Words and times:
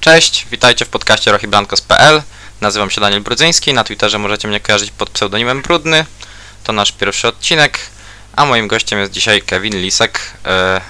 Cześć, 0.00 0.46
witajcie 0.50 0.84
w 0.84 0.88
podcaście 0.88 1.32
rochiblancos.pl. 1.32 2.22
Nazywam 2.60 2.90
się 2.90 3.00
Daniel 3.00 3.20
Brudzyński, 3.20 3.72
na 3.72 3.84
Twitterze 3.84 4.18
możecie 4.18 4.48
mnie 4.48 4.60
kojarzyć 4.60 4.90
pod 4.90 5.10
pseudonimem 5.10 5.62
Brudny. 5.62 6.06
To 6.64 6.72
nasz 6.72 6.92
pierwszy 6.92 7.28
odcinek, 7.28 7.78
a 8.36 8.44
moim 8.44 8.68
gościem 8.68 8.98
jest 8.98 9.12
dzisiaj 9.12 9.42
Kevin 9.42 9.76
Lisek, 9.76 10.20
e, 10.44 10.80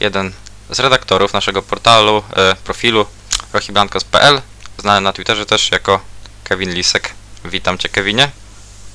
jeden 0.00 0.32
z 0.70 0.80
redaktorów 0.80 1.32
naszego 1.32 1.62
portalu, 1.62 2.22
e, 2.36 2.56
profilu 2.64 3.06
rochiblancos.pl, 3.52 4.42
znany 4.78 5.00
na 5.00 5.12
Twitterze 5.12 5.46
też 5.46 5.70
jako 5.70 6.00
Kevin 6.44 6.74
Lisek. 6.74 7.10
Witam 7.44 7.78
Cię 7.78 7.88
Kevinie. 7.88 8.30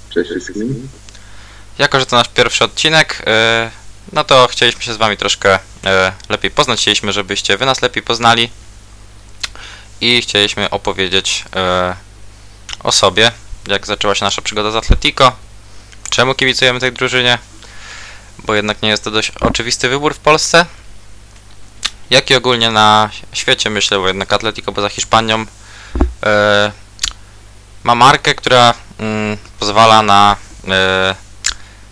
Cześć 0.10 0.30
wszystkim. 0.30 0.90
Jako, 1.78 2.00
że 2.00 2.06
to 2.06 2.16
nasz 2.16 2.30
pierwszy 2.30 2.64
odcinek, 2.64 3.24
e, 3.28 3.72
no 4.14 4.24
to 4.24 4.48
chcieliśmy 4.48 4.82
się 4.84 4.94
z 4.94 4.98
Wami 4.98 5.18
troszkę 5.18 5.60
lepiej 6.30 6.52
poznać. 6.52 6.80
Chcieliśmy, 6.80 7.12
żebyście 7.12 7.58
Wy 7.58 7.66
nas 7.66 7.82
lepiej 7.82 8.04
poznali. 8.04 8.50
I 10.04 10.22
chcieliśmy 10.22 10.70
opowiedzieć 10.70 11.46
e, 11.56 11.96
o 12.84 12.92
sobie, 12.92 13.32
jak 13.68 13.88
zaczęła 13.88 14.16
się 14.16 14.26
nasza 14.26 14.42
przygoda 14.42 14.72
z 14.72 14.76
Atletico, 14.76 15.32
czemu 16.10 16.36
kibicujemy 16.36 16.80
tej 16.80 16.92
drużynie, 16.92 17.38
bo 18.40 18.56
jednak 18.56 18.82
nie 18.82 18.90
jest 18.90 19.04
to 19.04 19.12
dość 19.12 19.32
oczywisty 19.40 19.90
wybór 19.90 20.14
w 20.14 20.20
Polsce, 20.20 20.66
jak 22.10 22.30
i 22.30 22.36
ogólnie 22.36 22.70
na 22.70 23.10
świecie, 23.34 23.70
myślę, 23.70 24.00
bo 24.00 24.08
jednak 24.08 24.34
Atletico 24.34 24.72
poza 24.72 24.90
Hiszpanią 24.90 25.46
e, 26.24 26.72
ma 27.84 27.96
markę, 27.96 28.36
która 28.36 28.74
mm, 29.00 29.38
pozwala 29.60 30.02
na 30.02 30.36
e, 30.68 31.16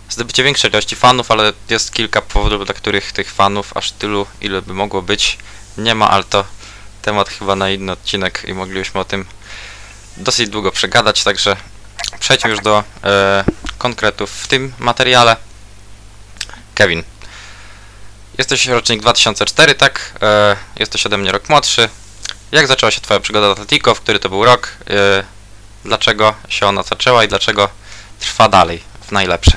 zdobycie 0.08 0.44
większej 0.44 0.70
ilości 0.70 0.96
fanów, 0.96 1.30
ale 1.30 1.52
jest 1.70 1.92
kilka 1.92 2.22
powodów, 2.22 2.64
dla 2.64 2.74
których 2.74 3.12
tych 3.12 3.32
fanów 3.32 3.76
aż 3.76 3.92
tylu, 3.92 4.26
ile 4.40 4.62
by 4.62 4.74
mogło 4.74 5.02
być, 5.02 5.38
nie 5.78 5.94
ma, 5.94 6.10
ale 6.10 6.24
to 6.24 6.44
temat 7.02 7.28
chyba 7.28 7.56
na 7.56 7.70
inny 7.70 7.92
odcinek 7.92 8.42
i 8.48 8.54
moglibyśmy 8.54 9.00
o 9.00 9.04
tym 9.04 9.26
dosyć 10.16 10.48
długo 10.48 10.72
przegadać, 10.72 11.24
także 11.24 11.56
przejdźmy 12.20 12.50
już 12.50 12.60
do 12.60 12.84
e, 13.04 13.44
konkretów 13.78 14.30
w 14.30 14.48
tym 14.48 14.72
materiale. 14.78 15.36
Kevin, 16.74 17.02
jesteś 18.38 18.66
rocznik 18.66 19.00
2004, 19.00 19.74
tak? 19.74 20.12
E, 20.22 20.56
jesteś 20.76 21.06
ode 21.06 21.18
mnie 21.18 21.32
rok 21.32 21.48
młodszy. 21.48 21.88
Jak 22.52 22.66
zaczęła 22.66 22.90
się 22.90 23.00
Twoja 23.00 23.20
przygoda 23.20 23.48
z 23.48 23.50
Atletico? 23.52 23.94
W 23.94 24.00
który 24.00 24.18
to 24.18 24.28
był 24.28 24.44
rok? 24.44 24.76
E, 24.90 25.24
dlaczego 25.84 26.34
się 26.48 26.66
ona 26.66 26.82
zaczęła 26.82 27.24
i 27.24 27.28
dlaczego 27.28 27.68
trwa 28.20 28.48
dalej 28.48 28.82
w 29.06 29.12
najlepsze? 29.12 29.56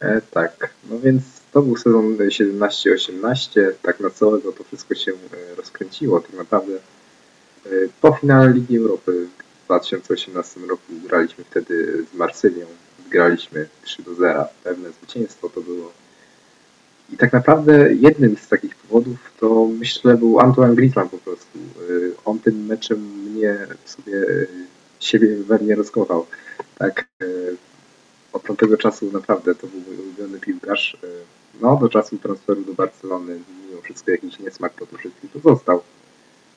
E, 0.00 0.20
tak, 0.34 0.70
no 0.84 0.98
więc 0.98 1.33
to 1.54 1.62
był 1.62 1.76
sezon 1.76 2.16
17-18, 2.16 3.60
tak 3.82 4.00
na 4.00 4.10
całego 4.10 4.52
to 4.52 4.64
wszystko 4.64 4.94
się 4.94 5.12
e, 5.12 5.54
rozkręciło. 5.56 6.20
Tak 6.20 6.32
naprawdę 6.32 6.74
e, 6.74 7.70
po 8.00 8.12
finale 8.12 8.52
Ligi 8.52 8.76
Europy 8.76 9.26
w 9.62 9.64
2018 9.66 10.60
roku 10.60 10.92
graliśmy 11.08 11.44
wtedy 11.44 12.04
z 12.12 12.16
Marsylią, 12.16 12.66
graliśmy 13.10 13.68
3 13.82 14.02
do 14.02 14.14
0, 14.14 14.44
pewne 14.64 14.90
zwycięstwo 14.92 15.48
to 15.48 15.60
było. 15.60 15.92
I 17.12 17.16
tak 17.16 17.32
naprawdę 17.32 17.94
jednym 17.94 18.36
z 18.36 18.48
takich 18.48 18.76
powodów 18.76 19.16
to 19.40 19.68
myślę 19.78 20.16
był 20.16 20.40
Antoine 20.40 20.74
Griezmann 20.74 21.08
po 21.08 21.18
prostu. 21.18 21.58
E, 21.58 21.82
On 22.24 22.38
tym 22.38 22.66
meczem 22.66 22.98
mnie 22.98 23.66
w 23.84 23.90
sobie 23.90 24.16
e, 24.16 24.46
siebie 25.00 25.36
we 25.36 25.58
mnie 25.58 25.74
rozkochał. 25.74 26.26
Tak, 26.78 27.06
e, 27.22 27.26
od 28.32 28.42
tamtego 28.42 28.76
czasu 28.76 29.10
naprawdę 29.12 29.54
to 29.54 29.66
był 29.66 29.80
mój 29.80 29.96
ulubiony 29.96 30.40
piłkarz. 30.40 30.96
No, 31.60 31.76
do 31.76 31.88
czasu 31.88 32.18
transferu 32.18 32.62
do 32.62 32.74
Barcelony, 32.74 33.38
mimo 33.68 33.82
wszystko 33.82 34.10
jakiś 34.10 34.38
niesmak 34.38 34.72
potoczyski 34.72 35.28
tu 35.32 35.40
został, 35.40 35.82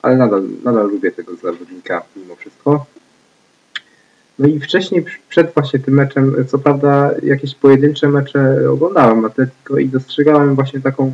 ale 0.02 0.16
nadal, 0.16 0.42
nadal 0.64 0.90
lubię 0.90 1.12
tego 1.12 1.36
zawodnika 1.36 2.02
mimo 2.16 2.36
wszystko. 2.36 2.86
No 4.38 4.46
i 4.46 4.60
wcześniej, 4.60 5.04
pr- 5.04 5.18
przed 5.28 5.54
właśnie 5.54 5.78
tym 5.78 5.94
meczem, 5.94 6.46
co 6.48 6.58
prawda 6.58 7.10
jakieś 7.22 7.54
pojedyncze 7.54 8.08
mecze 8.08 8.70
oglądałem 8.70 9.24
Atletico 9.24 9.78
i 9.78 9.88
dostrzegałem 9.88 10.54
właśnie 10.54 10.80
taką 10.80 11.12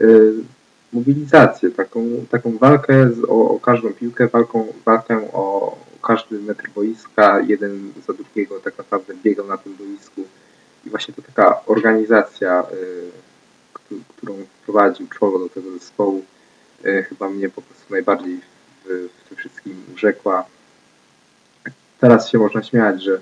e, 0.00 0.04
mobilizację, 0.92 1.70
taką, 1.70 2.06
taką 2.30 2.58
walkę 2.58 3.10
z, 3.10 3.24
o, 3.24 3.50
o 3.50 3.60
każdą 3.60 3.92
piłkę, 3.92 4.28
walką, 4.28 4.66
walkę 4.84 5.32
o 5.32 5.76
każdy 6.02 6.38
metr 6.38 6.70
boiska, 6.74 7.40
jeden 7.40 7.92
za 8.06 8.12
drugiego 8.12 8.60
tak 8.60 8.78
naprawdę 8.78 9.14
biegał 9.24 9.46
na 9.46 9.56
tym 9.56 9.76
boisku. 9.76 10.24
I 10.86 10.90
właśnie 10.90 11.14
to 11.14 11.22
taka 11.22 11.60
organizacja, 11.66 12.62
y, 12.72 13.10
któ- 13.72 14.00
którą 14.16 14.34
wprowadził 14.62 15.06
Czolo 15.08 15.38
do 15.38 15.48
tego 15.48 15.70
zespołu, 15.70 16.24
y, 16.86 17.06
chyba 17.08 17.28
mnie 17.28 17.48
po 17.48 17.62
prostu 17.62 17.84
najbardziej 17.90 18.40
w, 18.84 19.08
w 19.24 19.28
tym 19.28 19.36
wszystkim 19.38 19.84
urzekła. 19.94 20.44
Teraz 22.00 22.30
się 22.30 22.38
można 22.38 22.62
śmiać, 22.62 23.02
że 23.02 23.20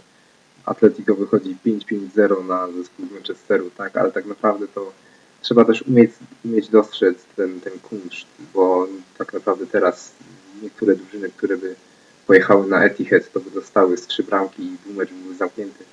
Atletico 0.65 1.15
wychodzi 1.15 1.57
5-5-0 1.67 2.45
na 2.47 2.69
zespół 2.73 3.07
Manchesteru, 3.13 3.71
tak, 3.77 3.97
ale 3.97 4.13
tak 4.13 4.27
naprawdę 4.27 4.69
to 4.69 4.93
trzeba 5.43 5.65
też 5.65 5.83
umieć, 5.83 6.11
umieć 6.45 6.69
dostrzec 6.69 7.17
ten, 7.37 7.61
ten 7.61 7.79
kunszt, 7.79 8.27
bo 8.55 8.87
tak 9.19 9.33
naprawdę 9.33 9.67
teraz 9.67 10.13
niektóre 10.63 10.97
drużyny, 10.97 11.29
które 11.37 11.57
by 11.57 11.75
pojechały 12.27 12.67
na 12.69 12.85
Etihad, 12.85 13.33
to 13.33 13.41
by 13.41 13.51
dostały 13.51 13.97
z 13.97 14.07
trzy 14.07 14.23
bramki 14.23 14.63
i 14.63 14.77
był 14.87 14.95
mecz 14.95 15.11
byłby 15.11 15.35
zamknięty. 15.35 15.85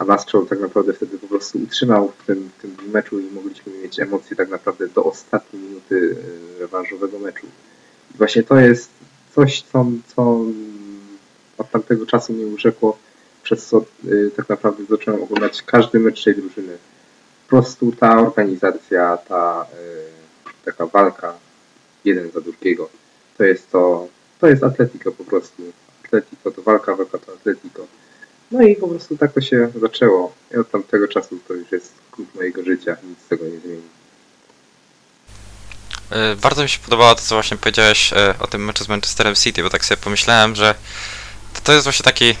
A 0.00 0.04
Nastro 0.04 0.42
tak 0.42 0.60
naprawdę 0.60 0.92
wtedy 0.92 1.18
po 1.18 1.26
prostu 1.26 1.58
utrzymał 1.58 2.12
w 2.18 2.26
tym, 2.26 2.50
tym 2.62 2.76
meczu 2.92 3.20
i 3.20 3.30
mogliśmy 3.30 3.72
mieć 3.72 4.00
emocje 4.00 4.36
tak 4.36 4.48
naprawdę 4.48 4.88
do 4.88 5.04
ostatniej 5.04 5.62
minuty 5.62 6.16
e, 6.56 6.60
rewanżowego 6.60 7.18
meczu. 7.18 7.46
I 8.14 8.18
właśnie 8.18 8.42
to 8.42 8.56
jest 8.56 8.90
coś, 9.34 9.62
co, 9.62 9.86
co 10.06 10.40
od 11.58 11.70
tamtego 11.70 12.06
czasu 12.06 12.32
mnie 12.32 12.46
urzekło, 12.46 12.98
przez 13.42 13.66
co 13.66 13.78
e, 13.78 13.82
tak 14.36 14.48
naprawdę 14.48 14.84
zacząłem 14.84 15.22
oglądać 15.22 15.62
każdy 15.62 15.98
mecz 15.98 16.24
tej 16.24 16.34
drużyny. 16.34 16.78
Po 17.48 17.50
prostu 17.56 17.92
ta 17.92 18.20
organizacja, 18.20 19.16
ta 19.16 19.66
e, 19.72 20.64
taka 20.64 20.86
walka 20.86 21.34
jeden 22.04 22.30
za 22.30 22.40
drugiego, 22.40 22.88
to 23.38 23.44
jest 23.44 23.70
to, 23.70 24.08
to 24.38 24.46
jest 24.46 24.64
Atletico 24.64 25.12
po 25.12 25.24
prostu. 25.24 25.62
Atletico 26.04 26.50
to 26.50 26.62
walka, 26.62 26.96
walka 26.96 27.18
to 27.18 27.32
Atletico. 27.32 27.86
No 28.50 28.62
i 28.62 28.76
po 28.76 28.88
prostu 28.88 29.16
tak 29.16 29.32
to 29.32 29.40
się 29.40 29.68
zaczęło. 29.80 30.32
I 30.54 30.56
od 30.56 30.70
tamtego 30.70 31.08
czasu 31.08 31.38
to 31.48 31.54
już 31.54 31.72
jest 31.72 31.92
klub 32.10 32.34
mojego 32.34 32.64
życia, 32.64 32.96
nic 33.04 33.18
z 33.26 33.28
tego 33.28 33.44
nie 33.44 33.60
zmieni. 33.60 33.82
E, 36.10 36.36
Bardzo 36.36 36.62
mi 36.62 36.68
się 36.68 36.78
podobało 36.78 37.14
to, 37.14 37.22
co 37.22 37.34
właśnie 37.34 37.56
powiedziałeś 37.56 38.12
e, 38.12 38.34
o 38.40 38.46
tym 38.46 38.64
meczu 38.64 38.84
z 38.84 38.88
Manchesterem 38.88 39.34
City, 39.34 39.62
bo 39.62 39.70
tak 39.70 39.84
sobie 39.84 40.00
pomyślałem, 40.00 40.56
że 40.56 40.74
to, 41.64 41.72
jest 41.72 41.84
właśnie 41.84 42.04
taki 42.04 42.34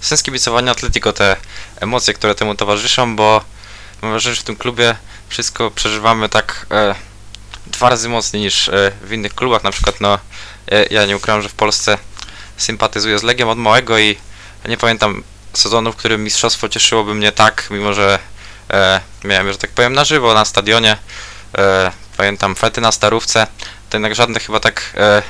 sens 0.00 0.22
kibicowania 0.22 0.72
Atletico, 0.72 1.12
te 1.12 1.36
emocje, 1.80 2.14
które 2.14 2.34
temu 2.34 2.54
towarzyszą, 2.54 3.16
bo 3.16 3.44
mam 4.02 4.10
wrażenie, 4.10 4.34
że 4.34 4.40
w 4.40 4.44
tym 4.44 4.56
klubie 4.56 4.96
wszystko 5.28 5.70
przeżywamy 5.70 6.28
tak 6.28 6.66
e, 6.70 6.94
dwa 7.66 7.88
razy 7.88 8.08
mocniej 8.08 8.42
niż 8.42 8.68
e, 8.68 8.92
w 9.02 9.12
innych 9.12 9.34
klubach. 9.34 9.64
Na 9.64 9.70
przykład, 9.70 10.00
no, 10.00 10.18
e, 10.70 10.86
ja 10.90 11.06
nie 11.06 11.16
ukrywam, 11.16 11.42
że 11.42 11.48
w 11.48 11.54
Polsce 11.54 11.98
sympatyzuję 12.56 13.18
z 13.18 13.22
Legią 13.22 13.50
od 13.50 13.58
małego 13.58 13.98
i 13.98 14.16
nie 14.68 14.76
pamiętam 14.76 15.22
sezonu, 15.52 15.92
w 15.92 15.96
którym 15.96 16.24
mistrzostwo 16.24 16.68
cieszyłoby 16.68 17.14
mnie 17.14 17.32
tak, 17.32 17.66
mimo 17.70 17.94
że 17.94 18.18
e, 18.70 19.00
miałem, 19.24 19.52
że 19.52 19.58
tak 19.58 19.70
powiem, 19.70 19.92
na 19.92 20.04
żywo 20.04 20.34
na 20.34 20.44
stadionie. 20.44 20.96
E, 21.58 21.92
pamiętam 22.16 22.54
fety 22.54 22.80
na 22.80 22.92
starówce, 22.92 23.46
to 23.90 23.96
jednak 23.96 24.14
żadne 24.14 24.40
chyba 24.40 24.60
tak 24.60 24.92
e, 24.96 25.22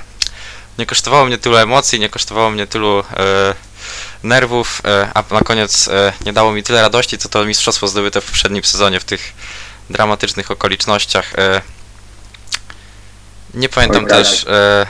nie 0.79 0.87
kosztowało 0.87 1.25
mnie 1.25 1.39
tylu 1.39 1.57
emocji, 1.57 2.01
nie 2.01 2.09
kosztowało 2.09 2.51
mnie 2.51 2.67
tylu 2.67 3.01
e, 3.01 3.55
nerwów, 4.23 4.83
e, 4.85 5.11
a 5.15 5.35
na 5.35 5.41
koniec 5.41 5.89
e, 5.89 6.13
nie 6.27 6.33
dało 6.33 6.53
mi 6.53 6.63
tyle 6.63 6.83
radości, 6.83 7.19
co 7.19 7.29
to 7.29 7.45
mistrzostwo 7.45 7.89
zdobyte 7.89 8.21
w 8.21 8.25
poprzednim 8.25 8.65
sezonie 8.65 9.01
w 9.01 9.05
tych 9.05 9.33
dramatycznych 9.91 10.51
okolicznościach. 10.51 11.35
E, 11.39 11.61
nie 13.55 13.69
pamiętam 13.69 14.07
też, 14.07 14.45
e, 14.45 14.87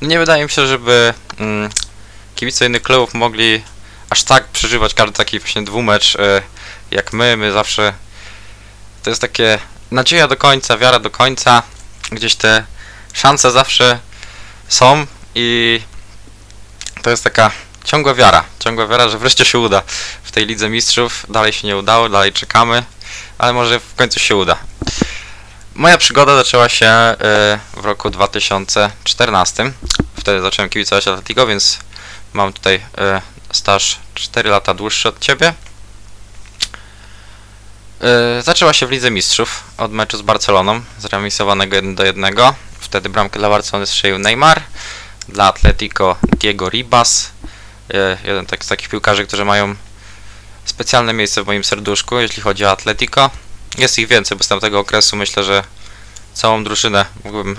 no 0.00 0.08
nie 0.08 0.18
wydaje 0.18 0.44
mi 0.44 0.50
się, 0.50 0.66
żeby 0.66 1.14
mm, 1.38 1.70
kibice 2.34 2.66
innych 2.66 2.82
klubów 2.82 3.14
mogli 3.14 3.62
aż 4.10 4.22
tak 4.22 4.48
przeżywać 4.48 4.94
każdy 4.94 5.12
taki 5.12 5.38
właśnie 5.38 5.62
dwumecz 5.62 6.16
e, 6.16 6.42
jak 6.90 7.12
my, 7.12 7.36
my 7.36 7.52
zawsze 7.52 7.92
to 9.02 9.10
jest 9.10 9.22
takie 9.22 9.58
nadzieja 9.90 10.28
do 10.28 10.36
końca, 10.36 10.78
wiara 10.78 10.98
do 10.98 11.10
końca, 11.10 11.62
gdzieś 12.12 12.34
te 12.34 12.64
szanse 13.12 13.50
zawsze 13.50 13.98
są 14.68 15.06
i 15.34 15.80
to 17.02 17.10
jest 17.10 17.24
taka 17.24 17.50
ciągła 17.84 18.14
wiara, 18.14 18.44
ciągła 18.58 18.86
wiara, 18.86 19.08
że 19.08 19.18
wreszcie 19.18 19.44
się 19.44 19.58
uda 19.58 19.82
w 20.22 20.30
tej 20.30 20.46
Lidze 20.46 20.68
Mistrzów, 20.68 21.26
dalej 21.28 21.52
się 21.52 21.66
nie 21.66 21.76
udało, 21.76 22.08
dalej 22.08 22.32
czekamy, 22.32 22.84
ale 23.38 23.52
może 23.52 23.80
w 23.80 23.94
końcu 23.94 24.20
się 24.20 24.36
uda. 24.36 24.58
Moja 25.74 25.98
przygoda 25.98 26.36
zaczęła 26.36 26.68
się 26.68 26.86
e, 26.86 27.16
w 27.76 27.84
roku 27.84 28.10
2014, 28.10 29.72
wtedy 30.20 30.40
zacząłem 30.40 30.70
kibicować 30.70 31.08
Atletico, 31.08 31.46
więc 31.46 31.78
mam 32.32 32.52
tutaj 32.52 32.80
e, 32.98 33.22
staż 33.52 33.98
4 34.14 34.50
lata 34.50 34.74
dłuższy 34.74 35.08
od 35.08 35.18
ciebie. 35.18 35.54
Yy, 38.00 38.42
zaczęła 38.42 38.72
się 38.72 38.86
w 38.86 38.90
Lidze 38.90 39.10
Mistrzów 39.10 39.64
od 39.78 39.92
meczu 39.92 40.18
z 40.18 40.22
Barceloną, 40.22 40.80
zremisowanego 40.98 41.76
1 41.76 41.94
do 41.94 42.04
1. 42.04 42.34
Wtedy 42.80 43.08
bramkę 43.08 43.38
dla 43.38 43.48
Barcelony 43.48 43.86
strzelił 43.86 44.18
Neymar. 44.18 44.62
dla 45.28 45.44
Atletico 45.44 46.16
Diego 46.22 46.68
Ribas. 46.68 47.30
E, 47.94 48.18
Jeden 48.24 48.46
tak, 48.46 48.64
z 48.64 48.68
takich 48.68 48.88
piłkarzy, 48.88 49.26
którzy 49.26 49.44
mają 49.44 49.74
specjalne 50.64 51.12
miejsce 51.12 51.42
w 51.42 51.46
moim 51.46 51.64
serduszku, 51.64 52.18
jeśli 52.18 52.42
chodzi 52.42 52.64
o 52.64 52.70
Atletico. 52.70 53.30
Jest 53.78 53.98
ich 53.98 54.08
więcej, 54.08 54.38
bo 54.38 54.44
z 54.44 54.48
tamtego 54.48 54.78
okresu 54.78 55.16
myślę, 55.16 55.44
że 55.44 55.64
całą 56.34 56.64
drużynę 56.64 57.06
mógłbym, 57.24 57.56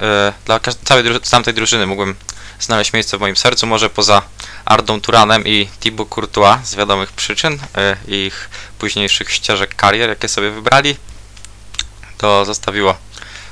e, 0.00 0.32
dla 0.46 0.60
całej 0.84 1.04
tamtej 1.30 1.54
drużyny 1.54 1.86
mógłbym 1.86 2.14
znaleźć 2.60 2.92
miejsce 2.92 3.16
w 3.16 3.20
moim 3.20 3.36
sercu, 3.36 3.66
może 3.66 3.90
poza 3.90 4.22
Ardą 4.64 5.00
Turanem 5.00 5.46
i 5.46 5.68
Thibaut 5.80 6.08
Courtois 6.08 6.58
z 6.64 6.74
wiadomych 6.74 7.12
przyczyn 7.12 7.58
e, 7.76 7.96
ich 8.08 8.50
późniejszych 8.78 9.32
ścieżek 9.32 9.74
karier, 9.74 10.08
jakie 10.08 10.28
sobie 10.28 10.50
wybrali. 10.50 10.96
To 12.18 12.44
zostawiło 12.44 12.96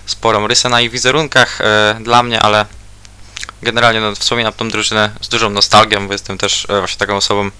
sporą 0.07 0.47
rysę 0.47 0.69
na 0.69 0.81
ich 0.81 0.91
wizerunkach 0.91 1.61
e, 1.61 1.99
dla 2.01 2.23
mnie, 2.23 2.41
ale 2.41 2.67
generalnie 3.63 4.01
no, 4.01 4.15
wspominam 4.15 4.53
tą 4.53 4.69
drużynę 4.69 5.11
z 5.21 5.29
dużą 5.29 5.51
nostalgią, 5.51 6.07
bo 6.07 6.13
jestem 6.13 6.39
też 6.39 6.65
e, 6.71 6.79
właśnie 6.79 6.99
taką 6.99 7.17
osobą 7.17 7.51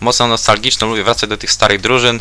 mocno 0.00 0.26
nostalgiczną, 0.26 0.88
lubię 0.88 1.04
wracać 1.04 1.30
do 1.30 1.36
tych 1.36 1.52
starych 1.52 1.80
drużyn. 1.80 2.20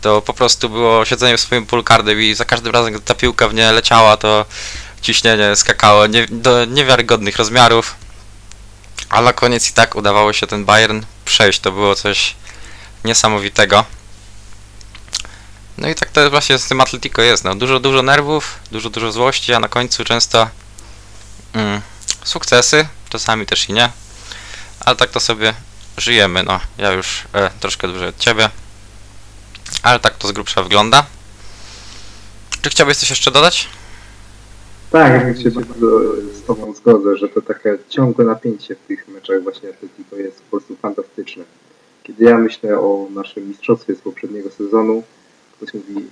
to 0.00 0.22
po 0.22 0.34
prostu 0.34 0.70
było 0.70 1.04
siedzenie 1.04 1.36
w 1.36 1.40
swoim 1.40 1.66
pulkardem 1.66 2.22
i 2.22 2.34
za 2.34 2.44
każdym 2.44 2.72
razem, 2.72 2.92
gdy 2.92 3.02
ta 3.02 3.14
piłka 3.14 3.48
w 3.48 3.54
nie 3.54 3.72
leciała, 3.72 4.16
to 4.16 4.44
ciśnienie 5.02 5.56
skakało 5.56 6.06
nie, 6.06 6.26
do 6.26 6.64
niewiarygodnych 6.64 7.36
rozmiarów, 7.36 7.94
ale 9.08 9.24
na 9.24 9.32
koniec 9.32 9.70
i 9.70 9.72
tak 9.72 9.94
udawało 9.94 10.32
się 10.32 10.46
ten 10.46 10.64
Bayern 10.64 11.02
przejść, 11.24 11.60
to 11.60 11.72
było 11.72 11.94
coś 11.94 12.34
niesamowitego. 13.04 13.84
No 15.78 15.88
i 15.88 15.94
tak 15.94 16.10
to 16.10 16.30
właśnie 16.30 16.58
z 16.58 16.68
tym 16.68 16.80
Atletico 16.80 17.22
jest, 17.22 17.44
no, 17.44 17.54
dużo, 17.54 17.80
dużo 17.80 18.02
nerwów, 18.02 18.58
dużo, 18.72 18.90
dużo 18.90 19.12
złości, 19.12 19.54
a 19.54 19.60
na 19.60 19.68
końcu 19.68 20.04
często 20.04 20.48
mm, 21.52 21.80
sukcesy, 22.24 22.88
czasami 23.08 23.46
też 23.46 23.68
i 23.68 23.72
nie, 23.72 23.90
ale 24.80 24.96
tak 24.96 25.10
to 25.10 25.20
sobie 25.20 25.54
żyjemy, 25.96 26.42
no, 26.42 26.60
ja 26.78 26.92
już 26.92 27.24
e, 27.32 27.50
troszkę 27.60 27.88
dłużej 27.88 28.08
od 28.08 28.18
Ciebie, 28.18 28.50
ale 29.82 30.00
tak 30.00 30.16
to 30.16 30.28
z 30.28 30.32
grubsza 30.32 30.62
wygląda. 30.62 31.06
Czy 32.62 32.70
chciałbyś 32.70 32.96
coś 32.96 33.10
jeszcze 33.10 33.30
dodać? 33.30 33.68
Tak, 34.90 35.26
jak 35.26 35.38
się 35.38 35.50
bardzo 35.50 36.16
z 36.32 36.42
Tobą 36.42 36.74
zgodzę, 36.74 37.16
że 37.16 37.28
to 37.28 37.42
takie 37.42 37.78
ciągłe 37.88 38.24
napięcie 38.24 38.74
w 38.74 38.86
tych 38.88 39.08
meczach 39.08 39.42
właśnie 39.42 39.68
Atletico 39.68 40.16
jest 40.16 40.42
po 40.42 40.50
prostu 40.50 40.76
fantastyczne. 40.76 41.44
Kiedy 42.02 42.24
ja 42.24 42.38
myślę 42.38 42.78
o 42.78 43.08
naszym 43.14 43.48
mistrzostwie 43.48 43.94
z 43.94 44.00
poprzedniego 44.00 44.50
sezonu, 44.50 45.02
ktoś 45.56 45.74
mówi 45.74 46.06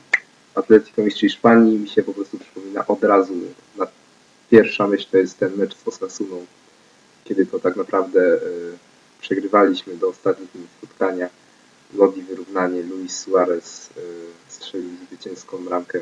Atletico 0.55 1.03
Mistrz 1.03 1.21
Hiszpanii, 1.21 1.79
mi 1.79 1.89
się 1.89 2.03
po 2.03 2.15
prostu 2.15 2.39
przypomina 2.39 2.87
od 2.87 3.05
razu. 3.05 3.35
Na 3.77 3.87
pierwsza 4.51 4.89
myśl 4.89 5.07
to 5.11 5.19
jest 5.19 5.39
ten 5.39 5.57
mecz 5.57 5.77
z 5.77 5.89
Osasuną, 5.89 6.47
kiedy 7.25 7.47
to 7.47 7.59
tak 7.59 7.77
naprawdę 7.77 8.21
e, 8.35 8.39
przegrywaliśmy 9.21 9.97
do 9.97 10.09
ostatnich 10.09 10.55
minut 10.55 10.71
spotkania. 10.79 11.29
Lodi 11.95 12.23
wyrównanie, 12.23 12.83
Luis 12.83 13.19
Suarez 13.19 13.91
e, 13.91 14.01
strzelił 14.49 14.91
zwycięską 15.09 15.65
bramkę 15.65 16.01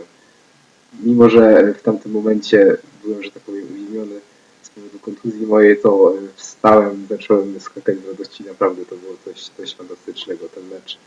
mimo 1.00 1.30
że 1.30 1.74
w 1.74 1.82
tamtym 1.82 2.12
momencie 2.12 2.76
byłem, 3.04 3.22
że 3.22 3.30
tak 3.30 3.42
powiem, 3.42 3.66
uziemiony 3.74 4.20
z 4.62 4.70
powodu 4.70 4.98
kontuzji 4.98 5.46
mojej, 5.46 5.80
to 5.80 6.14
e, 6.18 6.20
wstałem, 6.36 7.06
zacząłem 7.10 7.60
skakać 7.60 7.96
z 7.98 8.08
radości. 8.08 8.44
Naprawdę 8.44 8.86
to 8.86 8.96
było 8.96 9.14
coś, 9.24 9.48
coś 9.48 9.74
fantastycznego, 9.74 10.48
ten 10.48 10.68
mecz. 10.68 10.98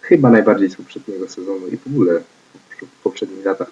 Chyba 0.00 0.30
najbardziej 0.30 0.70
z 0.70 0.76
poprzedniego 0.76 1.28
sezonu 1.28 1.68
i 1.68 1.76
w 1.76 1.86
ogóle 1.86 2.22
w 2.80 3.02
poprzednich 3.02 3.44
latach. 3.44 3.70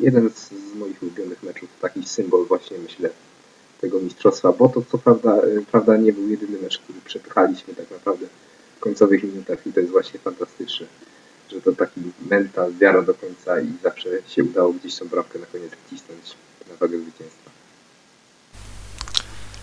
Jeden 0.00 0.30
z, 0.30 0.48
z 0.48 0.74
moich 0.74 1.02
ulubionych 1.02 1.42
meczów, 1.42 1.68
taki 1.80 2.04
symbol 2.04 2.46
właśnie, 2.46 2.78
myślę, 2.78 3.10
tego 3.80 4.00
mistrzostwa, 4.00 4.52
bo 4.52 4.68
to 4.68 4.82
co 4.92 4.98
prawda, 4.98 5.36
e, 5.36 5.62
prawda 5.70 5.96
nie 5.96 6.12
był 6.12 6.28
jedyny 6.28 6.58
mecz, 6.62 6.78
który 6.78 6.98
przepchaliśmy 7.04 7.74
tak 7.74 7.90
naprawdę 7.90 8.26
w 8.76 8.80
końcowych 8.80 9.22
minutach 9.24 9.66
i 9.66 9.72
to 9.72 9.80
jest 9.80 9.92
właśnie 9.92 10.20
fantastyczne 10.20 10.86
że 11.52 11.60
to 11.60 11.72
taki 11.72 12.00
mental, 12.30 12.72
wiara 12.80 13.02
do 13.02 13.14
końca 13.14 13.60
i 13.60 13.72
zawsze 13.82 14.08
się 14.28 14.44
udało 14.44 14.72
gdzieś 14.72 14.98
tą 14.98 15.08
bramkę 15.08 15.38
na 15.38 15.46
koniec 15.46 15.72
wcisnąć 15.86 16.34
na 16.70 16.76
wagę 16.76 16.98
zwycięstwa. 16.98 17.50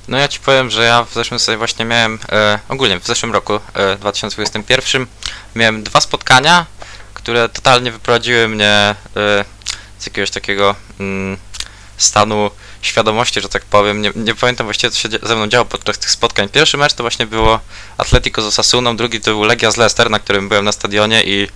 No 0.08 0.18
ja 0.18 0.28
ci 0.28 0.40
powiem, 0.40 0.70
że 0.70 0.84
ja 0.84 1.04
w 1.04 1.14
zeszłym 1.14 1.40
sobie 1.40 1.58
właśnie 1.58 1.86
miałem, 1.86 2.20
e, 2.32 2.60
ogólnie 2.70 3.00
w 3.00 3.08
zeszłym 3.08 3.34
roku, 3.34 3.60
e, 3.74 3.96
2021, 3.98 5.08
miałem 5.56 5.84
dwa 5.84 6.02
spotkania, 6.02 6.66
które 7.14 7.50
totalnie 7.50 7.92
wyprowadziły 7.92 8.48
mnie 8.48 8.96
e, 9.16 9.46
z 10.00 10.06
jakiegoś 10.06 10.32
takiego 10.32 10.76
mm, 11.00 11.38
stanu 11.98 12.52
świadomości, 12.82 13.42
że 13.42 13.50
tak 13.50 13.66
powiem. 13.66 14.02
Nie, 14.02 14.12
nie 14.16 14.36
pamiętam 14.36 14.68
właściwie, 14.68 14.92
co 14.92 15.00
się 15.00 15.10
ze 15.24 15.36
mną 15.36 15.48
działo 15.48 15.66
podczas 15.66 16.00
tych 16.00 16.12
spotkań. 16.12 16.50
Pierwszy 16.50 16.78
mecz 16.78 16.94
to 16.94 17.04
właśnie 17.04 17.28
było 17.28 17.60
Atletico 17.98 18.42
z 18.42 18.46
Osasuną, 18.46 18.98
drugi 18.98 19.22
to 19.22 19.32
był 19.32 19.44
Legia 19.44 19.72
z 19.72 19.78
Leicester, 19.78 20.10
na 20.10 20.20
którym 20.20 20.50
byłem 20.50 20.66
na 20.66 20.72
stadionie 20.72 21.24
i 21.24 21.48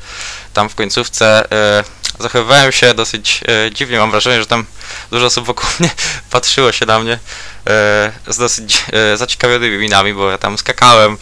tam 0.54 0.70
w 0.70 0.76
końcówce 0.76 1.52
e, 1.52 1.84
zachowywałem 2.20 2.72
się 2.72 2.94
dosyć 2.94 3.42
e, 3.48 3.72
dziwnie. 3.72 3.98
Mam 4.00 4.12
wrażenie, 4.12 4.40
że 4.40 4.46
tam 4.46 4.66
dużo 5.12 5.26
osób 5.26 5.46
wokół 5.46 5.66
mnie 5.80 5.90
patrzyło 6.32 6.72
się 6.72 6.86
na 6.86 7.00
mnie 7.00 7.14
e, 7.14 8.12
z 8.28 8.38
dosyć 8.38 8.84
e, 8.94 9.18
zaciekawionymi 9.18 9.78
minami, 9.78 10.14
bo 10.14 10.32
ja 10.32 10.38
tam 10.38 10.58
skakałem. 10.58 11.18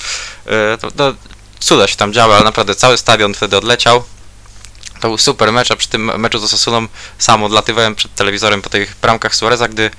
To, 0.81 0.91
to 0.91 1.13
cuda 1.59 1.87
się 1.87 1.95
tam 1.95 2.13
działy, 2.13 2.35
ale 2.35 2.43
naprawdę 2.43 2.75
cały 2.75 2.97
stadion 2.97 3.33
wtedy 3.33 3.57
odleciał. 3.57 4.03
To 4.99 5.07
był 5.07 5.17
super 5.17 5.51
mecz, 5.51 5.71
a 5.71 5.75
przy 5.75 5.87
tym 5.87 6.19
meczu 6.19 6.39
z 6.39 6.43
Osasuną 6.43 6.87
sam 7.17 7.43
odlatywałem 7.43 7.95
przed 7.95 8.15
telewizorem 8.15 8.61
po 8.61 8.69
tych 8.69 8.95
bramkach 9.01 9.35
Suareza, 9.35 9.67
gdy 9.67 9.89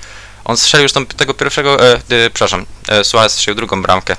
on 0.45 0.57
strzelił 0.57 0.83
już 0.83 0.91
tą, 0.91 1.05
tego 1.05 1.33
pierwszego, 1.33 1.89
e, 1.89 1.99
przepraszam, 2.29 2.65
e, 2.87 3.03
Suarez 3.03 3.33
strzelił 3.33 3.55
drugą 3.55 3.81
bramkę. 3.81 4.15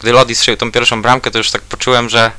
Gdy 0.00 0.12
Lodi 0.12 0.34
strzelił 0.34 0.58
tą 0.58 0.72
pierwszą 0.72 1.02
bramkę, 1.02 1.30
to 1.30 1.38
już 1.38 1.50
tak 1.50 1.62
poczułem, 1.62 2.08
że 2.08 2.30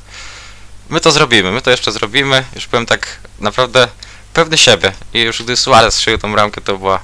my 0.88 1.00
to 1.00 1.12
zrobimy, 1.12 1.50
my 1.50 1.62
to 1.62 1.70
jeszcze 1.70 1.92
zrobimy. 1.92 2.44
Już 2.54 2.66
byłem 2.66 2.86
tak 2.86 3.16
naprawdę 3.40 3.88
pewny 4.34 4.58
siebie. 4.58 4.92
I 5.14 5.20
już 5.20 5.42
gdy 5.42 5.56
Suarez 5.56 5.94
strzelił 5.94 6.18
tą 6.18 6.32
bramkę, 6.32 6.60
to 6.60 6.78
była 6.78 7.00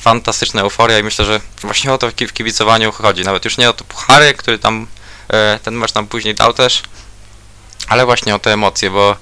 fantastyczna 0.00 0.60
euforia 0.60 0.98
i 0.98 1.02
myślę, 1.02 1.24
że 1.24 1.40
właśnie 1.62 1.92
o 1.92 1.98
to 1.98 2.10
w 2.10 2.32
kibicowaniu 2.32 2.92
chodzi. 2.92 3.22
Nawet 3.22 3.44
już 3.44 3.58
nie 3.58 3.70
o 3.70 3.72
to 3.72 3.84
puchary, 3.84 4.34
który 4.34 4.58
tam 4.58 4.86
e, 5.28 5.58
ten 5.62 5.74
mecz 5.74 5.94
nam 5.94 6.06
później 6.06 6.34
dał 6.34 6.52
też, 6.52 6.82
ale 7.88 8.06
właśnie 8.06 8.34
o 8.34 8.38
te 8.38 8.52
emocje, 8.52 8.90
bo 8.90 9.16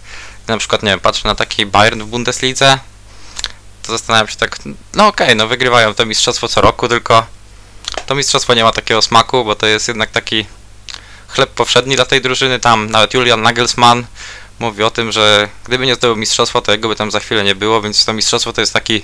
na 0.47 0.59
przykład, 0.59 0.83
nie 0.83 0.91
wiem, 0.91 1.01
patrzę 1.01 1.29
na 1.29 1.35
taki 1.35 1.67
Bayern 1.67 2.03
w 2.03 2.07
Bundeslidze, 2.07 2.79
to 3.83 3.93
zastanawiam 3.93 4.29
się 4.29 4.37
tak, 4.37 4.59
no 4.95 5.07
okej, 5.07 5.37
no 5.37 5.47
wygrywają 5.47 5.95
to 5.95 6.07
mistrzostwo 6.07 6.49
co 6.49 6.61
roku, 6.61 6.89
tylko 6.89 7.27
to 8.07 8.15
mistrzostwo 8.15 8.55
nie 8.55 8.65
ma 8.65 8.73
takiego 8.73 9.03
smaku, 9.03 9.45
bo 9.45 9.55
to 9.55 9.67
jest 9.67 9.89
jednak 9.89 10.11
taki 10.11 10.47
chleb 11.29 11.51
powszedni 11.51 11.97
dla 11.97 12.05
tej 12.05 12.21
drużyny. 12.21 12.61
Tam 12.61 12.91
nawet 12.91 13.15
Julian 13.15 13.43
Nagelsmann 13.43 14.07
mówi 14.59 14.83
o 14.83 14.91
tym, 14.91 15.13
że 15.13 15.49
gdyby 15.65 15.87
nie 15.87 15.95
zdobył 15.95 16.17
mistrzostwa, 16.17 16.61
to 16.61 16.73
jego 16.73 16.89
by 16.89 16.97
tam 16.97 17.11
za 17.11 17.21
chwilę 17.21 17.45
nie 17.45 17.55
było, 17.55 17.83
więc 17.83 18.05
to 18.05 18.13
mistrzostwo 18.13 18.53
to 18.53 18.61
jest 18.61 18.73
taki, 18.73 19.03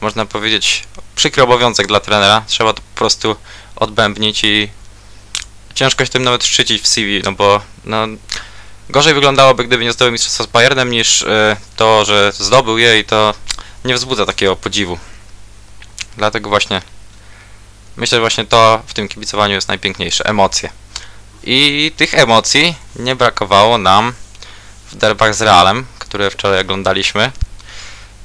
można 0.00 0.26
powiedzieć, 0.26 0.84
przykry 1.16 1.42
obowiązek 1.42 1.86
dla 1.86 2.00
trenera. 2.00 2.44
Trzeba 2.46 2.72
to 2.72 2.82
po 2.94 2.98
prostu 2.98 3.36
odbębnić 3.76 4.44
i 4.44 4.68
ciężko 5.74 6.04
się 6.04 6.10
tym 6.10 6.22
nawet 6.22 6.44
szczycić 6.44 6.82
w 6.82 6.86
CV, 6.86 7.22
no 7.24 7.32
bo 7.32 7.60
no, 7.84 8.06
gorzej 8.88 9.14
wyglądałoby, 9.14 9.64
gdyby 9.64 9.84
nie 9.84 9.92
zdobył 9.92 10.12
mistrzostwa 10.12 10.44
z 10.44 10.46
Bayernem, 10.46 10.90
niż 10.90 11.22
y, 11.22 11.56
to, 11.76 12.04
że 12.04 12.32
zdobył 12.32 12.78
je 12.78 12.98
i 12.98 13.04
to 13.04 13.34
nie 13.84 13.94
wzbudza 13.94 14.26
takiego 14.26 14.56
podziwu. 14.56 14.98
Dlatego 16.16 16.48
właśnie 16.48 16.82
myślę, 17.96 18.16
że 18.16 18.20
właśnie 18.20 18.44
to 18.44 18.82
w 18.86 18.94
tym 18.94 19.08
kibicowaniu 19.08 19.54
jest 19.54 19.68
najpiękniejsze, 19.68 20.24
emocje. 20.24 20.70
I 21.44 21.92
tych 21.96 22.14
emocji 22.14 22.74
nie 22.96 23.16
brakowało 23.16 23.78
nam 23.78 24.12
w 24.92 24.96
derbach 24.96 25.34
z 25.34 25.42
Realem, 25.42 25.86
które 25.98 26.30
wczoraj 26.30 26.60
oglądaliśmy. 26.60 27.32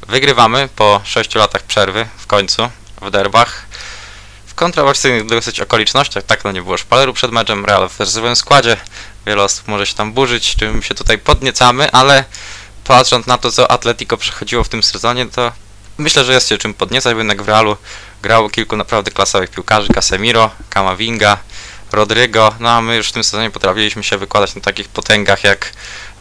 Wygrywamy 0.07 0.69
po 0.75 1.01
6 1.03 1.35
latach 1.35 1.63
przerwy 1.63 2.07
w 2.17 2.27
końcu 2.27 2.69
w 3.01 3.11
derbach. 3.11 3.65
W 4.47 4.55
kontrowersyjnych 4.55 5.25
dosyć 5.25 5.59
okolicznościach, 5.59 6.23
tak 6.23 6.43
no 6.43 6.51
nie 6.51 6.61
było 6.61 6.77
szpaleru 6.77 7.13
przed 7.13 7.31
meczem, 7.31 7.65
Real 7.65 7.89
w 7.89 7.99
rezerwowym 7.99 8.35
składzie. 8.35 8.77
Wiele 9.29 9.43
osób 9.43 9.67
może 9.67 9.85
się 9.85 9.95
tam 9.95 10.13
burzyć, 10.13 10.55
czym 10.55 10.81
się 10.81 10.95
tutaj 10.95 11.17
podniecamy, 11.17 11.91
ale 11.91 12.23
patrząc 12.83 13.27
na 13.27 13.37
to, 13.37 13.51
co 13.51 13.71
Atletico 13.71 14.17
przechodziło 14.17 14.63
w 14.63 14.69
tym 14.69 14.83
sezonie, 14.83 15.25
to 15.25 15.51
myślę, 15.97 16.23
że 16.23 16.33
jest 16.33 16.49
się 16.49 16.57
czym 16.57 16.73
podniecać, 16.73 17.13
bo 17.13 17.19
jednak 17.19 17.41
w 17.41 17.47
Realu 17.47 17.77
grało 18.21 18.49
kilku 18.49 18.77
naprawdę 18.77 19.11
klasowych 19.11 19.49
piłkarzy, 19.49 19.93
Casemiro, 19.93 20.51
Kamavinga, 20.69 21.37
Rodrygo, 21.91 22.55
no 22.59 22.69
a 22.69 22.81
my 22.81 22.95
już 22.95 23.09
w 23.09 23.11
tym 23.11 23.23
sezonie 23.23 23.51
potrafiliśmy 23.51 24.03
się 24.03 24.17
wykładać 24.17 24.55
na 24.55 24.61
takich 24.61 24.89
potęgach 24.89 25.43
jak 25.43 25.73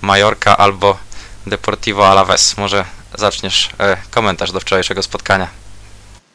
Mallorca 0.03 0.57
albo 0.57 0.99
Deportivo 1.47 2.09
Alaves. 2.09 2.57
Może 2.57 2.85
zaczniesz 3.19 3.71
e, 3.79 3.97
komentarz 4.11 4.53
do 4.53 4.61
wczorajszego 4.61 5.03
spotkania. 5.03 5.49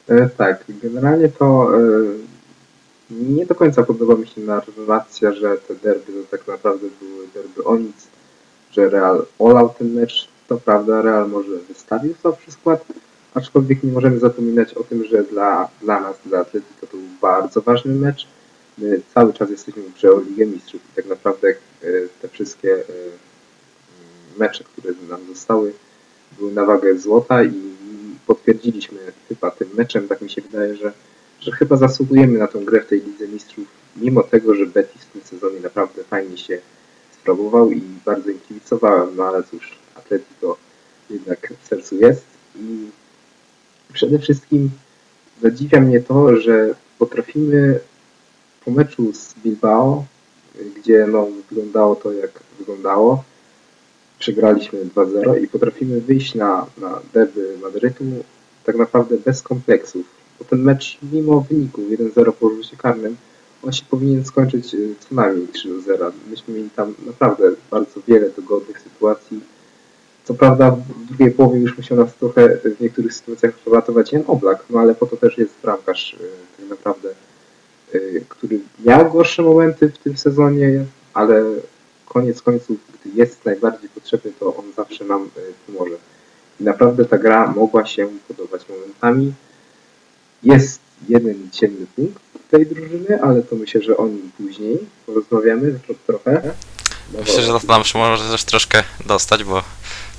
E, 0.10 0.30
tak, 0.30 0.64
generalnie 0.68 1.30
to 1.30 1.68
e, 1.78 1.80
nie 3.14 3.46
do 3.46 3.56
końca 3.56 3.84
podoba 3.84 4.16
mi 4.16 4.28
się 4.28 4.42
narracja, 4.42 5.34
że 5.34 5.58
te 5.58 5.76
derby 5.76 6.14
to 6.14 6.38
tak 6.38 6.48
naprawdę 6.48 6.88
były 7.02 7.28
derby 7.34 7.64
o 7.64 7.78
nic, 7.78 8.08
że 8.72 8.90
Real 8.90 9.26
olał 9.40 9.74
ten 9.78 9.94
mecz. 9.94 10.28
To 10.48 10.58
prawda, 10.58 11.02
Real 11.02 11.30
może 11.30 11.58
wystawił 11.58 12.14
słabszy 12.22 12.52
skład, 12.52 12.86
aczkolwiek 13.34 13.84
nie 13.84 13.92
możemy 13.92 14.20
zapominać 14.20 14.74
o 14.74 14.84
tym, 14.84 15.06
że 15.06 15.24
dla, 15.24 15.70
dla 15.82 16.00
nas, 16.00 16.16
dla 16.26 16.40
Atletico 16.40 16.88
to 16.88 16.98
był 16.98 17.06
bardzo 17.22 17.62
ważny 17.62 17.96
mecz. 17.96 18.28
My 18.78 19.02
cały 19.14 19.34
czas 19.34 19.50
jesteśmy 19.50 19.84
w 19.84 20.28
Ligę 20.30 20.46
Mistrzów 20.46 20.82
i 20.92 20.96
tak 20.96 21.06
naprawdę 21.06 21.48
e, 21.50 21.56
te 22.22 22.28
wszystkie 22.28 22.76
e, 22.76 22.84
mecze, 24.38 24.64
które 24.64 24.94
nam 25.10 25.20
zostały, 25.34 25.74
były 26.38 26.52
na 26.52 26.66
wagę 26.66 26.98
złota 26.98 27.44
i 27.44 27.74
potwierdziliśmy 28.28 29.00
chyba 29.30 29.52
tym 29.52 29.70
meczem, 29.78 30.08
tak 30.08 30.22
mi 30.22 30.30
się 30.30 30.42
wydaje, 30.42 30.76
że, 30.76 30.94
że 31.44 31.52
chyba 31.52 31.76
zasługujemy 31.76 32.40
na 32.40 32.48
tą 32.48 32.66
grę 32.66 32.82
w 32.82 32.88
tej 32.88 33.02
Lidze 33.02 33.28
Mistrzów, 33.28 33.68
mimo 33.96 34.24
tego, 34.24 34.56
że 34.56 34.66
Betis 34.66 35.02
w 35.02 35.12
tym 35.12 35.22
sezonie 35.22 35.60
naprawdę 35.60 36.04
fajnie 36.04 36.38
się 36.38 36.60
sprawował 37.12 37.72
i 37.72 37.82
bardzo 38.06 38.30
im 38.30 38.40
kibicowałem, 38.40 39.16
no 39.16 39.24
ale 39.24 39.44
cóż, 39.44 39.78
Atletico 39.96 40.58
jednak 41.10 41.54
w 41.62 41.68
sercu 41.68 41.96
jest 41.96 42.26
i 42.56 42.90
przede 43.94 44.20
wszystkim 44.20 44.70
zadziwia 45.42 45.82
mnie 45.82 46.00
to, 46.00 46.38
że 46.38 46.76
potrafimy 47.00 47.80
po 48.66 48.72
meczu 48.72 49.14
z 49.14 49.34
Bilbao, 49.44 50.06
gdzie 50.78 51.08
no, 51.08 51.28
wyglądało 51.50 51.96
to 51.96 52.12
jak 52.12 52.32
wyglądało, 52.60 53.24
przegraliśmy 54.20 54.86
2-0 54.86 55.44
i 55.44 55.48
potrafimy 55.48 56.02
wyjść 56.02 56.36
na, 56.36 56.66
na 56.78 57.00
derby 57.14 57.58
Madrytu 57.62 58.04
tak 58.64 58.76
naprawdę 58.76 59.18
bez 59.18 59.42
kompleksów. 59.42 60.23
Bo 60.44 60.50
ten 60.50 60.64
mecz, 60.64 60.98
mimo 61.12 61.42
wyniku 61.42 61.82
1-0 61.82 62.32
po 62.32 62.50
rzucie 62.50 62.78
karnym, 62.78 63.18
on 63.64 63.74
się 63.74 63.84
powinien 63.90 64.26
skończyć 64.26 64.74
y, 64.74 64.96
co 65.00 65.16
najmniej 65.16 65.48
3-0. 65.48 66.12
Myśmy 66.30 66.54
mieli 66.54 66.70
tam 66.70 66.94
naprawdę 67.06 67.52
bardzo 67.72 68.02
wiele 68.08 68.30
dogodnych 68.30 68.82
sytuacji. 68.82 69.40
Co 70.24 70.34
prawda 70.34 70.72
w 70.72 71.06
drugiej 71.06 71.32
połowie 71.32 71.60
już 71.60 71.78
musiał 71.78 71.98
nas 71.98 72.16
trochę 72.16 72.58
w 72.58 72.82
niektórych 72.82 73.14
sytuacjach 73.14 73.54
ratować 73.72 74.12
Jan 74.12 74.24
Oblak, 74.28 74.64
no 74.70 74.80
ale 74.80 74.96
po 74.96 75.06
to 75.06 75.18
też 75.18 75.38
jest 75.38 75.54
bramkarz 75.64 76.14
y, 76.14 76.18
tak 76.58 76.70
naprawdę, 76.70 77.10
y, 77.96 78.26
który 78.30 78.60
miał 78.86 79.12
gorsze 79.12 79.44
momenty 79.44 79.90
w 79.90 79.98
tym 79.98 80.18
sezonie, 80.18 80.86
ale 81.14 81.46
koniec 82.06 82.42
końców, 82.42 82.78
gdy 82.94 83.10
jest 83.16 83.46
najbardziej 83.46 83.90
potrzebny, 83.90 84.32
to 84.40 84.56
on 84.56 84.66
zawsze 84.76 85.06
nam 85.06 85.30
pomoże. 85.68 85.96
I 86.60 86.64
naprawdę 86.64 87.06
ta 87.06 87.18
gra 87.18 87.52
mogła 87.52 87.86
się 87.86 88.08
podobać 88.28 88.70
momentami. 88.70 89.34
Jest 90.44 90.80
jeden 91.10 91.52
ciemny 91.52 91.86
punkt 91.96 92.24
tej 92.52 92.66
drużyny, 92.66 93.22
ale 93.24 93.42
to 93.44 93.56
myślę, 93.56 93.82
że 93.82 93.98
o 93.98 94.08
nim 94.08 94.32
później 94.38 94.78
porozmawiamy 95.06 95.80
trochę. 96.08 96.42
Myślę, 97.20 97.42
że 97.42 97.48
to 97.48 97.68
nam 97.68 97.84
może 97.96 98.30
też 98.30 98.44
troszkę 98.44 98.84
dostać, 99.06 99.44
bo 99.44 99.64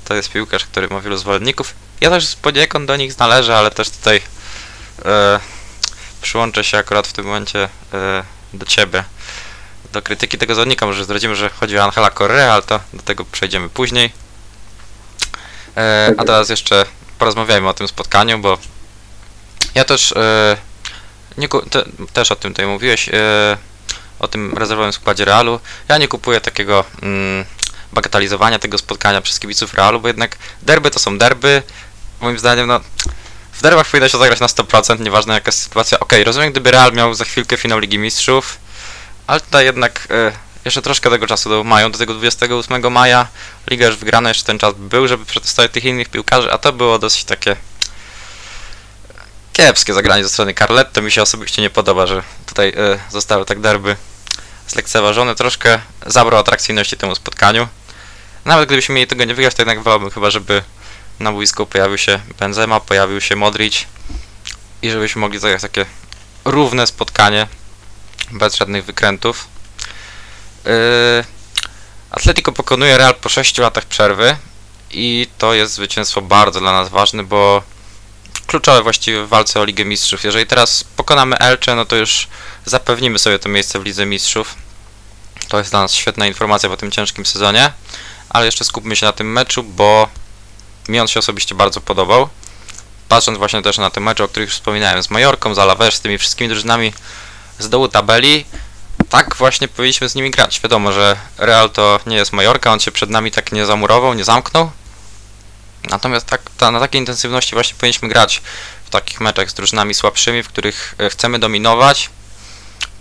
to 0.05 0.15
jest 0.15 0.31
piłkarz, 0.31 0.65
który 0.65 0.87
ma 0.87 1.01
wielu 1.01 1.17
zwolenników. 1.17 1.73
Ja 2.01 2.09
też 2.09 2.35
poniekąd 2.35 2.85
do 2.85 2.95
nich 2.95 3.19
należę, 3.19 3.57
ale 3.57 3.71
też 3.71 3.89
tutaj 3.89 4.21
e, 5.05 5.39
przyłączę 6.21 6.63
się 6.63 6.77
akurat 6.77 7.07
w 7.07 7.13
tym 7.13 7.25
momencie 7.25 7.69
e, 7.93 8.23
do 8.53 8.65
ciebie. 8.65 9.03
Do 9.93 10.01
krytyki 10.01 10.37
tego 10.37 10.55
zawodnika, 10.55 10.85
może 10.85 11.03
zdradzimy, 11.03 11.35
że 11.35 11.49
chodzi 11.49 11.77
o 11.77 11.83
Angela 11.83 12.11
Correa, 12.11 12.53
ale 12.53 12.63
to 12.63 12.79
do 12.93 13.03
tego 13.03 13.25
przejdziemy 13.25 13.69
później. 13.69 14.11
E, 15.77 16.13
a 16.17 16.23
teraz 16.23 16.49
jeszcze 16.49 16.85
porozmawiajmy 17.19 17.69
o 17.69 17.73
tym 17.73 17.87
spotkaniu, 17.87 18.39
bo 18.39 18.57
ja 19.75 19.85
też 19.85 20.11
e, 20.11 20.57
nie, 21.37 21.49
te, 21.49 21.83
też 22.13 22.31
o 22.31 22.35
tym 22.35 22.53
tutaj 22.53 22.67
mówiłeś, 22.67 23.09
e, 23.09 23.57
o 24.19 24.27
tym 24.27 24.57
rezerwowym 24.57 24.93
składzie 24.93 25.25
Realu. 25.25 25.59
Ja 25.87 25.97
nie 25.97 26.07
kupuję 26.07 26.41
takiego 26.41 26.85
mm, 27.01 27.45
bagatelizowania 27.93 28.59
tego 28.59 28.77
spotkania 28.77 29.21
przez 29.21 29.39
kibiców 29.39 29.73
Realu, 29.73 29.99
bo 29.99 30.07
jednak 30.07 30.37
derby 30.61 30.91
to 30.91 30.99
są 30.99 31.17
derby. 31.17 31.63
Moim 32.21 32.39
zdaniem, 32.39 32.67
no, 32.67 32.79
w 33.53 33.61
derbach 33.61 33.87
powinno 33.87 34.09
się 34.09 34.17
zagrać 34.17 34.39
na 34.39 34.47
100%, 34.47 34.99
nieważne 34.99 35.33
jaka 35.33 35.47
jest 35.47 35.61
sytuacja. 35.61 35.99
Okej, 35.99 36.19
okay, 36.19 36.23
rozumiem, 36.23 36.51
gdyby 36.51 36.71
Real 36.71 36.93
miał 36.93 37.13
za 37.13 37.25
chwilkę 37.25 37.57
finał 37.57 37.79
Ligi 37.79 37.99
Mistrzów, 37.99 38.57
ale 39.27 39.41
tutaj 39.41 39.65
jednak 39.65 40.07
e, 40.11 40.31
jeszcze 40.65 40.81
troszkę 40.81 41.09
tego 41.09 41.27
czasu 41.27 41.49
do, 41.49 41.63
mają, 41.63 41.91
do 41.91 41.97
tego 41.97 42.13
28 42.13 42.91
maja. 42.91 43.27
Liga 43.69 43.85
już 43.85 43.95
wygrana, 43.95 44.29
jeszcze 44.29 44.43
ten 44.43 44.59
czas 44.59 44.73
był, 44.77 45.07
żeby 45.07 45.25
przetestować 45.25 45.71
tych 45.71 45.85
innych 45.85 46.09
piłkarzy, 46.09 46.51
a 46.51 46.57
to 46.57 46.73
było 46.73 46.99
dosyć 46.99 47.23
takie 47.23 47.55
kiepskie 49.55 49.93
zagranie 49.93 50.23
ze 50.23 50.29
strony 50.29 50.53
To 50.93 51.01
Mi 51.01 51.11
się 51.11 51.21
osobiście 51.21 51.61
nie 51.61 51.69
podoba, 51.69 52.07
że 52.07 52.23
tutaj 52.45 52.69
y, 52.69 52.99
zostały 53.11 53.45
tak 53.45 53.59
derby 53.59 53.95
zlekceważone. 54.67 55.35
Troszkę 55.35 55.79
zabrał 56.05 56.39
atrakcyjności 56.39 56.97
temu 56.97 57.15
spotkaniu. 57.15 57.67
Nawet 58.45 58.65
gdybyśmy 58.65 58.95
mieli 58.95 59.07
tego 59.07 59.23
nie 59.23 59.35
wygrać, 59.35 59.55
to 59.55 59.61
jednak 59.61 59.83
wolałbym 59.83 60.09
chyba, 60.09 60.29
żeby 60.29 60.63
na 61.19 61.31
boisku 61.31 61.65
pojawił 61.65 61.97
się 61.97 62.19
Benzema, 62.39 62.79
pojawił 62.79 63.21
się 63.21 63.35
Modric 63.35 63.85
i 64.81 64.91
żebyśmy 64.91 65.21
mogli 65.21 65.39
zagrać 65.39 65.61
takie 65.61 65.85
równe 66.45 66.87
spotkanie 66.87 67.47
bez 68.31 68.55
żadnych 68.55 68.85
wykrętów. 68.85 69.47
Yy, 70.65 70.71
Atletico 72.11 72.51
pokonuje 72.51 72.97
Real 72.97 73.15
po 73.15 73.29
6 73.29 73.57
latach 73.57 73.85
przerwy 73.85 74.37
i 74.91 75.27
to 75.37 75.53
jest 75.53 75.73
zwycięstwo 75.73 76.21
bardzo 76.21 76.59
dla 76.59 76.71
nas 76.71 76.89
ważne, 76.89 77.23
bo 77.23 77.63
kluczowe 78.47 78.83
właściwie 78.83 79.23
w 79.23 79.29
walce 79.29 79.59
o 79.59 79.65
Ligę 79.65 79.85
Mistrzów. 79.85 80.23
Jeżeli 80.23 80.45
teraz 80.45 80.83
pokonamy 80.83 81.37
Elche, 81.37 81.75
no 81.75 81.85
to 81.85 81.95
już 81.95 82.27
zapewnimy 82.65 83.19
sobie 83.19 83.39
to 83.39 83.49
miejsce 83.49 83.79
w 83.79 83.83
Lidze 83.83 84.05
Mistrzów. 84.05 84.55
To 85.47 85.57
jest 85.57 85.71
dla 85.71 85.81
nas 85.81 85.93
świetna 85.93 86.27
informacja 86.27 86.69
po 86.69 86.77
tym 86.77 86.91
ciężkim 86.91 87.25
sezonie, 87.25 87.71
ale 88.29 88.45
jeszcze 88.45 88.65
skupmy 88.65 88.95
się 88.95 89.05
na 89.05 89.11
tym 89.11 89.31
meczu, 89.31 89.63
bo 89.63 90.09
mi 90.89 90.99
on 90.99 91.07
się 91.07 91.19
osobiście 91.19 91.55
bardzo 91.55 91.81
podobał. 91.81 92.29
Patrząc 93.09 93.37
właśnie 93.37 93.61
też 93.61 93.77
na 93.77 93.89
te 93.89 93.99
mecze, 93.99 94.23
o 94.23 94.27
których 94.27 94.51
wspominałem, 94.51 95.03
z 95.03 95.09
Majorką, 95.09 95.55
z 95.55 95.59
Alaves, 95.59 95.95
z 95.95 96.01
tymi 96.01 96.17
wszystkimi 96.17 96.49
drużynami 96.49 96.93
z 97.59 97.69
dołu 97.69 97.87
tabeli, 97.87 98.45
tak 99.09 99.35
właśnie 99.35 99.67
powinniśmy 99.67 100.09
z 100.09 100.15
nimi 100.15 100.31
grać. 100.31 100.59
Wiadomo, 100.59 100.91
że 100.91 101.17
Real 101.37 101.69
to 101.69 101.99
nie 102.05 102.15
jest 102.15 102.33
Majorka, 102.33 102.71
on 102.71 102.79
się 102.79 102.91
przed 102.91 103.09
nami 103.09 103.31
tak 103.31 103.51
nie 103.51 103.65
zamurował, 103.65 104.13
nie 104.13 104.23
zamknął, 104.23 104.71
Natomiast 105.89 106.25
tak, 106.25 106.41
ta, 106.57 106.71
na 106.71 106.79
takiej 106.79 107.01
intensywności 107.01 107.55
właśnie 107.55 107.75
powinniśmy 107.75 108.09
grać 108.09 108.41
w 108.85 108.89
takich 108.89 109.21
meczach 109.21 109.49
z 109.49 109.53
drużynami 109.53 109.93
słabszymi, 109.93 110.43
w 110.43 110.47
których 110.47 110.95
e, 110.99 111.09
chcemy 111.09 111.39
dominować. 111.39 112.09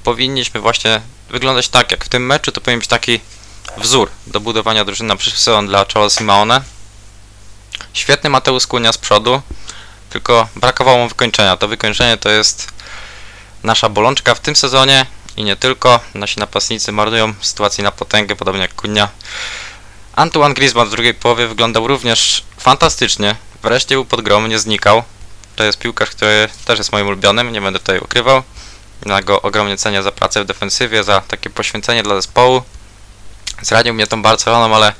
Powinniśmy 0.04 0.60
właśnie 0.60 1.00
wyglądać 1.30 1.68
tak, 1.68 1.90
jak 1.90 2.04
w 2.04 2.08
tym 2.08 2.26
meczu, 2.26 2.52
to 2.52 2.60
powinien 2.60 2.80
być 2.80 2.88
taki 2.88 3.20
wzór 3.76 4.10
do 4.26 4.40
budowania 4.40 4.84
drużyny 4.84 5.08
na 5.08 5.16
przyszły 5.16 5.38
sezon 5.38 5.66
dla 5.66 5.86
Cholo 5.94 6.10
Simeone. 6.10 6.62
Świetny 7.92 8.30
Mateusz 8.30 8.66
Kunia 8.66 8.92
z 8.92 8.98
przodu, 8.98 9.42
tylko 10.10 10.48
brakowało 10.56 10.98
mu 10.98 11.08
wykończenia. 11.08 11.56
To 11.56 11.68
wykończenie 11.68 12.16
to 12.16 12.30
jest 12.30 12.72
nasza 13.62 13.88
bolączka 13.88 14.34
w 14.34 14.40
tym 14.40 14.56
sezonie 14.56 15.06
i 15.36 15.44
nie 15.44 15.56
tylko. 15.56 16.00
Nasi 16.14 16.40
napastnicy 16.40 16.92
marnują 16.92 17.34
sytuację 17.40 17.84
na 17.84 17.92
potęgę, 17.92 18.36
podobnie 18.36 18.62
jak 18.62 18.74
Kunia. 18.74 19.08
Antoine 20.16 20.54
Griezmann 20.54 20.88
w 20.88 20.90
drugiej 20.90 21.14
połowie 21.14 21.46
wyglądał 21.46 21.86
również 21.86 22.44
fantastycznie. 22.58 23.36
Wreszcie 23.62 23.94
był 23.94 24.04
pod 24.04 24.20
grom, 24.20 24.48
nie 24.48 24.58
znikał. 24.58 25.02
To 25.56 25.64
jest 25.64 25.78
piłkarz, 25.78 26.10
który 26.10 26.48
też 26.64 26.78
jest 26.78 26.92
moim 26.92 27.06
ulubionym, 27.06 27.52
nie 27.52 27.60
będę 27.60 27.78
tutaj 27.78 27.98
ukrywał. 27.98 28.42
Ja 29.06 29.22
go 29.22 29.42
ogromnie 29.42 29.76
cenię 29.76 30.02
za 30.02 30.12
pracę 30.12 30.44
w 30.44 30.46
defensywie, 30.46 31.04
za 31.04 31.20
takie 31.20 31.50
poświęcenie 31.50 32.02
dla 32.02 32.14
zespołu. 32.14 32.62
Zranił 33.62 33.94
mnie 33.94 34.06
tą 34.06 34.22
Barceloną, 34.22 34.76
ale 34.76 34.92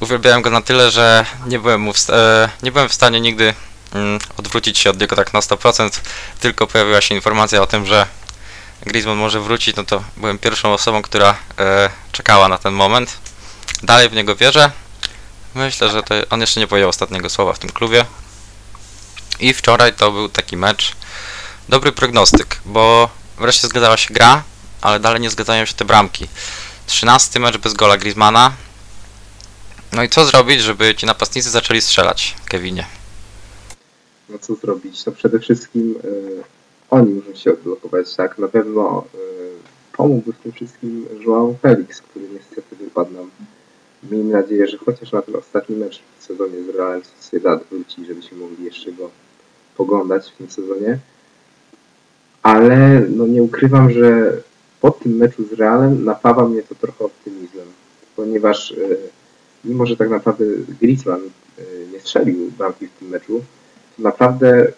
uwielbiałem 0.00 0.42
go 0.42 0.50
na 0.50 0.60
tyle, 0.60 0.90
że 0.90 1.26
nie 1.46 1.58
byłem, 1.58 1.88
e, 1.88 2.48
nie 2.62 2.72
byłem 2.72 2.88
w 2.88 2.94
stanie 2.94 3.20
nigdy 3.20 3.54
mm, 3.94 4.18
odwrócić 4.36 4.78
się 4.78 4.90
od 4.90 5.00
niego 5.00 5.16
tak 5.16 5.32
na 5.32 5.40
100%. 5.40 6.00
Tylko 6.40 6.66
pojawiła 6.66 7.00
się 7.00 7.14
informacja 7.14 7.62
o 7.62 7.66
tym, 7.66 7.86
że 7.86 8.06
Griezmann 8.82 9.18
może 9.18 9.40
wrócić, 9.40 9.76
no 9.76 9.84
to 9.84 10.04
byłem 10.16 10.38
pierwszą 10.38 10.72
osobą, 10.72 11.02
która 11.02 11.36
e, 11.58 11.90
czekała 12.12 12.48
na 12.48 12.58
ten 12.58 12.74
moment. 12.74 13.25
Dalej 13.82 14.08
w 14.08 14.12
niego 14.12 14.36
wierzę. 14.36 14.70
Myślę, 15.54 15.90
że 15.90 16.02
to 16.02 16.14
on 16.30 16.40
jeszcze 16.40 16.60
nie 16.60 16.66
powiedział 16.66 16.90
ostatniego 16.90 17.30
słowa 17.30 17.52
w 17.52 17.58
tym 17.58 17.70
klubie. 17.70 18.04
I 19.40 19.54
wczoraj 19.54 19.92
to 19.92 20.12
był 20.12 20.28
taki 20.28 20.56
mecz. 20.56 20.92
Dobry 21.68 21.92
prognostyk, 21.92 22.60
bo 22.64 23.10
wreszcie 23.38 23.68
zgadzała 23.68 23.96
się 23.96 24.14
gra, 24.14 24.42
ale 24.80 25.00
dalej 25.00 25.20
nie 25.20 25.30
zgadzają 25.30 25.64
się 25.64 25.74
te 25.74 25.84
bramki. 25.84 26.28
13 26.86 27.40
mecz 27.40 27.58
bez 27.58 27.74
gola 27.74 27.96
Griezmana. 27.96 28.52
No 29.92 30.02
i 30.02 30.08
co 30.08 30.24
zrobić, 30.24 30.60
żeby 30.60 30.94
ci 30.94 31.06
napastnicy 31.06 31.50
zaczęli 31.50 31.80
strzelać, 31.80 32.34
Kevinie? 32.48 32.86
No 34.28 34.38
co 34.38 34.54
zrobić? 34.54 35.06
No 35.06 35.12
przede 35.12 35.38
wszystkim 35.38 35.94
yy, 36.04 36.44
oni 36.90 37.14
muszą 37.14 37.34
się 37.34 37.52
odblokować, 37.52 38.14
tak? 38.14 38.38
Na 38.38 38.48
pewno 38.48 39.04
yy, 39.14 39.20
pomógłby 39.96 40.32
w 40.32 40.38
tym 40.38 40.52
wszystkim 40.52 41.06
João 41.26 41.54
Felix, 41.62 42.02
który 42.02 42.28
niestety 42.28 42.76
wypadł 42.76 43.12
nam. 43.12 43.30
Miejmy 44.10 44.32
nadzieję, 44.32 44.66
że 44.66 44.78
chociaż 44.78 45.12
na 45.12 45.22
ten 45.22 45.36
ostatni 45.36 45.76
mecz 45.76 46.02
w 46.18 46.24
sezonie 46.24 46.62
z 46.62 46.76
Realem 46.76 47.02
Sociedad 47.20 47.64
wróci, 47.70 48.06
żebyśmy 48.06 48.38
mogli 48.38 48.64
jeszcze 48.64 48.92
go 48.92 49.10
poglądać 49.76 50.30
w 50.30 50.36
tym 50.36 50.50
sezonie. 50.50 50.98
Ale 52.42 53.02
no 53.10 53.26
nie 53.26 53.42
ukrywam, 53.42 53.90
że 53.90 54.32
po 54.80 54.90
tym 54.90 55.16
meczu 55.16 55.44
z 55.44 55.52
Realem 55.52 56.04
napawa 56.04 56.48
mnie 56.48 56.62
to 56.62 56.74
trochę 56.74 57.04
optymizmem, 57.04 57.66
ponieważ 58.16 58.72
e, 58.72 58.76
mimo, 59.64 59.86
że 59.86 59.96
tak 59.96 60.10
naprawdę 60.10 60.44
Griezmann 60.80 61.20
e, 61.58 61.62
nie 61.92 62.00
strzelił 62.00 62.50
bramki 62.58 62.86
w 62.86 62.98
tym 62.98 63.08
meczu, 63.08 63.44
to 63.96 64.02
naprawdę 64.02 64.72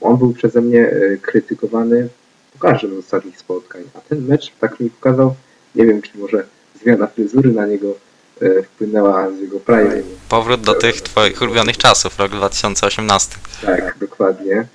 on 0.00 0.16
był 0.16 0.32
przeze 0.32 0.60
mnie 0.60 0.90
e, 0.90 1.16
krytykowany 1.16 2.08
po 2.52 2.58
każdym 2.58 2.94
z 2.94 2.98
ostatnich 2.98 3.38
spotkań, 3.38 3.82
a 3.94 4.00
ten 4.00 4.26
mecz 4.26 4.52
tak 4.60 4.80
mi 4.80 4.90
pokazał, 4.90 5.34
nie 5.74 5.86
wiem, 5.86 6.02
czy 6.02 6.18
może 6.18 6.46
zmiana 6.82 7.06
fryzury 7.06 7.52
na 7.52 7.66
niego 7.66 7.94
e, 8.40 8.62
wpłynęła 8.62 9.30
z 9.30 9.40
jego 9.40 9.60
prime. 9.60 10.02
Powrót 10.28 10.60
do 10.60 10.74
tych 10.74 11.00
twoich 11.00 11.42
ulubionych 11.42 11.76
czasów, 11.76 12.18
rok 12.18 12.32
2018. 12.32 13.36
Tak, 13.62 13.96
dokładnie. 14.00 14.66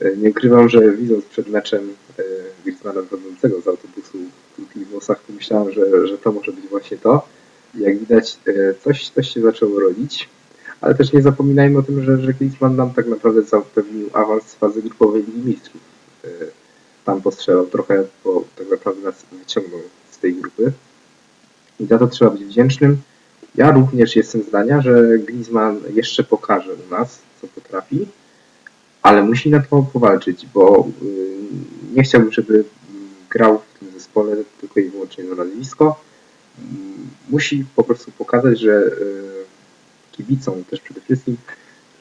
E, 0.00 0.16
Nie 0.16 0.30
ukrywam, 0.30 0.68
że 0.68 0.92
widząc 0.92 1.24
przed 1.24 1.48
meczem 1.48 1.94
e, 2.18 2.22
Griezmana 2.64 3.02
wchodzącego 3.02 3.60
z 3.60 3.68
autobusu 3.68 4.18
w 4.52 4.56
krótkich 4.56 4.88
włosach, 4.88 5.20
pomyślałem, 5.20 5.72
że, 5.72 6.06
że 6.06 6.18
to 6.18 6.32
może 6.32 6.52
być 6.52 6.66
właśnie 6.70 6.96
to. 6.96 7.28
Jak 7.74 7.98
widać, 7.98 8.36
coś, 8.84 9.08
coś 9.10 9.28
się 9.34 9.40
zaczęło 9.40 9.80
rodzić. 9.80 10.28
Ale 10.80 10.94
też 10.94 11.12
nie 11.12 11.22
zapominajmy 11.22 11.78
o 11.78 11.82
tym, 11.82 12.04
że, 12.04 12.18
że 12.18 12.34
Griezmann 12.34 12.76
nam 12.76 12.94
tak 12.94 13.06
naprawdę 13.06 13.42
zapewnił 13.42 14.10
awans 14.12 14.44
z 14.46 14.54
fazy 14.54 14.82
grupowej 14.82 15.22
Ligi 15.22 15.48
Mistrzów. 15.48 15.80
Tam 17.04 17.22
postrzelał 17.22 17.66
trochę, 17.66 18.04
bo 18.24 18.44
tak 18.56 18.70
naprawdę 18.70 19.02
nas 19.02 19.14
wyciągnął 19.32 19.80
z 20.10 20.18
tej 20.18 20.34
grupy. 20.34 20.72
I 21.80 21.86
za 21.86 21.98
to 21.98 22.06
trzeba 22.06 22.30
być 22.30 22.44
wdzięcznym. 22.44 22.96
Ja 23.54 23.70
również 23.70 24.16
jestem 24.16 24.42
zdania, 24.42 24.80
że 24.80 25.18
Griezmann 25.18 25.80
jeszcze 25.94 26.24
pokaże 26.24 26.74
u 26.74 26.90
nas, 26.90 27.18
co 27.40 27.46
potrafi, 27.46 28.06
ale 29.02 29.22
musi 29.22 29.50
na 29.50 29.60
to 29.60 29.82
powalczyć, 29.92 30.46
bo 30.54 30.88
y, 31.02 31.38
nie 31.94 32.02
chciałbym, 32.02 32.32
żeby 32.32 32.54
y, 32.54 32.64
grał 33.30 33.58
w 33.58 33.78
tym 33.78 33.90
zespole 33.90 34.36
tylko 34.60 34.80
i 34.80 34.90
wyłącznie 34.90 35.24
na 35.24 35.34
nazwisko. 35.34 36.00
Musi 37.28 37.64
po 37.76 37.84
prostu 37.84 38.10
pokazać, 38.10 38.60
że 38.60 38.72
y, 38.72 39.44
kibicom 40.12 40.64
też 40.64 40.80
przede 40.80 41.00
wszystkim, 41.00 41.36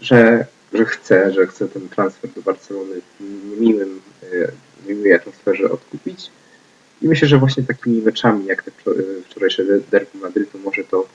że, 0.01 0.45
że 0.73 0.85
chce, 0.85 1.33
że 1.33 1.47
chce 1.47 1.67
ten 1.67 1.89
transfer 1.89 2.31
do 2.31 2.41
Barcelony 2.41 2.95
w 3.19 3.23
niemiłym, 3.51 4.01
y, 4.23 4.51
niemiłej 4.87 5.13
atmosferze 5.13 5.71
odkupić. 5.71 6.31
I 7.01 7.07
myślę, 7.07 7.27
że 7.27 7.37
właśnie 7.37 7.63
takimi 7.63 8.01
meczami, 8.01 8.45
jak 8.45 8.63
te 8.63 8.71
wczor- 8.71 9.03
wczorajsze 9.25 9.63
derby 9.91 10.17
Madrytu, 10.21 10.59
może 10.59 10.83
to 10.83 11.07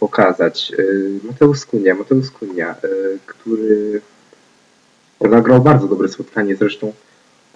pokazać. 0.00 0.72
Y, 0.78 1.20
Mateusz 1.24 1.66
Kunia, 1.66 1.94
Mateusz 1.94 2.30
Kunia, 2.30 2.74
y, 2.84 3.18
który 3.26 4.00
zagrał 5.20 5.60
bardzo 5.62 5.88
dobre 5.88 6.08
spotkanie, 6.08 6.56
zresztą 6.56 6.92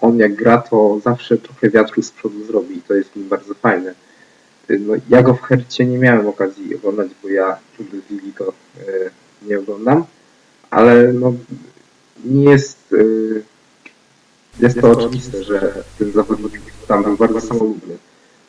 on 0.01 0.17
jak 0.17 0.35
gra, 0.35 0.57
to 0.57 0.99
zawsze 1.03 1.37
trochę 1.37 1.69
wiatru 1.69 2.01
z 2.01 2.11
przodu 2.11 2.45
zrobi 2.45 2.77
i 2.77 2.81
to 2.81 2.93
jest 2.93 3.15
nim 3.15 3.27
bardzo 3.29 3.53
fajne. 3.53 3.93
Y, 4.69 4.79
No, 4.79 4.93
ja 5.09 5.23
go 5.23 5.33
w 5.33 5.41
Hercie 5.41 5.85
nie 5.85 5.97
miałem 5.97 6.27
okazji 6.27 6.75
oglądać, 6.75 7.07
bo 7.23 7.29
ja 7.29 7.57
Bundesliga 7.77 8.45
y, 8.45 9.09
nie 9.47 9.59
oglądam, 9.59 10.05
ale 10.69 11.13
no, 11.13 11.33
nie 12.25 12.43
jest, 12.43 12.95
jest 14.59 14.81
to 14.81 14.91
oczywiste, 14.91 15.43
że 15.43 15.83
ten 15.99 16.11
zawodnik 16.11 16.61
tam 16.87 17.03
był 17.03 17.17
bardzo 17.17 17.41
samolubny. 17.41 17.97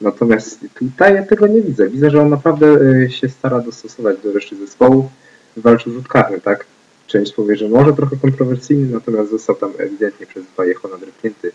Natomiast 0.00 0.60
tutaj 0.78 1.14
ja 1.14 1.22
tego 1.22 1.46
nie 1.46 1.62
widzę. 1.62 1.88
Widzę, 1.88 2.10
że 2.10 2.20
on 2.20 2.28
naprawdę 2.28 2.66
y, 2.66 3.10
się 3.10 3.28
stara 3.28 3.60
dostosować 3.60 4.16
do 4.22 4.32
reszty 4.32 4.56
zespołu. 4.56 5.10
Walczył 5.56 5.92
rzut 5.92 6.08
karny, 6.08 6.40
tak? 6.40 6.66
Część 7.06 7.32
powie, 7.32 7.56
że 7.56 7.68
może 7.68 7.92
trochę 7.92 8.16
kontrowersyjny, 8.16 8.92
natomiast 8.92 9.30
został 9.30 9.56
tam 9.56 9.72
ewidentnie 9.78 10.26
przez 10.26 10.44
Vallejo 10.56 10.88
nadrepnięty. 10.92 11.52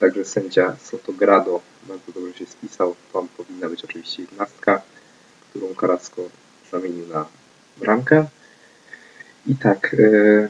Także 0.00 0.24
sędzia 0.24 0.76
Sotogrado 0.82 1.60
bardzo 1.88 2.12
dobrze 2.12 2.38
się 2.38 2.46
spisał. 2.46 2.94
Tam 3.12 3.28
powinna 3.36 3.68
być 3.68 3.84
oczywiście 3.84 4.22
jedenastka, 4.22 4.82
którą 5.50 5.66
Carrasco 5.80 6.22
zamienił 6.72 7.06
na 7.06 7.26
bramkę. 7.80 8.26
I 9.46 9.56
tak, 9.56 9.96
e, 9.98 10.48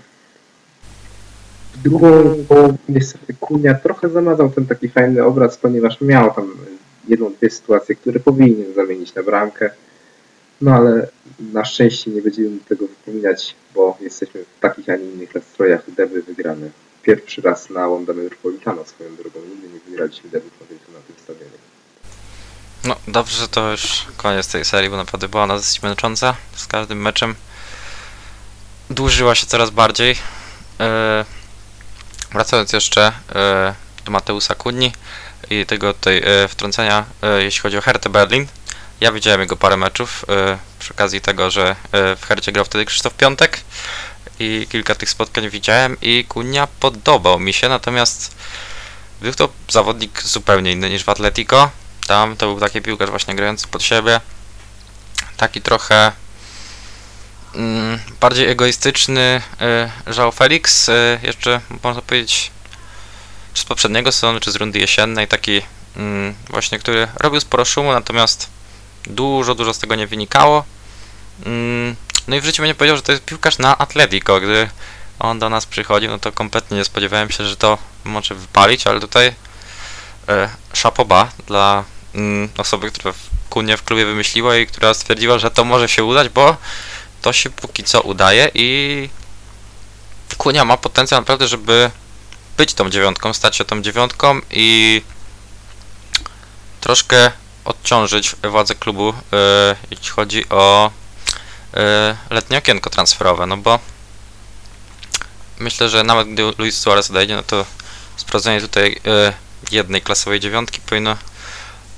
w 1.75 1.83
drugą 1.83 2.35
połowę 2.49 2.75
niestety 2.89 3.35
Kunia 3.41 3.75
trochę 3.75 4.09
zamazał 4.09 4.51
ten 4.51 4.67
taki 4.67 4.89
fajny 4.89 5.25
obraz, 5.25 5.57
ponieważ 5.57 6.01
miał 6.01 6.35
tam 6.35 6.53
jedną, 7.09 7.33
dwie 7.33 7.51
sytuacje, 7.51 7.95
które 7.95 8.21
powinien 8.21 8.75
zamienić 8.75 9.15
na 9.15 9.23
bramkę. 9.23 9.71
No 10.61 10.75
ale 10.75 11.09
na 11.53 11.65
szczęście 11.65 12.11
nie 12.11 12.23
będziemy 12.23 12.59
tego 12.69 12.87
wypominać, 12.87 13.55
bo 13.75 13.97
jesteśmy 14.01 14.45
w 14.45 14.61
takich, 14.61 14.89
a 14.89 14.97
nie 14.97 15.05
innych 15.05 15.35
nastrojach. 15.35 15.91
Derby 15.97 16.23
wygrane. 16.23 16.71
Pierwszy 17.03 17.43
raz 17.43 17.71
na 17.71 17.89
Wanda 17.89 18.13
Metropolitano 18.13 18.85
swoją 18.85 19.17
drogą. 19.17 19.41
Nigdy 19.51 19.69
nie 19.69 19.81
wygraliśmy 19.91 20.31
Madrytu 20.33 20.93
na 20.93 20.99
tym 21.07 21.17
stadionie. 21.23 21.51
No 22.85 22.97
dobrze, 23.09 23.49
to 23.49 23.71
już 23.71 24.07
koniec 24.17 24.53
tej 24.53 24.65
serii, 24.65 24.91
bo 24.91 24.97
naprawdę 24.97 25.29
była 25.29 25.43
ona 25.43 25.57
dosyć 25.57 25.83
męcząca. 25.83 26.37
Z 26.57 26.67
każdym 26.67 27.03
meczem 27.03 27.35
dłużyła 28.91 29.35
się 29.35 29.47
coraz 29.47 29.71
bardziej. 29.71 30.17
E, 30.81 31.25
wracając 32.33 32.73
jeszcze 32.73 33.13
e, 33.35 33.75
do 34.05 34.13
Mateusa 34.13 34.55
Kuni 34.55 34.93
i 35.51 35.67
tego 35.67 35.95
tutaj 35.95 36.23
e, 36.25 36.49
wtrącenia, 36.49 37.05
e, 37.23 37.43
jeśli 37.43 37.61
chodzi 37.61 37.79
o 37.79 37.81
Hertę 37.81 38.09
Berlin. 38.09 38.47
Ja 39.01 39.13
widziałem 39.13 39.41
jego 39.41 39.57
parę 39.57 39.77
meczów 39.77 40.25
przy 40.79 40.93
okazji 40.93 41.21
tego, 41.21 41.51
że 41.51 41.77
w 41.93 42.27
Hercie 42.29 42.53
grał 42.53 42.65
wtedy 42.65 42.85
Krzysztof 42.85 43.15
Piątek 43.15 43.61
i 44.39 44.67
kilka 44.71 44.95
tych 44.95 45.11
spotkań 45.11 45.51
widziałem 45.51 45.97
i 46.03 46.25
Kunia 46.29 46.69
podobał 46.81 47.39
mi 47.39 47.53
się, 47.53 47.69
natomiast 47.69 48.35
był 49.21 49.35
to 49.35 49.49
zawodnik 49.69 50.23
zupełnie 50.23 50.73
inny 50.73 50.91
niż 50.91 51.05
w 51.05 51.09
Atletico. 51.09 51.71
Tam 52.07 52.37
to 52.37 52.47
był 52.47 52.61
taki 52.61 52.83
piłkarz 52.83 53.11
właśnie 53.11 53.35
grający 53.35 53.69
pod 53.69 53.83
siebie. 53.83 54.21
Taki 55.37 55.63
trochę 55.63 56.13
bardziej 58.21 58.49
egoistyczny 58.49 59.43
y, 60.07 60.13
João 60.13 60.33
Felix. 60.33 60.89
Y, 60.89 61.21
jeszcze 61.23 61.61
można 61.83 62.03
powiedzieć 62.03 62.51
czy 63.55 63.63
z 63.63 63.65
poprzedniego 63.65 64.13
sezonu, 64.13 64.41
czy 64.41 64.53
z 64.53 64.57
rundy 64.57 64.79
jesiennej. 64.79 65.29
Taki 65.29 65.63
mm, 65.97 66.35
właśnie, 66.49 66.79
który 66.79 67.09
robił 67.17 67.41
sporo 67.41 67.65
szumu, 67.65 67.93
natomiast 67.93 68.51
dużo, 69.05 69.55
dużo 69.55 69.75
z 69.75 69.79
tego 69.79 69.95
nie 69.95 70.07
wynikało. 70.07 70.65
Mm, 71.47 71.97
no 72.29 72.37
i 72.37 72.41
w 72.41 72.45
życiu 72.45 72.63
bym 72.63 72.67
nie 72.67 72.75
powiedział, 72.75 72.97
że 72.97 73.03
to 73.03 73.13
jest 73.13 73.25
piłkarz 73.25 73.59
na 73.59 73.79
Atletico. 73.79 74.41
Gdy 74.41 74.71
on 75.19 75.39
do 75.39 75.51
nas 75.51 75.67
przychodził, 75.67 76.11
no 76.11 76.19
to 76.19 76.33
kompletnie 76.33 76.77
nie 76.77 76.85
spodziewałem 76.85 77.31
się, 77.31 77.47
że 77.47 77.57
to 77.57 77.79
może 78.05 78.35
wypalić, 78.35 78.87
ale 78.87 79.01
tutaj 79.01 79.35
e, 80.29 80.49
szapoba 80.73 81.29
dla 81.47 81.85
mm, 82.15 82.49
osoby, 82.59 82.91
która 82.91 83.13
w 83.13 83.31
Kunie 83.51 83.77
w 83.77 83.83
klubie 83.85 84.07
wymyśliła 84.07 84.57
i 84.57 84.67
która 84.67 84.95
stwierdziła, 84.95 85.39
że 85.39 85.51
to 85.51 85.65
może 85.65 85.89
się 85.89 86.05
udać, 86.05 86.29
bo 86.29 86.57
to 87.23 87.33
się 87.33 87.51
póki 87.51 87.85
co 87.85 88.01
udaje 88.01 88.51
i 88.55 89.09
Kunia 90.39 90.65
ma 90.65 90.77
potencjał 90.77 91.21
naprawdę, 91.21 91.49
żeby 91.49 91.91
być 92.57 92.75
tą 92.75 92.91
dziewiątką, 92.91 93.35
stać 93.35 93.57
się 93.57 93.65
tą 93.65 93.83
dziewiątką 93.83 94.41
i 94.51 95.03
troszkę 96.81 97.33
odciążyć 97.65 98.37
władze 98.51 98.75
klubu, 98.75 99.09
e, 99.09 99.77
jeśli 99.91 100.09
chodzi 100.09 100.49
o 100.49 100.91
e, 101.75 102.17
letnie 102.31 102.59
okienko 102.59 102.91
transferowe, 102.91 103.47
no 103.47 103.57
bo 103.57 103.79
myślę, 105.59 105.89
że 105.89 106.05
nawet 106.05 106.29
gdy 106.29 106.43
Luis 106.59 106.79
Suarez 106.79 107.11
odejdzie, 107.11 107.37
no 107.37 107.43
to 107.43 107.67
sprawdzenie 108.17 108.61
tutaj 108.61 109.01
e, 109.07 109.33
jednej 109.71 110.03
klasowej 110.03 110.41
dziewiątki 110.41 110.81
powinno 110.81 111.17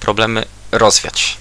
problemy 0.00 0.44
rozwiać. 0.72 1.36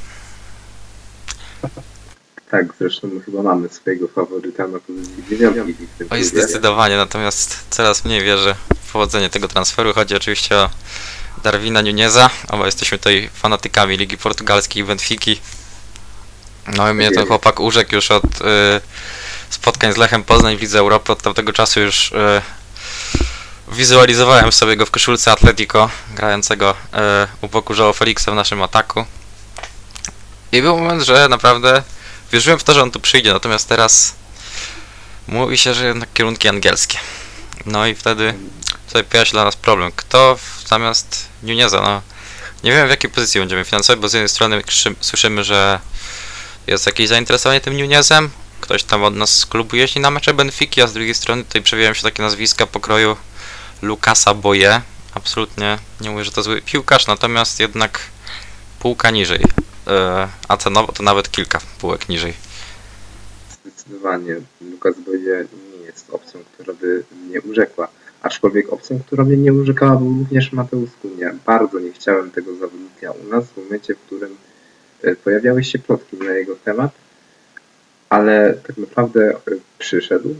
Tak, 2.52 2.66
zresztą 2.80 3.10
chyba 3.26 3.44
mamy 3.44 3.70
swojego 3.70 4.08
faworyta 4.08 4.68
na 4.68 4.80
pozycji 4.80 5.24
dziewiątki 5.30 5.88
Oj, 6.10 6.24
zdecydowanie, 6.24 6.98
natomiast 6.98 7.58
coraz 7.70 8.06
mniej 8.06 8.24
wierzę 8.24 8.56
w 8.84 8.92
powodzenie 8.92 9.30
tego 9.30 9.48
transferu. 9.48 9.94
Chodzi 9.94 10.16
oczywiście 10.16 10.56
o 10.56 10.70
Darwina 11.44 11.82
Nuneza, 11.82 12.30
oba 12.50 12.66
jesteśmy 12.66 12.98
tutaj 12.98 13.30
fanatykami 13.34 13.98
Ligi 13.98 14.18
Portugalskiej 14.18 14.84
i 14.84 14.86
Benfiki. 14.86 15.42
No 16.78 16.90
i 16.90 16.94
mnie 16.94 17.12
ten 17.12 17.28
chłopak 17.28 17.60
urzekł 17.60 17.96
już 17.96 18.12
od 18.12 18.26
y, 18.26 18.82
spotkań 19.50 19.94
z 19.94 19.98
Lechem 19.98 20.24
Poznań 20.24 20.58
w 20.58 20.62
Lidze 20.62 20.80
Europy. 20.80 21.12
Od 21.12 21.22
tamtego 21.22 21.54
czasu 21.54 21.80
już 21.80 22.12
y, 22.12 22.42
wizualizowałem 23.72 24.52
sobie 24.52 24.76
go 24.76 24.86
w 24.86 24.92
koszulce 24.92 25.32
Atletico, 25.32 25.90
grającego 26.16 26.72
y, 26.72 26.76
u 27.42 27.48
boku 27.48 27.74
João 27.74 27.94
Felixa 27.94 28.32
w 28.32 28.36
naszym 28.36 28.62
ataku. 28.62 29.06
I 30.52 30.62
był 30.62 30.80
moment, 30.80 31.04
że 31.04 31.30
naprawdę 31.30 31.84
wierzyłem 32.32 32.60
w 32.60 32.64
to, 32.64 32.74
że 32.74 32.84
on 32.84 32.92
tu 32.92 33.00
przyjdzie, 33.00 33.34
natomiast 33.34 33.70
teraz 33.70 34.16
mówi 35.28 35.58
się, 35.58 35.74
że 35.74 35.86
jednak 35.86 36.14
kierunki 36.14 36.48
angielskie. 36.48 36.98
No 37.66 37.88
i 37.88 37.96
wtedy 37.96 38.34
tutaj 38.88 39.04
pojawia 39.04 39.26
się 39.26 39.32
dla 39.32 39.44
nas 39.44 39.56
problem. 39.56 39.92
Kto 39.96 40.40
zamiast 40.66 41.28
Nuneza, 41.44 41.82
no 41.82 42.02
Nie 42.64 42.72
wiem 42.72 42.88
w 42.88 42.90
jakiej 42.90 43.10
pozycji 43.10 43.40
będziemy 43.40 43.66
finansować, 43.66 44.00
bo 44.00 44.10
z 44.10 44.14
jednej 44.14 44.30
strony 44.30 44.64
słyszymy, 45.02 45.44
że 45.44 45.80
jest 46.68 46.86
jakieś 46.86 47.08
zainteresowanie 47.08 47.62
tym 47.62 47.78
Nunezem, 47.78 48.30
ktoś 48.62 48.84
tam 48.84 49.04
od 49.04 49.16
nas 49.16 49.38
z 49.38 49.46
klubu 49.46 49.76
jeździ 49.76 50.00
na 50.00 50.12
mecze 50.12 50.34
Benfiki, 50.34 50.82
a 50.82 50.88
z 50.88 50.94
drugiej 50.94 51.16
strony 51.16 51.44
tutaj 51.44 51.62
przewijają 51.62 51.94
się 51.94 52.02
takie 52.02 52.24
nazwiska 52.24 52.68
pokroju 52.68 53.18
Lukasa 53.82 54.34
Boye. 54.34 54.82
Absolutnie 55.14 55.78
nie 56.02 56.10
mówię, 56.10 56.26
że 56.26 56.32
to 56.32 56.44
zły 56.44 56.62
piłkarz, 56.62 57.08
natomiast 57.08 57.60
jednak 57.60 58.00
półka 58.80 59.12
niżej. 59.12 59.44
Yy, 59.92 60.28
a 60.48 60.58
cenowo 60.58 60.92
to 60.92 61.04
nawet 61.04 61.32
kilka 61.32 61.60
półek 61.82 62.10
niżej. 62.10 62.34
Zdecydowanie 63.50 64.36
Lukas 64.62 65.00
Boye 65.00 65.46
nie 65.80 65.86
jest 65.86 66.10
opcją, 66.10 66.40
która 66.54 66.74
by 66.74 67.04
mnie 67.26 67.42
urzekła. 67.42 67.88
Aczkolwiek 68.22 68.74
opcją, 68.74 69.00
która 69.00 69.24
mnie 69.24 69.38
nie 69.38 69.54
urzekała 69.54 69.96
był 69.96 70.08
również 70.08 70.52
Mateusz 70.52 70.90
Kunia. 71.02 71.32
Bardzo 71.46 71.80
nie 71.80 71.92
chciałem 71.92 72.32
tego 72.32 72.56
zawodnika 72.56 73.12
u 73.12 73.28
nas 73.28 73.46
w 73.46 73.58
momencie, 73.58 73.96
w 73.96 74.00
którym 74.00 74.36
e, 75.02 75.16
pojawiały 75.16 75.64
się 75.64 75.80
plotki 75.80 76.18
na 76.18 76.32
jego 76.32 76.56
temat, 76.56 76.92
ale 78.10 78.54
tak 78.68 78.78
naprawdę 78.78 79.30
e, 79.30 79.36
przyszedł 79.80 80.36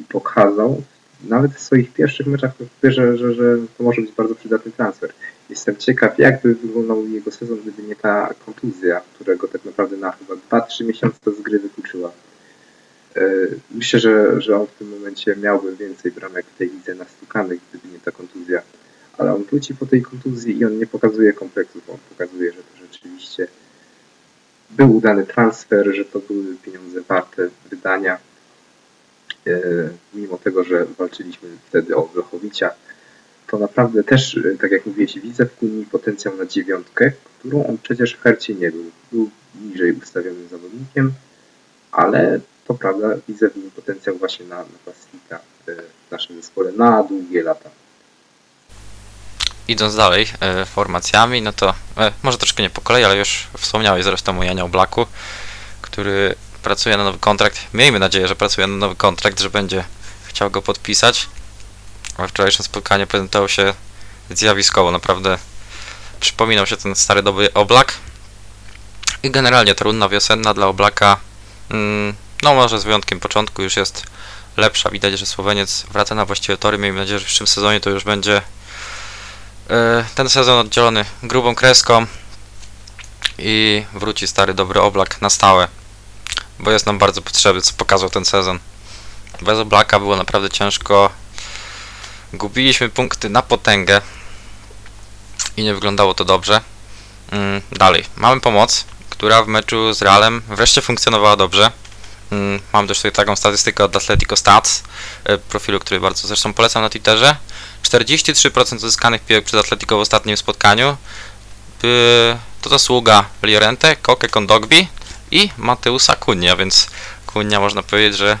i 0.00 0.04
pokazał 0.04 0.82
nawet 1.24 1.52
w 1.54 1.60
swoich 1.60 1.92
pierwszych 1.92 2.26
meczach, 2.26 2.52
że, 2.82 3.16
że, 3.16 3.34
że 3.34 3.56
to 3.78 3.84
może 3.84 4.02
być 4.02 4.12
bardzo 4.12 4.34
przydatny 4.34 4.72
transfer. 4.72 5.12
Jestem 5.50 5.76
ciekaw, 5.76 6.18
jakby 6.18 6.54
wyglądał 6.54 7.06
jego 7.08 7.30
sezon, 7.30 7.58
gdyby 7.60 7.82
nie 7.82 7.96
ta 7.96 8.34
kontuzja, 8.46 9.00
którego 9.14 9.48
tak 9.48 9.64
naprawdę 9.64 9.96
na 9.96 10.12
chyba 10.12 10.34
2-3 10.34 10.84
miesiące 10.84 11.32
z 11.38 11.40
gry 11.42 11.58
wykluczyła. 11.58 12.12
E, 13.16 13.22
Myślę, 13.70 14.00
że, 14.00 14.40
że 14.40 14.56
on 14.60 14.66
w 14.66 14.78
tym 14.78 14.88
momencie 14.88 15.36
miałby 15.36 15.76
więcej 15.76 16.12
bramek 16.12 16.46
w 16.46 16.58
tej 16.58 16.70
lidze 16.70 16.94
nastukanych, 16.94 17.60
gdyby 17.70 17.88
nie 17.94 18.00
ta 18.00 18.10
kontuzja. 18.12 18.62
Ale 19.18 19.34
on 19.34 19.44
wróci 19.44 19.74
po 19.74 19.86
tej 19.86 20.02
kontuzji 20.02 20.58
i 20.58 20.64
on 20.64 20.78
nie 20.78 20.86
pokazuje 20.86 21.32
kompleksów. 21.32 21.90
On 21.90 21.98
pokazuje, 22.08 22.52
że 22.52 22.58
to 22.58 22.86
rzeczywiście 22.86 23.48
był 24.70 24.96
udany 24.96 25.26
transfer, 25.26 25.94
że 25.94 26.04
to 26.04 26.18
były 26.18 26.56
pieniądze 26.62 27.00
warte 27.00 27.48
wydania. 27.70 28.18
E, 29.46 29.60
Mimo 30.14 30.38
tego, 30.38 30.64
że 30.64 30.84
walczyliśmy 30.98 31.48
wtedy 31.68 31.96
o 31.96 32.02
Wlochowicia, 32.02 32.70
to 33.50 33.58
naprawdę 33.58 34.04
też, 34.04 34.36
e, 34.36 34.58
tak 34.60 34.70
jak 34.70 34.86
mówiłeś, 34.86 35.18
widzę 35.18 35.46
w 35.46 35.56
Kuni 35.56 35.86
potencjał 35.86 36.36
na 36.36 36.46
dziewiątkę, 36.46 37.12
którą 37.38 37.66
on 37.66 37.78
przecież 37.82 38.14
w 38.14 38.20
Hercie 38.20 38.54
nie 38.54 38.70
był. 38.70 38.90
Był 39.12 39.30
niżej 39.60 39.92
ustawionym 39.92 40.48
zawodnikiem, 40.48 41.12
ale 41.92 42.40
to 42.66 42.74
prawda, 42.74 43.08
widzę 43.28 43.50
w 43.50 43.56
nim 43.56 43.70
potencjał 43.70 44.18
właśnie 44.18 44.46
na 44.46 44.56
napastnika 44.56 45.36
e, 45.68 45.74
w 46.08 46.10
naszym 46.10 46.36
zespole 46.36 46.72
na 46.72 47.02
długie 47.02 47.42
lata. 47.42 47.70
Idąc 49.68 49.96
dalej 49.96 50.26
e, 50.40 50.64
formacjami, 50.64 51.42
no 51.42 51.52
to 51.52 51.74
e, 51.96 52.12
może 52.22 52.38
troszkę 52.38 52.62
nie 52.62 52.70
po 52.70 52.80
kolei, 52.80 53.04
ale 53.04 53.16
już 53.16 53.46
wspomniałeś 53.58 54.04
zresztą 54.04 54.40
o 54.40 54.42
Janie 54.42 54.64
Oblaku, 54.64 55.06
który 55.82 56.34
pracuje 56.62 56.96
na 56.96 57.04
nowy 57.04 57.18
kontrakt. 57.18 57.60
Miejmy 57.74 57.98
nadzieję, 57.98 58.28
że 58.28 58.36
pracuje 58.36 58.66
na 58.66 58.76
nowy 58.76 58.96
kontrakt, 58.96 59.40
że 59.40 59.50
będzie 59.50 59.84
chciał 60.26 60.50
go 60.50 60.62
podpisać. 60.62 61.28
A 62.18 62.26
wczorajszym 62.26 62.64
spotkaniu 62.64 63.06
prezentował 63.06 63.48
się 63.48 63.74
zjawiskowo, 64.30 64.90
naprawdę 64.90 65.38
przypominał 66.20 66.66
się 66.66 66.76
ten 66.76 66.96
stary 66.96 67.22
dobry 67.22 67.52
Oblak. 67.54 67.94
I 69.22 69.30
generalnie 69.30 69.74
ta 69.74 69.84
runda 69.84 70.08
wiosenna 70.08 70.54
dla 70.54 70.66
Oblaka, 70.66 71.16
mm, 71.70 72.14
no 72.42 72.54
może 72.54 72.80
z 72.80 72.84
wyjątkiem 72.84 73.20
początku 73.20 73.62
już 73.62 73.76
jest 73.76 74.02
lepsza. 74.56 74.90
Widać, 74.90 75.18
że 75.18 75.26
Słoweniec 75.26 75.86
wraca 75.90 76.14
na 76.14 76.24
właściwe 76.24 76.58
tory. 76.58 76.78
Miejmy 76.78 77.00
nadzieję, 77.00 77.18
że 77.18 77.24
w 77.24 77.28
przyszłym 77.28 77.46
sezonie 77.46 77.80
to 77.80 77.90
już 77.90 78.04
będzie 78.04 78.42
e, 79.70 80.04
ten 80.14 80.28
sezon 80.28 80.58
oddzielony 80.58 81.04
grubą 81.22 81.54
kreską 81.54 82.06
i 83.38 83.84
wróci 83.94 84.26
stary 84.26 84.54
dobry 84.54 84.80
oblak 84.80 85.20
na 85.20 85.30
stałe, 85.30 85.68
bo 86.58 86.70
jest 86.70 86.86
nam 86.86 86.98
bardzo 86.98 87.22
potrzebny, 87.22 87.62
co 87.62 87.72
pokazał 87.76 88.10
ten 88.10 88.24
sezon. 88.24 88.58
Bez 89.42 89.58
oblaka 89.58 89.98
było 89.98 90.16
naprawdę 90.16 90.50
ciężko. 90.50 91.10
Gubiliśmy 92.36 92.88
punkty 92.88 93.30
na 93.30 93.42
potęgę 93.42 94.00
i 95.56 95.64
nie 95.64 95.74
wyglądało 95.74 96.14
to 96.14 96.24
dobrze. 96.24 96.60
Mm, 97.30 97.60
dalej, 97.72 98.04
mamy 98.16 98.40
pomoc, 98.40 98.84
która 99.10 99.42
w 99.42 99.48
meczu 99.48 99.92
z 99.94 100.02
Realem 100.02 100.42
wreszcie 100.48 100.82
funkcjonowała 100.82 101.36
dobrze. 101.36 101.70
Mm, 102.32 102.60
Mam 102.72 102.88
też 102.88 102.98
tutaj 102.98 103.12
taką 103.12 103.36
statystykę 103.36 103.84
od 103.84 103.96
Atletico 103.96 104.36
Stats, 104.36 104.82
e, 105.24 105.38
profilu, 105.38 105.80
który 105.80 106.00
bardzo 106.00 106.28
zresztą 106.28 106.54
polecam 106.54 106.82
na 106.82 106.88
Twitterze. 106.88 107.36
43% 107.82 108.76
uzyskanych 108.76 109.22
piłek 109.22 109.44
przez 109.44 109.60
Atletico 109.60 109.96
w 109.96 110.00
ostatnim 110.00 110.36
spotkaniu 110.36 110.96
to 112.62 112.70
zasługa 112.70 113.24
Llorente, 113.42 113.96
Koke 113.96 114.28
Kondogbi 114.28 114.88
i 115.30 115.50
Mateusa 115.56 116.16
Kunia, 116.16 116.56
więc 116.56 116.86
Kunia 117.26 117.60
można 117.60 117.82
powiedzieć, 117.82 118.16
że 118.16 118.38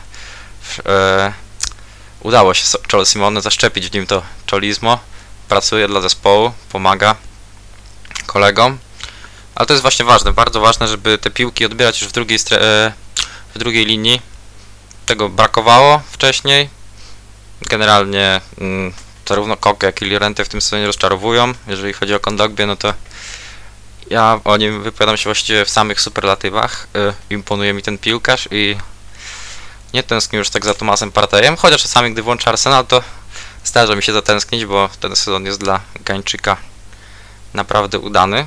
e, 0.86 1.32
udało 2.20 2.54
się 2.54 2.64
Cholo 2.90 3.04
Simone 3.04 3.42
zaszczepić 3.42 3.88
w 3.88 3.94
nim 3.94 4.06
to 4.06 4.22
cholizmo. 4.50 4.98
Pracuje 5.48 5.88
dla 5.88 6.00
zespołu, 6.00 6.52
pomaga 6.72 7.16
kolegom. 8.26 8.78
Ale 9.54 9.66
to 9.66 9.72
jest 9.72 9.82
właśnie 9.82 10.04
ważne, 10.04 10.32
bardzo 10.32 10.60
ważne, 10.60 10.88
żeby 10.88 11.18
te 11.18 11.30
piłki 11.30 11.66
odbierać 11.66 12.00
już 12.00 12.10
w 12.10 12.12
drugiej, 12.12 12.38
e, 12.50 12.92
w 13.54 13.58
drugiej 13.58 13.86
linii. 13.86 14.22
Tego 15.06 15.28
brakowało 15.28 16.02
wcześniej. 16.10 16.68
Generalnie 17.60 18.40
mm, 18.58 18.92
zarówno 19.28 19.56
Koke, 19.56 19.86
jak 19.86 20.02
i 20.02 20.04
Llorente 20.04 20.44
w 20.44 20.48
tym 20.48 20.60
sezonie 20.60 20.86
rozczarowują. 20.86 21.52
Jeżeli 21.66 21.92
chodzi 21.92 22.14
o 22.14 22.20
Kondogbie, 22.20 22.66
no 22.66 22.76
to 22.76 22.94
ja 24.10 24.40
o 24.44 24.56
nim 24.56 24.82
wypowiadam 24.82 25.16
się 25.16 25.24
właściwie 25.24 25.64
w 25.64 25.70
samych 25.70 26.00
superlatywach. 26.00 26.88
Y, 26.96 27.34
imponuje 27.34 27.72
mi 27.72 27.82
ten 27.82 27.98
piłkarz 27.98 28.48
i 28.50 28.76
nie 29.96 30.02
tęsknię 30.02 30.38
już 30.38 30.50
tak 30.50 30.64
za 30.64 30.74
Tomasem 30.74 31.12
Partejem, 31.12 31.56
chociaż 31.56 31.82
czasami 31.82 32.12
gdy 32.12 32.22
włączę 32.22 32.50
Arsenal, 32.50 32.86
to 32.86 33.02
zdarza 33.64 33.96
mi 33.96 34.02
się 34.02 34.12
zatęsknić, 34.12 34.66
bo 34.66 34.88
ten 35.00 35.16
sezon 35.16 35.44
jest 35.44 35.60
dla 35.60 35.80
Gańczyka 36.04 36.56
naprawdę 37.54 37.98
udany. 37.98 38.46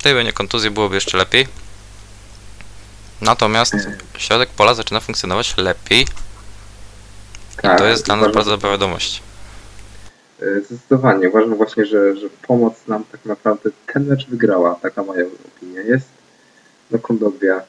Gdyby 0.00 0.24
nie 0.24 0.32
kontuzji, 0.32 0.70
byłoby 0.70 0.94
jeszcze 0.94 1.18
lepiej. 1.18 1.48
Natomiast 3.20 3.74
środek 4.18 4.48
pola 4.48 4.74
zaczyna 4.74 5.00
funkcjonować 5.00 5.56
lepiej 5.56 6.02
i 6.02 7.62
Tak, 7.62 7.78
to 7.78 7.86
jest 7.86 8.04
dla 8.04 8.16
nas 8.16 8.32
bardzo 8.34 8.50
dobra 8.50 8.70
wiadomość. 8.70 9.22
E, 10.42 10.60
Zdecydowanie. 10.60 11.28
Uważam 11.28 11.54
właśnie, 11.54 11.86
że, 11.86 12.16
że 12.16 12.26
pomoc 12.46 12.74
nam 12.88 13.04
tak 13.12 13.24
naprawdę 13.24 13.70
ten 13.92 14.06
mecz 14.06 14.26
wygrała. 14.26 14.74
Taka 14.82 15.02
moja 15.02 15.24
opinia 15.56 15.80
jest. 15.80 16.08
Do 16.90 16.98
Kondogbia 16.98 17.62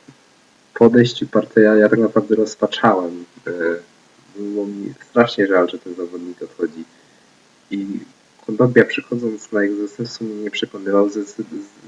po 0.77 0.85
odejściu 0.85 1.25
ja 1.55 1.89
tak 1.89 1.99
naprawdę 1.99 2.35
rozpaczałem. 2.35 3.25
E, 3.47 3.51
Było 4.35 4.65
mi 4.65 4.93
strasznie 5.09 5.47
żal, 5.47 5.69
że 5.69 5.79
ten 5.79 5.95
zawodnik 5.95 6.41
odchodzi. 6.41 6.83
I 7.71 7.87
Kondogbia 8.45 8.85
przychodząc 8.85 9.51
na 9.51 9.63
jego 9.63 9.87
zastępstwo 9.87 10.25
mnie 10.25 10.35
nie 10.35 10.51
przekonywał. 10.51 11.09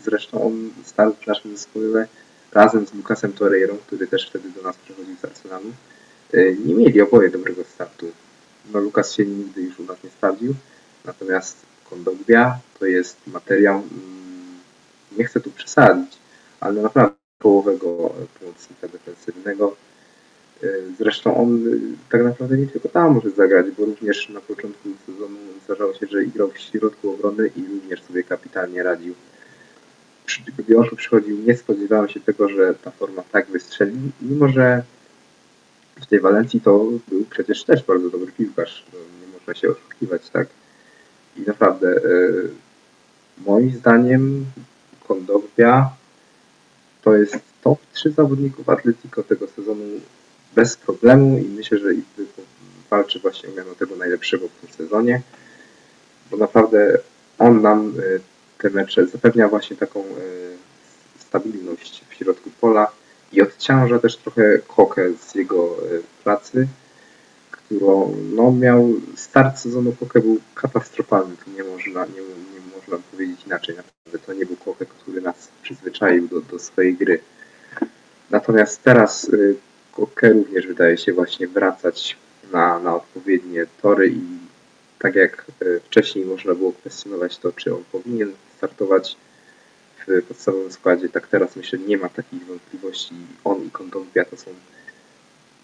Zresztą 0.03 0.43
on 0.43 0.69
stał 0.85 1.13
w 1.13 1.27
naszym 1.27 1.51
zespole 1.57 2.07
razem 2.51 2.87
z 2.87 2.93
Lukasem 2.93 3.33
Torreirą, 3.33 3.77
który 3.77 4.07
też 4.07 4.29
wtedy 4.29 4.49
do 4.49 4.61
nas 4.61 4.77
przychodził 4.77 5.15
z 5.21 5.25
Arsenalu. 5.25 5.71
E, 6.33 6.53
Nie 6.53 6.75
mieli 6.75 7.01
oboje 7.01 7.29
dobrego 7.29 7.63
startu. 7.63 8.11
No 8.73 8.79
Lukas 8.79 9.13
się 9.13 9.25
nigdy 9.25 9.61
już 9.61 9.79
u 9.79 9.83
nas 9.83 10.03
nie 10.03 10.09
sprawdził. 10.09 10.55
Natomiast 11.05 11.57
Kondogbia 11.89 12.59
to 12.79 12.85
jest 12.85 13.17
materiał, 13.27 13.75
mm, 13.75 14.59
nie 15.17 15.25
chcę 15.25 15.39
tu 15.39 15.51
przesadzić, 15.51 16.17
ale 16.59 16.81
naprawdę 16.81 17.18
połowego 17.39 18.13
pomocnika 18.39 18.87
defensywnego. 18.87 19.75
Y, 20.63 20.83
Zresztą 20.97 21.37
on 21.37 21.67
y, 21.67 21.79
tak 22.09 22.23
naprawdę 22.23 22.57
nie 22.57 22.67
tylko 22.67 22.89
tam 22.89 23.13
może 23.13 23.29
zagrać, 23.29 23.65
bo 23.77 23.85
również 23.85 24.29
na 24.29 24.41
początku 24.41 24.89
sezonu 25.05 25.37
zdarzało 25.65 25.93
się, 25.93 26.07
że 26.07 26.25
grał 26.25 26.49
w 26.51 26.59
środku 26.59 27.13
obrony 27.13 27.49
i 27.55 27.61
również 27.73 28.03
sobie 28.03 28.23
kapitalnie 28.23 28.83
radził. 28.83 29.13
Gdy 30.57 30.77
on 30.77 30.95
przychodził, 30.95 31.37
nie 31.37 31.57
spodziewałem 31.57 32.09
się 32.09 32.19
tego, 32.19 32.49
że 32.49 32.75
ta 32.83 32.91
forma 32.91 33.23
tak 33.31 33.47
wystrzeli, 33.47 33.97
mimo 34.21 34.47
że 34.47 34.83
w 36.01 36.05
tej 36.05 36.19
Walencji 36.19 36.61
to 36.61 36.85
był 37.07 37.25
przecież 37.29 37.63
też 37.63 37.83
bardzo 37.83 38.09
dobry 38.09 38.31
piłkarz. 38.31 38.85
No, 38.93 38.99
Nie 38.99 39.33
można 39.33 39.55
się 39.55 39.69
oszukiwać, 39.69 40.29
tak? 40.29 40.47
I 41.37 41.41
naprawdę, 41.41 41.87
e, 41.87 42.01
moim 43.45 43.71
zdaniem, 43.71 44.45
Kondogbia 45.07 45.98
to 47.09 47.15
jest 47.15 47.39
top 47.61 47.79
3 47.93 48.11
zawodników 48.11 48.69
Atletico 48.69 49.23
tego 49.23 49.47
sezonu 49.47 49.83
bez 50.55 50.77
problemu 50.77 51.37
i 51.37 51.43
myślę, 51.43 51.77
że 51.77 51.89
walczy 52.89 53.19
właśnie 53.19 53.49
o 53.71 53.75
tego 53.75 53.95
najlepszego 53.95 54.47
w 54.47 54.61
tym 54.61 54.69
sezonie, 54.77 55.21
bo 56.31 56.37
naprawdę 56.37 56.97
on 57.39 57.61
nam 57.61 57.93
e, 57.99 58.19
te 58.57 58.69
mecze 58.69 59.07
zapewnia 59.07 59.47
właśnie 59.47 59.77
taką 59.77 59.99
e, 59.99 60.03
stabilność 61.19 62.03
w 62.09 62.13
środku 62.13 62.49
pola 62.61 62.91
i 63.33 63.41
odciąża 63.41 63.99
też 63.99 64.17
trochę 64.17 64.59
Kokę 64.67 65.13
z 65.13 65.35
jego 65.35 65.63
e, 65.65 66.23
pracy, 66.23 66.67
którą 67.51 68.15
no, 68.33 68.51
miał 68.51 68.93
start 69.15 69.59
sezonu 69.59 69.95
Kokę 69.99 70.19
był 70.19 70.39
katastrofalny, 70.55 71.35
tu 71.45 71.51
nie 71.51 71.63
można, 71.63 72.05
nie, 72.05 72.21
nie 72.53 72.58
można 72.89 73.07
powiedzieć 73.11 73.45
inaczej. 73.45 73.75
Naprawdę 73.75 74.25
to 74.25 74.33
nie 74.33 74.45
był 74.45 74.55
Koke, 74.55 74.85
który 74.85 75.21
nas 75.21 75.49
przyzwyczaił 75.61 76.27
do, 76.27 76.41
do 76.41 76.59
swojej 76.59 76.95
gry. 76.95 77.19
Natomiast 78.29 78.83
teraz 78.83 79.29
y, 79.29 79.55
Koke 79.91 80.33
również 80.33 80.67
wydaje 80.67 80.97
się 80.97 81.13
właśnie 81.13 81.47
wracać 81.47 82.17
na, 82.51 82.79
na 82.79 82.95
odpowiednie 82.95 83.65
tory 83.81 84.07
i 84.07 84.21
tak 84.99 85.15
jak 85.15 85.45
y, 85.61 85.81
wcześniej 85.85 86.25
można 86.25 86.55
było 86.55 86.71
kwestionować 86.71 87.37
to, 87.37 87.51
czy 87.51 87.75
on 87.75 87.83
powinien 87.91 88.33
startować 88.57 89.17
w 90.07 90.23
podstawowym 90.23 90.71
składzie, 90.71 91.09
tak 91.09 91.27
teraz 91.27 91.55
myślę 91.55 91.79
nie 91.79 91.97
ma 91.97 92.09
takich 92.09 92.45
wątpliwości. 92.45 93.15
On 93.43 93.65
i 93.65 93.71
Kondogbia 93.71 94.25
to 94.25 94.37
są 94.37 94.51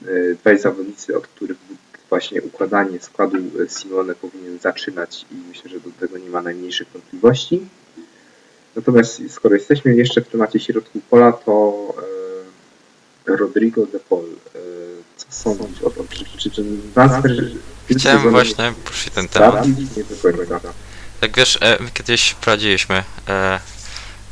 y, 0.08 0.38
dwaj 0.42 0.60
zawodnicy, 0.60 1.18
od 1.18 1.28
których 1.28 1.58
właśnie 2.10 2.42
układanie 2.42 3.00
składu 3.00 3.38
y, 3.38 3.70
Simone 3.70 4.16
powinien 4.16 4.60
zaczynać 4.60 5.26
i 5.32 5.36
myślę, 5.36 5.70
że 5.70 5.80
do 5.80 5.90
tego 6.00 6.18
nie 6.18 6.30
ma 6.30 6.42
najmniejszych 6.42 6.88
wątpliwości. 6.94 7.68
Natomiast 8.76 9.22
skoro 9.30 9.56
jesteśmy 9.56 9.96
jeszcze 9.96 10.22
w 10.22 10.28
temacie 10.28 10.60
środku 10.60 11.02
pola, 11.10 11.32
to 11.32 11.94
e, 13.28 13.36
Rodrigo 13.38 13.86
de 13.86 14.00
Paul. 14.00 14.26
E, 14.26 14.60
co 15.18 15.28
sądzisz 15.30 15.82
o 15.82 15.90
tym? 15.90 16.08
Czy, 16.08 16.26
czy 16.40 16.50
ten 16.52 16.82
transfer... 16.94 17.36
tym 17.88 17.98
Chciałem 17.98 18.32
właśnie 18.32 18.74
poruszyć 18.84 19.14
ten 19.14 19.28
temat. 19.28 19.66
Jak 21.22 21.38
wiesz, 21.38 21.58
e, 21.62 21.84
my 21.84 21.90
kiedyś 21.94 22.34
prowadziliśmy 22.34 23.04
e, 23.28 23.60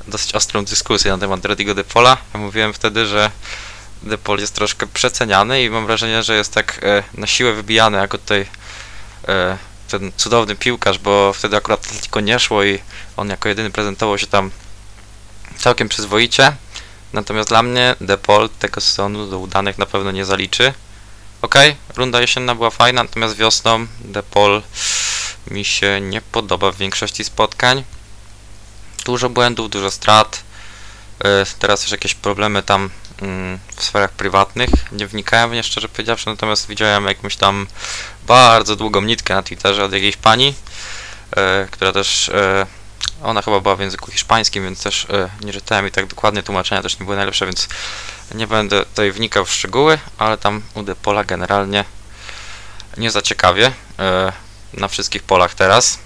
dosyć 0.07 0.35
ostrą 0.35 0.65
dyskusję 0.65 1.11
na 1.11 1.17
temat 1.17 1.45
Rodrigo 1.45 1.75
de 1.75 1.83
Pola. 1.83 2.17
Ja 2.33 2.39
mówiłem 2.39 2.73
wtedy, 2.73 3.05
że 3.05 3.31
de 4.03 4.17
Paul 4.17 4.39
jest 4.39 4.55
troszkę 4.55 4.87
przeceniany 4.87 5.63
i 5.63 5.69
mam 5.69 5.85
wrażenie, 5.85 6.23
że 6.23 6.35
jest 6.35 6.53
tak 6.53 6.79
e, 6.83 7.03
na 7.13 7.27
siłę 7.27 7.53
wybijany 7.53 7.97
jako 7.97 8.17
tutaj 8.17 8.45
e, 9.27 9.57
ten 9.87 10.11
cudowny 10.17 10.55
piłkarz, 10.55 10.99
bo 10.99 11.33
wtedy 11.33 11.57
akurat 11.57 11.85
Atletico 11.85 12.19
nie 12.19 12.39
szło 12.39 12.63
i 12.63 12.79
on 13.17 13.29
jako 13.29 13.49
jedyny 13.49 13.71
prezentował 13.71 14.17
się 14.17 14.27
tam 14.27 14.51
całkiem 15.57 15.89
przyzwoicie. 15.89 16.55
Natomiast 17.13 17.49
dla 17.49 17.63
mnie 17.63 17.95
De 18.01 18.17
Paul 18.17 18.49
tego 18.49 18.81
sezonu 18.81 19.27
do 19.27 19.39
udanych 19.39 19.77
na 19.77 19.85
pewno 19.85 20.11
nie 20.11 20.25
zaliczy. 20.25 20.73
Okej, 21.41 21.75
runda 21.95 22.21
jesienna 22.21 22.55
była 22.55 22.69
fajna, 22.69 23.03
natomiast 23.03 23.35
wiosną 23.35 23.87
De 23.99 24.23
Paul 24.23 24.61
mi 25.47 25.65
się 25.65 26.01
nie 26.01 26.21
podoba 26.21 26.71
w 26.71 26.77
większości 26.77 27.23
spotkań. 27.23 27.83
Dużo 29.05 29.29
błędów, 29.29 29.69
dużo 29.69 29.91
strat. 29.91 30.43
E, 31.19 31.45
Teraz 31.59 31.81
też 31.81 31.91
jakieś 31.91 32.13
problemy 32.15 32.63
tam 32.63 32.89
w 33.75 33.83
sferach 33.83 34.11
prywatnych. 34.11 34.69
Nie 34.91 35.07
wnikałem 35.07 35.49
w 35.49 35.53
nie 35.53 35.63
szczerze 35.63 35.89
powiedziawszy, 35.89 36.27
natomiast 36.27 36.67
widziałem 36.67 37.05
jakąś 37.05 37.35
tam 37.35 37.67
bardzo 38.27 38.75
długą 38.75 39.01
nitkę 39.01 39.33
na 39.33 39.43
Twitterze 39.43 39.83
od 39.83 39.93
jakiejś 39.93 40.17
pani, 40.17 40.53
e, 41.35 41.67
która 41.71 41.91
też, 41.91 42.29
e, 42.29 42.65
ona 43.23 43.41
chyba 43.41 43.59
była 43.59 43.75
w 43.75 43.79
języku 43.79 44.11
hiszpańskim, 44.11 44.63
więc 44.63 44.83
też 44.83 45.07
e, 45.09 45.29
nie 45.45 45.53
czytałem 45.53 45.87
i 45.87 45.91
tak 45.91 46.05
dokładnie 46.05 46.43
tłumaczenia 46.43 46.81
też 46.81 46.99
nie 46.99 47.05
były 47.05 47.17
najlepsze, 47.17 47.45
więc 47.45 47.67
nie 48.35 48.47
będę 48.47 48.85
tutaj 48.85 49.11
wnikał 49.11 49.45
w 49.45 49.53
szczegóły, 49.53 49.99
ale 50.17 50.37
tam 50.37 50.61
u 50.73 50.83
Depola 50.83 51.23
generalnie 51.23 51.85
nie 52.97 53.11
za 53.11 53.21
ciekawie 53.21 53.71
e, 53.99 54.33
na 54.73 54.87
wszystkich 54.87 55.23
polach 55.23 55.55
teraz. 55.55 55.99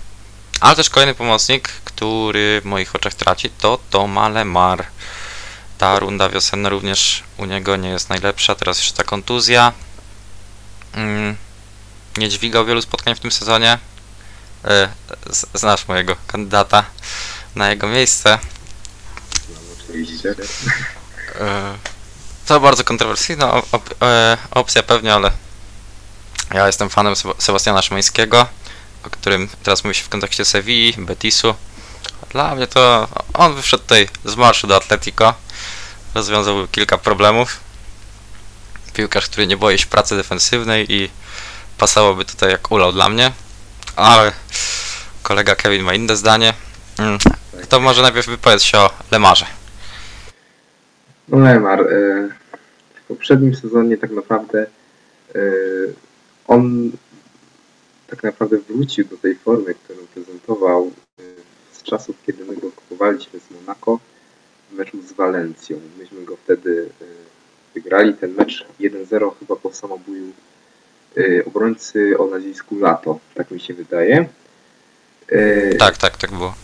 Ale 0.60 0.76
też 0.76 0.90
kolejny 0.90 1.16
pomocnik, 1.16 1.70
który 1.70 2.62
w 2.62 2.66
moich 2.66 2.96
oczach 2.96 3.14
traci, 3.14 3.50
to 3.50 3.80
Toma 3.90 4.30
Lemar. 4.30 4.86
Ta 5.78 6.00
runda 6.00 6.30
wiosenna 6.30 6.70
również 6.70 7.24
u 7.38 7.46
niego 7.46 7.76
nie 7.76 7.90
jest 7.90 8.10
najlepsza. 8.10 8.56
Teraz 8.56 8.78
jeszcze 8.78 8.94
ta 8.94 9.04
kontuzja. 9.04 9.74
Mm, 10.94 11.38
nie 12.18 12.30
dźwigał 12.30 12.66
wielu 12.66 12.82
spotkań 12.82 13.16
w 13.16 13.20
tym 13.20 13.32
sezonie. 13.32 13.78
E, 14.66 14.90
Znasz 15.54 15.88
mojego 15.88 16.16
kandydata 16.28 16.84
na 17.56 17.70
jego 17.70 17.88
miejsce. 17.88 18.40
E, 21.40 21.78
To 22.46 22.60
bardzo 22.60 22.84
kontrowersyjna 22.84 23.62
e, 24.02 24.38
opcja 24.52 24.84
pewnie, 24.84 25.14
ale 25.14 25.32
ja 26.54 26.68
jestem 26.68 26.90
fanem 26.90 27.14
Seb- 27.14 27.36
Sebastiana 27.42 27.82
Szymańskiego, 27.82 28.46
o 29.06 29.10
którym 29.10 29.50
teraz 29.64 29.84
mówi 29.84 29.96
się 29.96 30.04
w 30.04 30.10
kontekście 30.10 30.46
Sewilli, 30.46 30.94
Betisu. 30.98 31.56
Dla 32.30 32.56
mnie 32.56 32.68
to 32.68 33.08
on 33.34 33.56
wyszedł 33.56 33.84
tutaj 33.84 34.10
z 34.26 34.36
marszu 34.36 34.68
do 34.68 34.76
Atletico, 34.76 35.34
rozwiązał 36.18 36.68
kilka 36.68 36.98
problemów. 36.98 37.60
Piłkarz, 38.94 39.28
który 39.30 39.48
nie 39.48 39.58
boi 39.58 39.78
się 39.78 39.88
pracy 39.88 40.16
defensywnej 40.16 40.92
i 40.92 41.10
pasowałoby 41.78 42.26
tutaj 42.26 42.52
jak 42.52 42.72
ulał 42.72 42.92
dla 42.94 43.10
mnie, 43.10 43.32
ale 43.96 44.32
kolega 45.24 45.56
Kevin 45.56 45.84
ma 45.84 45.94
inne 45.94 46.16
zdanie. 46.16 46.54
Mm, 47.00 47.18
To 47.70 47.80
może 47.80 48.02
najpierw 48.02 48.28
wypowiedz 48.28 48.64
się 48.64 48.78
o 48.78 48.90
Lemarze. 49.12 49.46
No 51.28 51.38
Lemar, 51.38 51.82
e, 51.82 51.86
w 52.96 53.08
poprzednim 53.08 53.56
sezonie 53.56 53.98
tak 53.98 54.12
naprawdę 54.12 54.66
e, 55.36 55.40
on 56.48 56.92
tak 58.08 58.24
naprawdę 58.24 58.58
wrócił 58.58 59.06
do 59.06 59.18
tej 59.18 59.36
formy, 59.36 59.76
którą 59.76 60.00
prezentował 60.14 60.92
e, 61.20 61.24
z 61.74 61.84
czasów, 61.84 62.16
kiedy 62.26 62.46
my 62.46 62.56
go 62.56 62.72
kupowaliśmy 62.72 63.40
z 63.40 63.52
Monaco 63.52 64.00
w 64.78 64.80
meczu 64.80 65.02
z 65.02 65.14
Walencją. 65.14 65.80
Myśmy 66.00 66.26
go 66.26 66.38
wtedy 66.44 66.90
e, 67.02 67.06
wygrali 67.74 68.14
ten 68.14 68.32
mecz 68.32 68.66
1-0 68.80 69.32
chyba 69.40 69.56
po 69.56 69.74
samobuju 69.74 70.32
e, 71.18 71.46
obrońcy 71.46 72.18
o 72.18 72.26
nazwisku 72.28 72.80
Lato, 72.80 73.20
tak 73.36 73.52
mi 73.52 73.60
się 73.60 73.74
wydaje. 73.74 74.30
E, 75.30 75.76
Tak, 75.76 75.98
tak, 75.98 76.18
tak 76.18 76.32
było. 76.32 76.56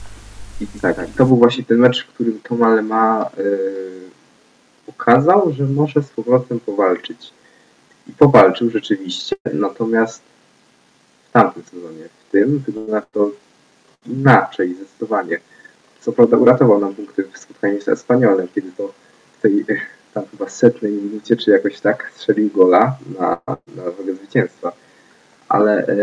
i 0.61 0.67
tak, 0.81 0.97
to 1.17 1.25
był 1.25 1.37
właśnie 1.37 1.63
ten 1.63 1.77
mecz, 1.77 2.03
w 2.05 2.07
którym 2.07 2.39
Tom 2.39 2.63
Alema 2.63 3.29
e, 3.37 3.43
pokazał, 4.85 5.53
że 5.53 5.63
może 5.63 6.03
z 6.03 6.09
powrotem 6.09 6.59
powalczyć. 6.59 7.33
I 8.07 8.11
powalczył 8.11 8.69
rzeczywiście, 8.69 9.35
natomiast 9.53 10.21
w 11.29 11.31
tamtym 11.31 11.63
sezonie, 11.63 12.03
w 12.27 12.31
tym 12.31 12.59
wygląda 12.59 13.01
to 13.01 13.31
inaczej, 14.05 14.75
zdecydowanie. 14.75 15.39
Co 16.05 16.11
prawda 16.11 16.37
uratował 16.37 16.79
nam 16.79 16.95
punkty 16.95 17.23
w 17.33 17.37
spotkaniu 17.37 17.81
z 17.81 17.87
Espaniolem, 17.87 18.47
kiedy 18.55 18.71
to 18.77 18.93
w 19.37 19.41
tej 19.41 19.65
tam 20.13 20.23
chyba 20.31 20.49
setnej 20.49 20.91
minucie, 20.91 21.35
czy 21.35 21.51
jakoś 21.51 21.79
tak 21.79 22.11
strzelił 22.15 22.49
gola 22.49 22.97
na, 23.19 23.41
na 23.47 23.91
drogę 23.91 24.13
zwycięstwa. 24.13 24.71
Ale 25.49 25.87
e, 25.87 25.95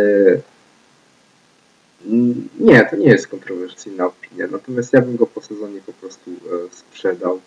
Nie, 2.61 2.85
to 2.91 2.97
nie 2.97 3.07
jest 3.07 3.29
kontrowersyjna 3.29 4.07
opinia. 4.07 4.47
Natomiast 4.53 4.93
ja 4.93 5.01
bym 5.01 5.17
go 5.17 5.27
po 5.27 5.41
sezonie 5.41 5.81
po 5.87 5.93
prostu 5.93 6.31
e, 6.31 6.75
sprzedał. 6.75 7.41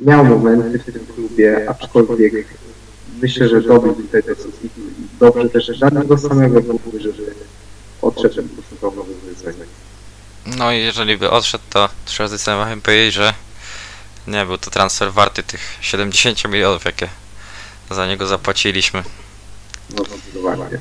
Miał 0.00 0.24
momenty 0.24 0.78
w 0.78 0.84
tym 0.84 1.06
klubie, 1.14 1.70
aczkolwiek 1.70 2.46
myślę, 3.22 3.48
że 3.48 3.62
dobył 3.62 3.94
tutaj 3.94 4.22
i 4.64 4.68
dobrze 5.20 5.48
też 5.48 5.66
żadnego 5.66 6.18
samego 6.18 6.60
nie 6.60 6.72
mówi, 6.72 7.00
żeby 7.00 7.34
odszedł 8.02 8.42
po 8.42 8.62
prostu 8.62 8.96
nowych 8.96 9.16
wyzwań. 9.16 9.54
No 10.56 10.72
i 10.72 10.78
jeżeli 10.78 11.18
by 11.18 11.30
odszedł, 11.30 11.64
to 11.70 11.88
trzeba 12.04 12.28
zdecydowanie 12.28 12.82
powiedzieć, 12.82 13.14
że 13.14 13.34
nie 14.26 14.46
był 14.46 14.58
to 14.58 14.70
transfer 14.70 15.12
warty 15.12 15.42
tych 15.42 15.78
70 15.80 16.44
milionów, 16.44 16.84
jakie 16.84 17.08
za 17.90 18.06
niego 18.06 18.26
zapłaciliśmy. 18.26 19.04
No 19.90 20.04
zdecydowanie. 20.04 20.80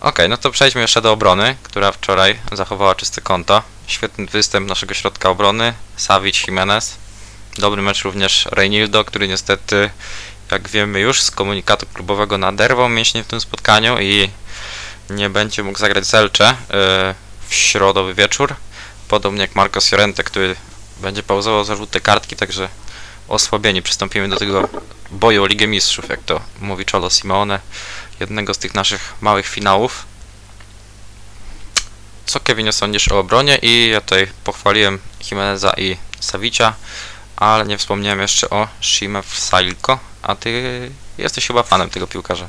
Okej, 0.00 0.28
no 0.28 0.36
to 0.36 0.50
przejdźmy 0.50 0.80
jeszcze 0.80 1.02
do 1.02 1.12
obrony, 1.12 1.56
która 1.62 1.92
wczoraj 1.92 2.38
zachowała 2.52 2.94
czyste 2.94 3.20
konto. 3.20 3.62
Świetny 3.86 4.26
występ 4.26 4.68
naszego 4.68 4.94
środka 4.94 5.30
obrony, 5.30 5.74
Savic 5.96 6.46
Jimenez. 6.46 6.96
Dobry 7.58 7.82
mecz 7.82 8.02
również 8.02 8.48
Reinildo, 8.52 9.04
który 9.04 9.28
niestety, 9.28 9.90
jak 10.50 10.68
wiemy 10.68 11.00
już 11.00 11.22
z 11.22 11.30
komunikatu 11.30 11.86
klubowego 11.94 12.38
naderwał 12.38 12.88
mięśnie 12.88 13.24
w 13.24 13.26
tym 13.26 13.40
spotkaniu 13.40 14.00
i 14.00 14.30
nie 15.10 15.30
będzie 15.30 15.62
mógł 15.62 15.78
zagrać 15.78 16.06
z 16.06 16.14
Elche 16.14 16.56
yy, 16.70 17.29
w 17.50 17.54
środowy 17.54 18.14
wieczór. 18.14 18.54
Podobnie 19.08 19.40
jak 19.40 19.54
Marcos 19.54 19.92
Llorente, 19.92 20.24
który 20.24 20.56
będzie 21.02 21.22
pauzował 21.22 21.64
za 21.64 21.76
żółte 21.76 22.00
kartki, 22.00 22.36
także 22.36 22.68
osłabieni 23.28 23.82
przystąpimy 23.82 24.28
do 24.28 24.36
tego 24.36 24.68
boju 25.10 25.42
o 25.42 25.46
Ligę 25.46 25.66
Mistrzów, 25.66 26.08
jak 26.08 26.22
to 26.22 26.40
mówi 26.60 26.84
Cholo 26.92 27.10
Simeone 27.10 27.60
jednego 28.20 28.54
z 28.54 28.58
tych 28.58 28.74
naszych 28.74 29.14
małych 29.20 29.46
finałów. 29.46 30.06
Co 32.26 32.40
Kevinie 32.40 32.72
sądzisz 32.72 33.08
o 33.08 33.18
obronie? 33.18 33.58
I 33.62 33.88
ja 33.88 34.00
tutaj 34.00 34.26
pochwaliłem 34.44 34.98
Jimeneza 35.30 35.72
i 35.76 35.96
Savicia, 36.20 36.74
ale 37.36 37.66
nie 37.66 37.78
wspomniałem 37.78 38.20
jeszcze 38.20 38.50
o 38.50 38.68
Shime 38.80 39.22
Salko, 39.22 39.98
a 40.22 40.36
ty 40.36 40.90
jesteś 41.18 41.46
chyba 41.46 41.62
fanem 41.62 41.90
tego 41.90 42.06
piłkarza. 42.06 42.48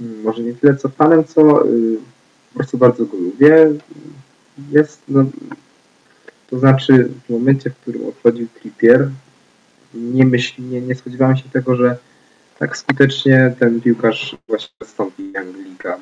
Może 0.00 0.42
nie 0.42 0.54
tyle 0.54 0.76
co 0.76 0.88
fanem, 0.88 1.24
co 1.24 1.66
y, 1.66 1.98
po 2.54 2.58
prostu 2.58 2.78
bardzo 2.78 3.06
go 3.06 3.16
lubię. 3.16 3.72
Jest, 4.70 5.02
no, 5.08 5.24
to 6.50 6.58
znaczy 6.58 7.08
w 7.26 7.32
momencie, 7.32 7.70
w 7.70 7.76
którym 7.76 8.06
odchodził 8.06 8.48
Trippier, 8.60 9.10
nie, 9.94 10.26
myśl, 10.26 10.62
nie, 10.70 10.80
nie 10.80 10.94
spodziewałem 10.94 11.36
się 11.36 11.48
tego, 11.52 11.76
że 11.76 11.96
tak 12.58 12.76
skutecznie 12.76 13.54
ten 13.58 13.80
piłkarz 13.80 14.36
właśnie 14.48 14.74
zastąpi 14.80 15.36
Anglika. 15.36 15.98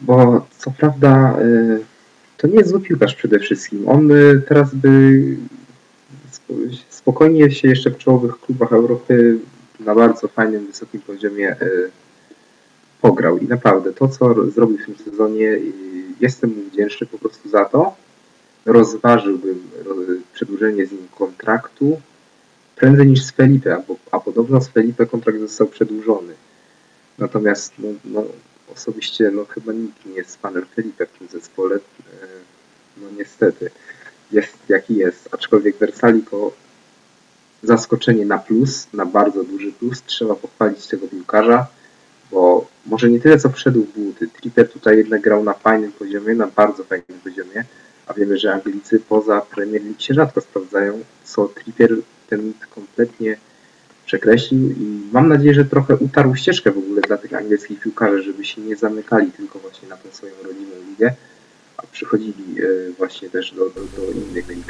Bo 0.00 0.46
co 0.58 0.70
prawda 0.70 1.38
y, 1.40 1.84
to 2.36 2.46
nie 2.46 2.54
jest 2.54 2.70
zły 2.70 2.80
piłkarz 2.80 3.14
przede 3.14 3.38
wszystkim. 3.38 3.88
On 3.88 4.08
by 4.08 4.42
teraz 4.48 4.74
by 4.74 5.22
spo- 6.32 6.84
spokojnie 6.90 7.50
się 7.50 7.68
jeszcze 7.68 7.90
w 7.90 7.98
czołowych 7.98 8.40
klubach 8.40 8.72
Europy 8.72 9.38
na 9.80 9.94
bardzo 9.94 10.28
fajnym, 10.28 10.66
wysokim 10.66 11.00
poziomie 11.00 11.56
y, 11.62 11.90
pograł. 13.04 13.38
I 13.38 13.46
naprawdę 13.48 13.92
to, 13.92 14.08
co 14.08 14.28
ro- 14.28 14.50
zrobił 14.50 14.78
w 14.78 14.86
tym 14.86 14.96
sezonie, 15.04 15.58
jestem 16.20 16.50
mu 16.50 16.62
wdzięczny 16.62 17.06
po 17.06 17.18
prostu 17.18 17.48
za 17.48 17.64
to. 17.64 17.94
Rozważyłbym 18.66 19.58
ro- 19.84 19.94
przedłużenie 20.34 20.86
z 20.86 20.92
nim 20.92 21.08
kontraktu 21.18 22.00
prędzej 22.76 23.06
niż 23.06 23.22
z 23.24 23.30
Felipe, 23.30 23.76
a, 23.76 23.82
a 24.16 24.20
podobno 24.20 24.60
z 24.60 24.68
Felipe 24.68 25.06
kontrakt 25.06 25.40
został 25.40 25.66
przedłużony. 25.66 26.34
Natomiast 27.18 27.72
no, 27.78 27.88
no, 28.04 28.24
osobiście 28.74 29.30
no, 29.34 29.44
chyba 29.44 29.72
nikt 29.72 30.06
nie 30.06 30.14
jest 30.14 30.36
fanem 30.36 30.66
Felipe 30.74 31.06
w 31.06 31.18
tym 31.18 31.28
zespole. 31.28 31.76
E, 31.76 31.80
No 32.96 33.06
niestety 33.18 33.70
jest 34.32 34.56
jaki 34.68 34.94
jest, 34.96 35.28
aczkolwiek 35.34 35.76
Versaliko 35.76 36.52
zaskoczenie 37.62 38.26
na 38.26 38.38
plus, 38.38 38.86
na 38.92 39.06
bardzo 39.06 39.44
duży 39.44 39.72
plus. 39.72 40.02
Trzeba 40.06 40.34
pochwalić 40.34 40.86
tego 40.86 41.08
piłkarza, 41.08 41.66
bo 42.34 42.66
może 42.86 43.10
nie 43.10 43.20
tyle 43.20 43.38
co 43.38 43.48
wszedł 43.48 43.84
w 43.84 43.98
buty. 43.98 44.28
Tripper 44.28 44.68
tutaj 44.72 44.96
jednak 44.96 45.20
grał 45.20 45.44
na 45.44 45.54
fajnym 45.54 45.92
poziomie, 45.92 46.34
na 46.34 46.46
bardzo 46.46 46.84
fajnym 46.84 47.20
poziomie, 47.24 47.64
a 48.06 48.14
wiemy, 48.14 48.38
że 48.38 48.52
Anglicy 48.52 49.00
poza 49.08 49.40
Premier 49.40 49.82
League 49.82 50.00
się 50.00 50.14
rzadko 50.14 50.40
sprawdzają, 50.40 51.00
co 51.24 51.48
Tripper 51.48 51.90
ten 52.28 52.52
kompletnie 52.74 53.36
przekreślił 54.06 54.70
i 54.70 55.00
mam 55.12 55.28
nadzieję, 55.28 55.54
że 55.54 55.64
trochę 55.64 55.96
utarł 55.96 56.34
ścieżkę 56.34 56.70
w 56.70 56.78
ogóle 56.78 57.00
dla 57.00 57.16
tych 57.16 57.34
angielskich 57.34 57.80
piłkarzy, 57.80 58.22
żeby 58.22 58.44
się 58.44 58.60
nie 58.60 58.76
zamykali 58.76 59.32
tylko 59.32 59.58
właśnie 59.58 59.88
na 59.88 59.96
tą 59.96 60.08
swoją 60.12 60.32
rodzimą 60.44 60.72
ligę, 60.88 61.14
a 61.76 61.82
przychodzili 61.86 62.60
e, 62.60 62.92
właśnie 62.98 63.30
też 63.30 63.52
do, 63.52 63.70
do, 63.70 63.80
do 63.80 64.12
innych 64.12 64.48
lig. 64.48 64.66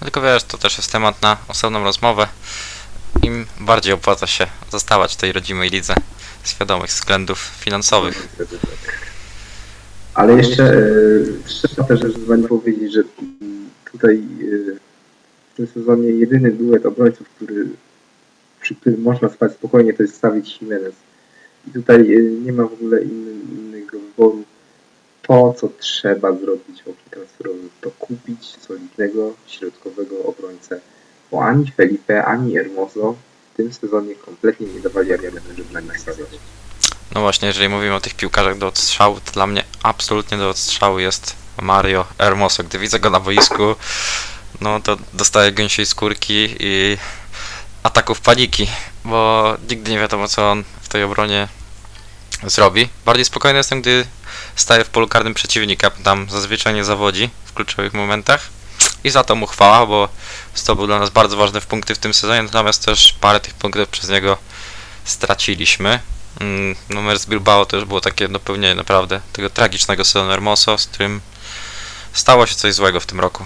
No 0.00 0.04
Tylko 0.04 0.20
wiesz, 0.22 0.44
to 0.44 0.58
też 0.58 0.78
jest 0.78 0.92
temat 0.92 1.22
na 1.22 1.36
osobną 1.48 1.84
rozmowę. 1.84 2.26
Im 3.22 3.46
bardziej 3.60 3.92
opłaca 3.92 4.26
się 4.26 4.46
zostawać 4.70 5.14
w 5.14 5.16
tej 5.16 5.32
rodzimej 5.32 5.70
lidze 5.70 5.94
z 6.44 6.58
wiadomych 6.58 6.90
względów 6.90 7.38
finansowych. 7.38 8.28
Ale 10.14 10.36
jeszcze 10.36 10.64
e, 10.64 10.80
trzeba 11.44 11.84
też 11.84 12.18
wam 12.18 12.42
powiedzieć, 12.42 12.92
że 12.92 13.02
tutaj 13.92 14.16
e, 14.16 14.20
w 15.52 15.56
tym 15.56 15.66
sezonie 15.66 16.08
jedyny 16.08 16.50
duet 16.50 16.86
obrońców, 16.86 17.28
który, 17.28 17.68
przy 18.60 18.74
którym 18.74 19.02
można 19.02 19.28
spać 19.28 19.52
spokojnie, 19.52 19.94
to 19.94 20.02
jest 20.02 20.16
stawić 20.16 20.58
Jimenez. 20.62 20.94
I 21.68 21.70
tutaj 21.70 22.14
e, 22.14 22.20
nie 22.22 22.52
ma 22.52 22.62
w 22.62 22.72
ogóle 22.72 23.02
innego 23.02 23.98
wyboru. 23.98 24.44
To, 25.22 25.54
co 25.58 25.68
trzeba 25.78 26.32
zrobić 26.32 26.82
w 26.82 26.88
oknie 26.88 27.10
transferowym, 27.10 27.68
to 27.80 27.90
kupić 27.90 28.56
solidnego, 28.60 29.34
środkowego 29.46 30.24
obrońcę. 30.24 30.80
Bo 31.30 31.44
ani 31.44 31.72
Felipe, 31.76 32.24
ani 32.24 32.54
Hermoso 32.54 33.14
w 33.54 33.56
tym 33.56 33.72
sezonie 33.72 34.14
kompletnie 34.14 34.66
nie 34.66 34.80
dawali 34.80 35.12
argumentów, 35.12 35.56
żeby 35.56 35.72
na 35.72 35.80
nich 35.80 36.00
stawiać. 36.00 36.28
No 37.14 37.20
właśnie, 37.20 37.48
jeżeli 37.48 37.68
mówimy 37.68 37.94
o 37.94 38.00
tych 38.00 38.14
piłkarzach 38.14 38.58
do 38.58 38.66
odstrzału, 38.66 39.20
to 39.20 39.32
dla 39.32 39.46
mnie 39.46 39.64
absolutnie 39.82 40.38
do 40.38 40.48
odstrzału 40.48 40.98
jest 40.98 41.36
Mario 41.62 42.04
Hermoso. 42.18 42.64
Gdy 42.64 42.78
widzę 42.78 43.00
go 43.00 43.10
na 43.10 43.20
boisku, 43.20 43.76
no 44.60 44.80
to 44.80 44.96
dostaję 45.12 45.52
gęsiej 45.52 45.86
skórki 45.86 46.56
i 46.60 46.96
ataków 47.82 48.20
paniki, 48.20 48.66
bo 49.04 49.56
nigdy 49.70 49.90
nie 49.90 49.98
wiadomo, 49.98 50.28
co 50.28 50.50
on 50.50 50.64
w 50.80 50.88
tej 50.88 51.02
obronie 51.02 51.48
zrobi. 52.46 52.88
Bardziej 53.04 53.24
spokojny 53.24 53.56
jestem, 53.58 53.80
gdy 53.80 54.06
staje 54.56 54.84
w 54.84 54.88
polu 54.88 55.08
karnym 55.08 55.34
przeciwnika, 55.34 55.90
tam 55.90 56.30
zazwyczaj 56.30 56.74
nie 56.74 56.84
zawodzi 56.84 57.30
w 57.44 57.52
kluczowych 57.52 57.94
momentach. 57.94 58.48
I 59.04 59.10
za 59.10 59.24
to 59.24 59.36
mu 59.36 59.46
chwała, 59.46 59.86
bo 59.86 60.08
zdobył 60.54 60.86
dla 60.86 60.98
nas 60.98 61.10
bardzo 61.10 61.36
ważne 61.36 61.60
punkty 61.60 61.94
w 61.94 61.98
tym 61.98 62.14
sezonie, 62.14 62.42
natomiast 62.42 62.84
też 62.84 63.12
parę 63.20 63.40
tych 63.40 63.54
punktów 63.54 63.88
przez 63.88 64.10
niego 64.10 64.38
straciliśmy. 65.04 66.00
Mm, 66.40 66.74
numer 66.90 67.18
z 67.18 67.26
Bilbao 67.26 67.66
to 67.66 67.76
już 67.76 67.84
było 67.84 68.00
takie 68.00 68.28
dopełnienie 68.28 68.74
naprawdę 68.74 69.20
tego 69.32 69.50
tragicznego 69.50 70.04
sezonu 70.04 70.30
Hermoso, 70.30 70.78
z 70.78 70.86
którym 70.86 71.20
stało 72.12 72.46
się 72.46 72.54
coś 72.54 72.74
złego 72.74 73.00
w 73.00 73.06
tym 73.06 73.20
roku. 73.20 73.44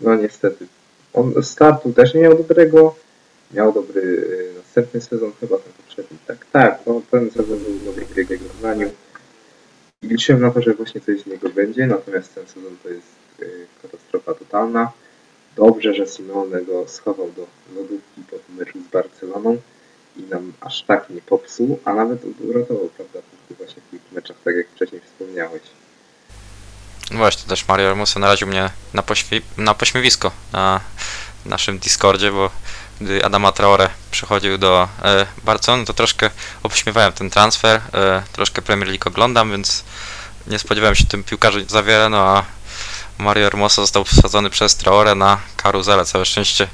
No 0.00 0.14
niestety. 0.14 0.66
On 1.12 1.42
startu 1.42 1.92
też 1.92 2.14
nie 2.14 2.20
miał 2.20 2.38
dobrego. 2.38 2.94
Miał 3.52 3.72
dobry 3.72 4.00
y, 4.02 4.52
następny 4.58 5.00
sezon, 5.00 5.32
chyba 5.40 5.56
ten 5.58 5.72
poprzedni. 5.72 6.18
Tak, 6.26 6.46
tak, 6.52 6.78
no 6.86 7.02
ten 7.10 7.30
sezon 7.30 7.58
był 7.58 7.78
dobry 7.84 8.06
w 8.06 8.16
jego 8.16 8.44
wykonaniu. 8.44 8.90
I 10.02 10.08
liczyłem 10.08 10.42
na 10.42 10.50
to, 10.50 10.62
że 10.62 10.74
właśnie 10.74 11.00
coś 11.00 11.20
z 11.20 11.26
niego 11.26 11.48
będzie, 11.48 11.86
natomiast 11.86 12.34
ten 12.34 12.46
sezon 12.46 12.76
to 12.82 12.88
jest 12.88 13.23
katastrofa 13.82 14.34
totalna. 14.34 14.92
Dobrze, 15.56 15.94
że 15.94 16.06
Simeone 16.06 16.62
go 16.62 16.88
schował 16.88 17.30
do 17.32 17.46
lodówki 17.74 18.22
po 18.30 18.36
tym 18.36 18.56
meczu 18.56 18.78
z 18.88 18.92
Barceloną 18.92 19.60
i 20.16 20.22
nam 20.22 20.52
aż 20.60 20.82
tak 20.82 21.10
nie 21.10 21.20
popsuł, 21.20 21.80
a 21.84 21.94
nawet 21.94 22.20
uratował, 22.40 22.90
prawda, 22.96 23.18
właśnie 23.58 23.82
w 23.82 23.90
tych 23.90 24.12
meczach, 24.12 24.36
tak 24.44 24.56
jak 24.56 24.68
wcześniej 24.68 25.00
wspomniałeś. 25.00 25.62
No 27.10 27.18
Właśnie, 27.18 27.48
też 27.48 27.68
Mario 27.68 27.88
Hermoso 27.88 28.20
naraził 28.20 28.48
mnie 28.48 28.70
na, 28.94 29.02
na 29.56 29.74
pośmiewisko 29.74 30.30
na 30.52 30.80
naszym 31.46 31.78
Discordzie, 31.78 32.32
bo 32.32 32.50
gdy 33.00 33.24
Adama 33.24 33.52
Traore 33.52 33.88
przychodził 34.10 34.58
do 34.58 34.88
e, 35.02 35.26
Barcelony, 35.44 35.84
to 35.84 35.94
troszkę 35.94 36.30
obśmiewałem 36.62 37.12
ten 37.12 37.30
transfer, 37.30 37.80
e, 37.94 38.22
troszkę 38.32 38.62
Premier 38.62 38.88
League 38.88 39.08
oglądam, 39.08 39.50
więc 39.50 39.84
nie 40.46 40.58
spodziewałem 40.58 40.94
się 40.94 41.04
tym 41.04 41.24
piłkarzu 41.24 41.58
za 41.68 41.82
wiele, 41.82 42.08
no 42.08 42.18
a 42.18 42.44
Mario 43.18 43.44
Hermoso 43.44 43.82
został 43.82 44.04
wsadzony 44.04 44.50
przez 44.50 44.76
Traore 44.76 45.14
na 45.14 45.40
karuzelę. 45.56 46.04
Całe 46.04 46.24
szczęście 46.24 46.68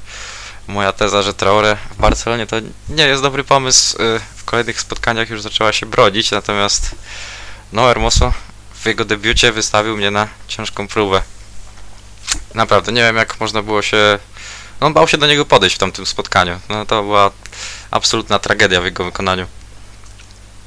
moja 0.67 0.91
teza, 0.93 1.21
że 1.21 1.33
Traore 1.33 1.77
w 1.91 2.01
Barcelonie 2.01 2.47
to 2.47 2.55
nie 2.89 3.07
jest 3.07 3.21
dobry 3.21 3.43
pomysł. 3.43 3.97
e, 4.01 4.19
W 4.35 4.43
kolejnych 4.43 4.81
spotkaniach 4.81 5.29
już 5.29 5.41
zaczęła 5.41 5.71
się 5.73 5.85
brodzić, 5.85 6.31
natomiast 6.31 6.91
no 7.73 7.81
Hermoso 7.87 8.33
w 8.73 8.85
jego 8.85 9.05
debiucie 9.05 9.51
wystawił 9.51 9.97
mnie 9.97 10.11
na 10.11 10.27
ciężką 10.47 10.87
próbę. 10.87 11.21
Naprawdę, 12.55 12.91
nie 12.91 13.01
wiem 13.01 13.15
jak 13.15 13.39
można 13.39 13.61
było 13.61 13.81
się... 13.81 14.19
No, 14.81 14.87
on 14.87 14.93
bał 14.93 15.07
się 15.07 15.17
do 15.17 15.27
niego 15.27 15.45
podejść 15.45 15.75
w 15.75 15.79
tamtym 15.79 16.05
spotkaniu. 16.05 16.59
No 16.69 16.85
to 16.85 17.03
była 17.03 17.31
absolutna 17.91 18.39
tragedia 18.39 18.81
w 18.81 18.85
jego 18.85 19.03
wykonaniu. 19.03 19.47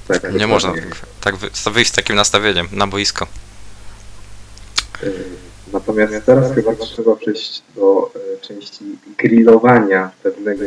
Tak, 0.09 0.17
Nie 0.17 0.21
dokładnie. 0.23 0.47
można 0.47 0.73
tak, 0.73 0.83
tak 1.21 1.37
wy- 1.37 1.51
wyjść 1.71 1.91
z 1.91 1.95
takim 1.95 2.17
nastawieniem 2.17 2.69
na 2.73 2.87
boisko. 2.87 3.27
Natomiast 5.73 6.13
teraz 6.27 6.55
chyba 6.55 6.75
trzeba 6.75 7.17
przejść 7.17 7.63
do 7.77 8.11
e, 8.15 8.41
części 8.41 8.85
grillowania 9.19 10.11
pewnego 10.23 10.65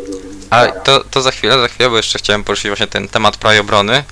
Ale 0.50 0.72
to, 0.72 1.04
to 1.04 1.22
za 1.22 1.32
chwilę, 1.32 1.60
za 1.60 1.68
chwilę, 1.68 1.90
bo 1.90 1.98
jeszcze 1.98 2.20
chciałem 2.20 2.44
poruszyć 2.44 2.68
właśnie 2.68 2.88
ten 2.88 3.08
temat 3.08 3.38
prawej 3.38 3.60
obrony 3.60 4.04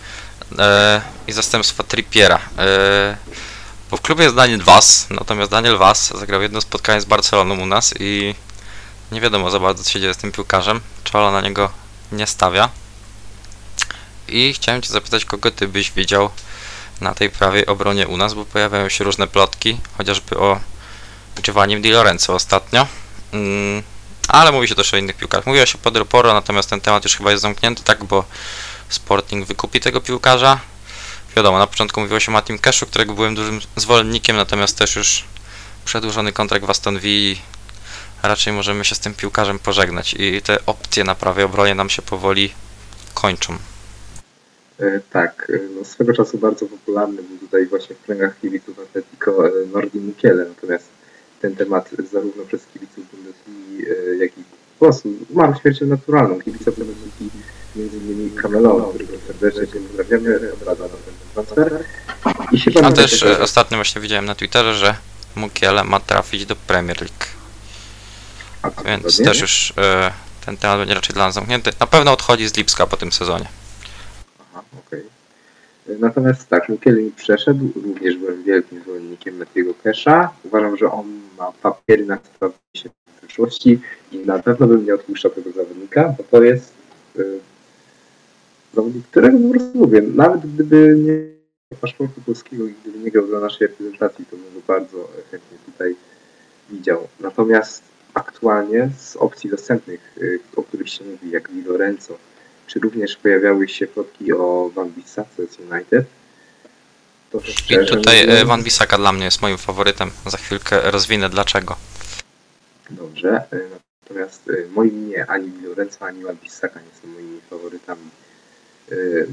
e, 0.59 1.01
i 1.27 1.31
zastępstwa 1.31 1.83
Trippiera. 1.83 2.39
E, 2.57 3.17
bo 3.91 3.97
w 3.97 4.01
klubie 4.01 4.23
jest 4.23 4.35
Daniel 4.35 4.61
Was, 4.61 5.07
natomiast 5.09 5.51
Daniel 5.51 5.77
Was 5.77 6.17
zagrał 6.19 6.41
jedno 6.41 6.61
spotkanie 6.61 7.01
z 7.01 7.05
Barceloną 7.05 7.59
u 7.59 7.65
nas 7.65 7.93
i 7.99 8.35
nie 9.11 9.21
wiadomo 9.21 9.51
za 9.51 9.59
bardzo 9.59 9.83
co 9.83 9.89
się 9.89 9.99
dzieje 9.99 10.13
z 10.13 10.17
tym 10.17 10.31
piłkarzem. 10.31 10.81
Czola 11.03 11.31
na 11.31 11.41
niego 11.41 11.69
nie 12.11 12.27
stawia. 12.27 12.69
I 14.27 14.53
chciałem 14.53 14.81
Cię 14.81 14.93
zapytać, 14.93 15.25
kogo 15.25 15.51
Ty 15.51 15.67
byś 15.67 15.91
widział 15.91 16.29
na 17.01 17.13
tej 17.13 17.29
prawej 17.29 17.65
obronie 17.65 18.07
u 18.07 18.17
nas, 18.17 18.33
bo 18.33 18.45
pojawiają 18.45 18.89
się 18.89 19.03
różne 19.03 19.27
plotki, 19.27 19.77
chociażby 19.97 20.37
o 20.37 20.59
Giovannim 21.41 21.81
Di 21.81 21.91
Lorenzo 21.91 22.33
ostatnio. 22.33 22.87
Mm, 23.33 23.83
ale 24.27 24.51
mówi 24.51 24.67
się 24.67 24.75
też 24.75 24.93
o 24.93 24.97
innych 24.97 25.15
piłkarzach. 25.15 25.45
Mówiło 25.45 25.65
się 25.65 25.77
Pedro 25.77 26.05
Porro, 26.05 26.33
natomiast 26.33 26.69
ten 26.69 26.81
temat 26.81 27.03
już 27.03 27.17
chyba 27.17 27.31
jest 27.31 27.41
zamknięty, 27.41 27.83
tak, 27.83 28.03
bo 28.03 28.25
Sporting 28.89 29.47
wykupi 29.47 29.79
tego 29.79 30.01
piłkarza. 30.01 30.59
Wiadomo, 31.35 31.57
na 31.57 31.67
początku 31.67 32.01
mówiło 32.01 32.19
się 32.19 32.31
o 32.31 32.33
Matim 32.33 32.59
Keszu, 32.59 32.85
którego 32.85 33.13
byłem 33.13 33.35
dużym 33.35 33.59
zwolennikiem, 33.75 34.37
natomiast 34.37 34.77
też 34.77 34.95
już 34.95 35.23
przedłużony 35.85 36.31
kontrakt 36.33 36.65
w 36.65 36.69
Aston 36.69 36.99
Villa. 36.99 37.41
Raczej 38.23 38.53
możemy 38.53 38.85
się 38.85 38.95
z 38.95 38.99
tym 38.99 39.13
piłkarzem 39.13 39.59
pożegnać 39.59 40.13
i 40.13 40.41
te 40.41 40.65
opcje 40.65 41.03
na 41.03 41.15
prawej 41.15 41.43
obronie 41.43 41.75
nam 41.75 41.89
się 41.89 42.01
powoli 42.01 42.53
kończą. 43.13 43.57
E, 44.79 44.99
Tak, 45.09 45.51
e, 45.53 45.59
no 45.79 45.85
swego 45.85 46.13
czasu 46.13 46.37
bardzo 46.37 46.65
popularny 46.65 47.23
był 47.23 47.37
tutaj 47.37 47.65
właśnie 47.65 47.95
w 47.95 48.01
kręgach 48.01 48.39
kibiców 48.41 48.79
Atletico 48.79 49.47
e, 49.47 49.51
Nordi 49.73 49.99
Michele, 49.99 50.45
natomiast 50.45 50.94
ten 51.45 51.55
temat 51.55 51.89
zarówno 52.11 52.43
przez 52.45 52.61
kibiców 52.73 53.03
Bundesligi, 53.11 53.89
e, 53.91 54.15
jak 54.17 54.37
i 54.37 54.43
po 54.79 54.85
prostu 54.85 55.09
umarł 55.29 55.53
śmiercią 55.61 55.85
naturalną. 55.85 56.41
Kibice 56.41 56.71
Bundesligi, 56.71 57.29
między 57.75 57.97
innymi 57.97 58.31
Camelon, 58.31 58.89
którego 58.89 59.13
serdecznie 59.27 59.79
pozdrawiamy, 59.81 60.53
odradza 60.53 60.83
na 60.83 60.89
ten 60.89 61.13
transfer. 61.33 61.83
I 62.51 62.59
się 62.59 62.71
A 62.83 62.91
też 62.91 63.19
tego- 63.19 63.31
e, 63.31 63.41
ostatnio 63.41 63.77
właśnie 63.77 64.01
widziałem 64.01 64.25
na 64.25 64.35
Twitterze, 64.35 64.75
że 64.75 64.95
Mukiele 65.35 65.83
ma 65.83 65.99
trafić 65.99 66.45
do 66.45 66.55
Premier 66.55 67.01
League. 67.01 67.25
A, 68.61 68.69
Więc 68.83 69.17
też 69.17 69.41
już 69.41 69.73
e, 69.77 70.11
ten 70.45 70.57
temat 70.57 70.79
będzie 70.79 70.93
raczej 70.93 71.13
dla 71.13 71.25
nas 71.25 71.35
zamknięty. 71.35 71.71
Na 71.79 71.87
pewno 71.87 72.11
odchodzi 72.11 72.47
z 72.47 72.57
Lipska 72.57 72.87
po 72.87 72.97
tym 72.97 73.11
sezonie. 73.11 73.47
Aha, 74.51 74.63
okej. 74.87 75.03
Natomiast 75.87 76.49
tak, 76.49 76.69
Mukiele 76.69 77.01
mi 77.01 77.11
przeszedł, 77.11 77.69
również 77.75 78.17
byłem 78.17 78.43
wielkim 78.43 78.81
zwolennikiem 78.81 79.37
Matiego 79.37 79.73
Kesha. 79.83 80.33
Uważam, 80.43 80.77
że 80.77 80.91
on 80.91 81.05
ma 81.37 81.51
papiery 81.51 82.05
na 82.05 82.17
sprawdzenie 82.17 82.95
w 83.07 83.21
przyszłości 83.21 83.79
i 84.11 84.17
na 84.17 84.39
pewno 84.39 84.67
bym 84.67 84.85
nie 84.85 84.93
odpuszczał 84.93 85.31
tego 85.31 85.51
zawodnika, 85.51 86.15
bo 86.17 86.23
to 86.23 86.43
jest 86.43 86.73
y, 87.19 87.39
zawodnik, 88.73 89.07
którego 89.07 89.37
po 89.37 89.49
prostu 89.49 89.79
lubię. 89.79 90.01
Nawet 90.01 90.41
gdyby 90.41 90.95
nie 90.97 91.35
paszportu 91.81 92.21
polskiego 92.25 92.65
i 92.65 92.73
gdyby 92.83 92.99
nie 92.99 93.11
grał 93.11 93.27
dla 93.27 93.39
naszej 93.39 93.67
reprezentacji, 93.67 94.25
to 94.25 94.35
bym 94.35 94.45
go 94.53 94.61
bardzo 94.67 95.09
chętnie 95.31 95.57
tutaj 95.65 95.95
widział. 96.69 97.07
Natomiast 97.19 97.83
aktualnie 98.13 98.89
z 98.97 99.15
opcji 99.15 99.49
dostępnych, 99.49 100.17
y, 100.17 100.39
o 100.55 100.63
których 100.63 100.89
się 100.89 101.05
mówi, 101.05 101.31
jak 101.31 101.51
Di 101.51 101.61
Lorenzo, 101.61 102.17
czy 102.67 102.79
również 102.79 103.15
pojawiały 103.15 103.67
się 103.67 103.87
plotki 103.87 104.33
o 104.33 104.71
Van 104.75 104.89
Bissace 104.89 105.47
z 105.47 105.59
United, 105.59 106.05
to 107.31 107.39
I 107.69 107.85
tutaj 107.87 108.19
e, 108.23 108.27
mówiąc- 108.27 108.47
Van 108.47 108.63
Bissaka 108.63 108.97
dla 108.97 109.11
mnie 109.13 109.25
jest 109.25 109.41
moim 109.41 109.57
faworytem. 109.57 110.11
Za 110.25 110.37
chwilkę 110.37 110.91
rozwinę 110.91 111.29
dlaczego. 111.29 111.75
Dobrze, 112.89 113.43
y, 113.53 113.65
natomiast 114.03 114.47
y, 114.49 114.67
moim 114.75 115.09
nie, 115.09 115.25
ani 115.29 115.51
Lorenzo, 115.63 116.05
ani 116.05 116.23
Van 116.23 116.35
Bissaka 116.35 116.79
nie 116.79 117.01
są 117.01 117.07
moimi 117.07 117.41
faworytami. 117.49 118.09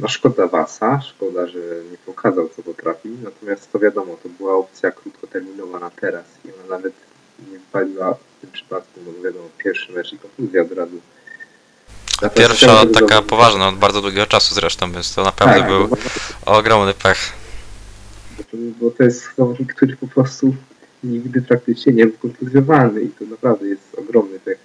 No 0.01 0.09
szkoda 0.09 0.47
Wasa, 0.47 1.01
szkoda, 1.01 1.47
że 1.47 1.59
nie 1.91 1.99
pokazał 2.07 2.49
co 2.57 2.63
potrafi, 2.63 3.09
natomiast 3.09 3.73
to 3.73 3.79
wiadomo, 3.79 4.17
to 4.23 4.29
była 4.29 4.55
opcja 4.55 4.91
krótkoterminowa 4.91 5.79
na 5.79 5.91
teraz 5.91 6.25
i 6.45 6.49
ona 6.53 6.77
nawet 6.77 6.93
nie 7.39 7.59
wypaliła 7.59 8.15
w 8.15 8.41
tym 8.41 8.51
przypadku, 8.51 9.01
bo 9.01 9.23
wiadomo, 9.25 9.49
pierwszy 9.59 9.93
mecz 9.93 10.13
i 10.13 10.19
kontuzja 10.19 10.63
od 10.63 10.73
razu. 10.73 11.01
Pierwsza 12.31 12.87
taka 12.87 13.23
poważna 13.23 13.69
od 13.69 13.75
bardzo 13.77 14.01
długiego 14.01 14.27
czasu 14.27 14.55
zresztą, 14.55 14.93
więc 14.93 15.15
to 15.15 15.25
naprawdę 15.25 15.61
Tak, 15.61 15.69
był 15.69 15.89
bo- 15.89 15.97
ogromny 16.47 16.95
pech. 16.95 17.33
Bo 18.53 18.91
to, 18.91 19.05
jest 19.05 19.29
zawodnik, 19.39 19.75
który 19.75 19.97
po 19.97 20.07
prostu 20.07 20.55
nigdy 21.05 21.43
praktycznie 21.43 21.93
nie 21.93 22.07
był 22.07 22.19
kontuzjowany 22.19 23.01
i 23.03 23.09
to 23.09 23.25
naprawdę 23.25 23.69
jest 23.69 23.95
ogromny 23.99 24.39
pech. 24.41 24.59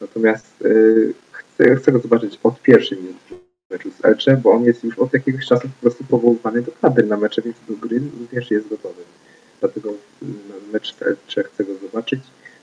Natomiast 0.00 0.46
y, 0.64 1.14
chcę, 1.32 1.76
chcę 1.76 1.92
go 1.92 1.98
zobaczyć 1.98 2.38
od 2.42 2.62
pierwszej 2.62 2.98
minuty 2.98 3.34
meczu 3.70 3.90
z 4.00 4.04
Elche, 4.04 4.36
bo 4.36 4.52
on 4.52 4.64
jest 4.64 4.84
już 4.84 4.98
od 4.98 5.12
jakiegoś 5.12 5.46
czasu 5.46 5.62
po 5.68 5.80
prostu 5.82 6.04
powoływany 6.04 6.62
do 6.62 6.72
kadry 6.82 7.06
na 7.06 7.16
mecze, 7.16 7.42
więc 7.42 7.56
do 7.68 7.74
gry 7.74 8.00
również 8.20 8.50
jest 8.50 8.68
gotowy. 8.68 9.02
Dlatego 9.60 9.90
na 10.22 10.72
mecz 10.72 10.94
z 10.96 11.02
Elche 11.02 11.44
chcę 11.44 11.64
go 11.64 11.72
zobaczyć. 11.82 12.20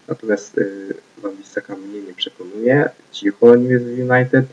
Natomiast 0.08 0.58
y, 0.58 0.93
Van 1.18 1.36
Bissaka 1.36 1.76
mnie 1.76 2.01
nie 2.01 2.14
przekonuje. 2.14 2.89
Cicho 3.12 3.56
nim 3.56 3.72
jest 3.72 3.86
w 3.86 3.99
United 3.99 4.45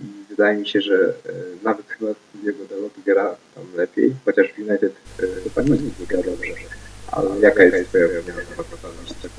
i 0.00 0.04
wydaje 0.28 0.56
mi 0.56 0.68
się, 0.68 0.80
że 0.80 0.94
e, 0.94 1.32
nawet 1.62 1.86
chyba 1.88 2.10
jego 2.42 2.64
Dalot 2.64 2.92
gra 3.06 3.36
tam 3.54 3.64
lepiej, 3.76 4.14
chociaż 4.24 4.46
w 4.52 4.58
United 4.58 4.92
e, 5.18 5.22
chyba 5.44 5.62
nikt 5.62 6.00
nie 6.00 6.06
gra 6.06 6.22
dobrze. 6.22 6.52
Ale 7.12 7.40
jaka 7.40 7.62
jest 7.62 7.88
twoja 7.88 8.04
opinia 8.04 8.34
na 8.34 8.42
temat 8.42 8.66
Van 8.82 8.92
Bissaka? 9.04 9.34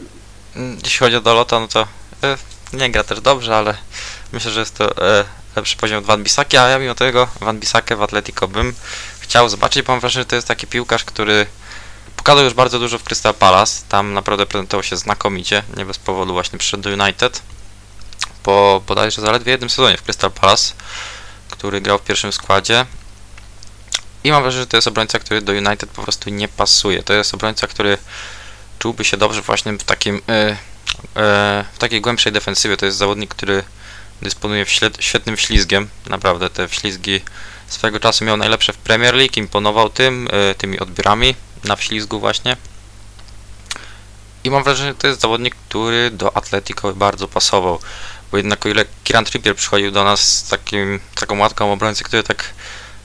Mm, 0.55 0.77
Jeśli 0.83 0.99
chodzi 0.99 1.15
o 1.15 1.21
Dolota, 1.21 1.59
no 1.59 1.67
to 1.67 1.87
nie 2.73 2.91
gra 2.91 3.03
też 3.03 3.21
dobrze, 3.21 3.55
ale 3.55 3.77
myślę, 4.33 4.51
że 4.51 4.59
jest 4.59 4.77
to 4.77 4.95
lepszy 5.55 5.77
poziom 5.77 5.97
od 5.97 6.05
Van 6.05 6.23
Bissaki, 6.23 6.57
a 6.57 6.69
ja 6.69 6.79
mimo 6.79 6.95
tego 6.95 7.27
Van 7.39 7.59
Bissakę 7.59 7.95
w 7.95 8.01
Atletico 8.01 8.47
bym 8.47 8.73
chciał 9.19 9.49
zobaczyć, 9.49 9.83
bo 9.83 9.93
mam 9.93 9.99
wrażenie, 9.99 10.21
że 10.21 10.29
to 10.29 10.35
jest 10.35 10.47
taki 10.47 10.67
piłkarz, 10.67 11.03
który 11.03 11.45
pokazał 12.21 12.43
już 12.43 12.53
bardzo 12.53 12.79
dużo 12.79 12.99
w 12.99 13.03
Crystal 13.03 13.33
Palace, 13.33 13.81
tam 13.89 14.13
naprawdę 14.13 14.45
prezentował 14.45 14.83
się 14.83 14.97
znakomicie, 14.97 15.63
nie 15.77 15.85
bez 15.85 15.99
powodu 15.99 16.33
właśnie 16.33 16.59
przyszedł 16.59 16.83
do 16.83 17.03
United, 17.03 17.41
po 18.43 18.81
bodajże 18.87 19.21
zaledwie 19.21 19.51
jednym 19.51 19.69
sezonie 19.69 19.97
w 19.97 20.03
Crystal 20.03 20.31
Palace, 20.31 20.73
który 21.49 21.81
grał 21.81 21.97
w 21.97 22.01
pierwszym 22.01 22.31
składzie. 22.31 22.85
I 24.23 24.31
mam 24.31 24.41
wrażenie, 24.41 24.61
że 24.61 24.67
to 24.67 24.77
jest 24.77 24.87
obrońca, 24.87 25.19
który 25.19 25.41
do 25.41 25.51
United 25.51 25.89
po 25.89 26.03
prostu 26.03 26.29
nie 26.29 26.47
pasuje, 26.47 27.03
to 27.03 27.13
jest 27.13 27.33
obrońca, 27.33 27.67
który 27.67 27.97
czułby 28.79 29.05
się 29.05 29.17
dobrze 29.17 29.41
właśnie 29.41 29.73
w 29.73 29.83
takim 29.83 30.21
e, 30.29 30.55
w 31.73 31.77
takiej 31.77 32.01
głębszej 32.01 32.31
defensywie. 32.31 32.77
To 32.77 32.85
jest 32.85 32.97
zawodnik, 32.97 33.35
który 33.35 33.63
dysponuje 34.21 34.65
świetnym 34.99 35.37
ślizgiem. 35.37 35.89
Naprawdę 36.09 36.49
te 36.49 36.67
wślizgi 36.67 37.21
swego 37.67 37.99
czasu 37.99 38.25
miał 38.25 38.37
najlepsze 38.37 38.73
w 38.73 38.77
Premier 38.77 39.15
League, 39.15 39.33
imponował 39.35 39.89
tym, 39.89 40.27
e, 40.31 40.55
tymi 40.55 40.79
odbiorami 40.79 41.35
na 41.63 41.75
wślizgu 41.75 42.19
właśnie. 42.19 42.57
I 44.43 44.51
mam 44.51 44.63
wrażenie, 44.63 44.89
że 44.89 44.95
to 44.95 45.07
jest 45.07 45.21
zawodnik, 45.21 45.55
który 45.55 46.11
do 46.11 46.37
Atletico 46.37 46.93
bardzo 46.93 47.27
pasował. 47.27 47.79
Bo 48.31 48.37
jednak 48.37 48.65
o 48.65 48.69
ile 48.69 48.85
Kieran 49.03 49.25
Trippier 49.25 49.55
przychodził 49.55 49.91
do 49.91 50.03
nas 50.03 50.37
z 50.37 50.49
takim, 50.49 50.99
taką 51.15 51.39
łatką 51.39 51.73
obrońcy, 51.73 52.03
który 52.03 52.23
tak 52.23 52.53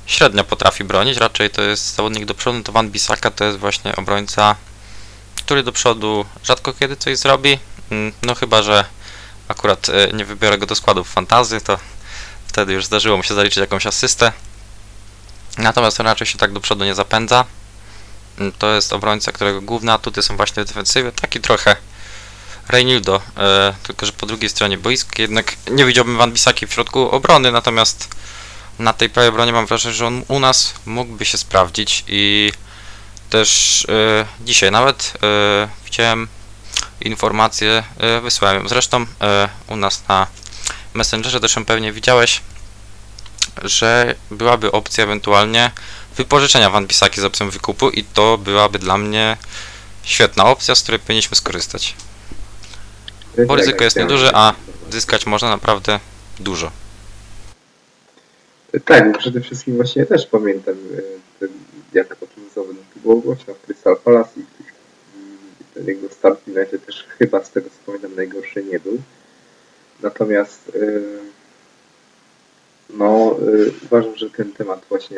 średnio 0.06 0.44
potrafi 0.44 0.84
bronić, 0.84 1.18
raczej 1.18 1.50
to 1.50 1.62
jest 1.62 1.94
zawodnik 1.94 2.24
do 2.24 2.34
przodu, 2.34 2.62
to 2.62 2.72
Van 2.72 2.90
Bissaka 2.90 3.30
to 3.30 3.44
jest 3.44 3.58
właśnie 3.58 3.96
obrońca 3.96 4.56
który 5.46 5.62
do 5.62 5.72
przodu 5.72 6.24
rzadko 6.44 6.72
kiedy 6.72 6.96
coś 6.96 7.18
zrobi. 7.18 7.58
Mm, 7.90 8.12
No 8.22 8.34
chyba, 8.34 8.62
że 8.62 8.84
akurat 9.48 9.88
e, 9.88 10.12
nie 10.12 10.24
wybiorę 10.24 10.58
go 10.58 10.66
do 10.66 10.74
składów 10.74 11.08
fantazy, 11.08 11.60
to 11.60 11.78
wtedy 12.46 12.72
już 12.72 12.84
zdarzyło 12.84 13.16
mu 13.16 13.22
się 13.22 13.34
zaliczyć 13.34 13.56
jakąś 13.56 13.86
asystę. 13.86 14.32
Natomiast 15.58 16.00
on 16.00 16.06
raczej 16.06 16.26
się 16.26 16.38
tak 16.38 16.52
do 16.52 16.60
przodu 16.60 16.84
nie 16.84 16.94
zapędza. 16.94 17.44
Mm, 18.38 18.52
To 18.58 18.74
jest 18.74 18.92
obrońca, 18.92 19.32
którego 19.32 19.60
główne 19.60 19.92
atuty 19.92 20.22
są 20.22 20.36
właśnie 20.36 20.64
w 20.64 20.66
defensywie. 20.66 21.12
Taki 21.12 21.40
trochę 21.40 21.76
Reinildo, 22.68 23.22
e, 23.36 23.74
tylko 23.82 24.06
że 24.06 24.12
po 24.12 24.26
drugiej 24.26 24.50
stronie 24.50 24.78
boiska. 24.78 25.22
Jednak 25.22 25.56
nie 25.70 25.84
widziałbym 25.84 26.16
Van 26.16 26.32
Bissaki 26.32 26.66
w 26.66 26.72
środku 26.72 27.10
obrony, 27.10 27.52
natomiast 27.52 28.08
na 28.78 28.92
tej 28.92 29.10
prawej 29.10 29.28
obronie 29.28 29.52
mam 29.52 29.66
wrażenie, 29.66 29.94
że 29.94 30.06
on 30.06 30.22
u 30.28 30.40
nas 30.40 30.74
mógłby 30.86 31.24
się 31.24 31.38
sprawdzić 31.38 32.04
i 32.08 32.52
też 33.30 33.86
e, 33.88 34.26
dzisiaj 34.44 34.70
nawet 34.70 35.12
e, 35.22 35.68
widziałem 35.84 36.28
informację, 37.00 37.84
e, 37.98 38.20
wysłałem 38.20 38.62
ją 38.62 38.68
zresztą 38.68 39.06
e, 39.20 39.48
u 39.66 39.76
nas 39.76 40.02
na 40.08 40.26
Messengerze, 40.94 41.40
też 41.40 41.56
ją 41.56 41.64
pewnie 41.64 41.92
widziałeś, 41.92 42.40
że 43.62 44.14
byłaby 44.30 44.72
opcja 44.72 45.04
ewentualnie 45.04 45.70
wypożyczenia 46.16 46.70
Van 46.70 46.86
Bissaki 46.86 47.20
z 47.20 47.24
opcją 47.24 47.50
wykupu 47.50 47.90
i 47.90 48.04
to 48.04 48.38
byłaby 48.38 48.78
dla 48.78 48.98
mnie 48.98 49.36
świetna 50.02 50.44
opcja, 50.44 50.74
z 50.74 50.82
której 50.82 51.00
powinniśmy 51.00 51.36
skorzystać. 51.36 51.96
Bo 53.46 53.56
ryzyko 53.56 53.84
jest 53.84 53.96
nieduże, 53.96 54.30
a 54.34 54.54
zyskać 54.90 55.26
można 55.26 55.48
naprawdę 55.50 56.00
dużo. 56.40 56.70
Tak, 58.84 59.12
bo 59.12 59.18
przede 59.18 59.40
wszystkim 59.40 59.76
właśnie 59.76 60.06
też 60.06 60.26
pamiętam, 60.26 60.74
ten, 61.40 61.48
jak 61.92 62.12
o 62.12 62.26
tym 62.26 62.44
zawodniku 62.54 63.00
było 63.00 63.16
głośno 63.16 63.54
w 63.54 63.60
Crystal 63.66 63.96
Palace 63.96 64.30
i 64.40 64.44
ten 65.74 65.86
jego 65.86 66.08
start 66.08 66.40
w 66.40 66.48
United 66.48 66.86
też 66.86 67.06
chyba 67.18 67.44
z 67.44 67.50
tego 67.50 67.70
co 67.70 67.76
pamiętam 67.86 68.14
najgorszy 68.14 68.64
nie 68.64 68.80
był. 68.80 69.02
Natomiast 70.02 70.72
no 72.90 73.36
uważam, 73.84 74.16
że 74.16 74.30
ten 74.30 74.52
temat 74.52 74.82
właśnie 74.88 75.16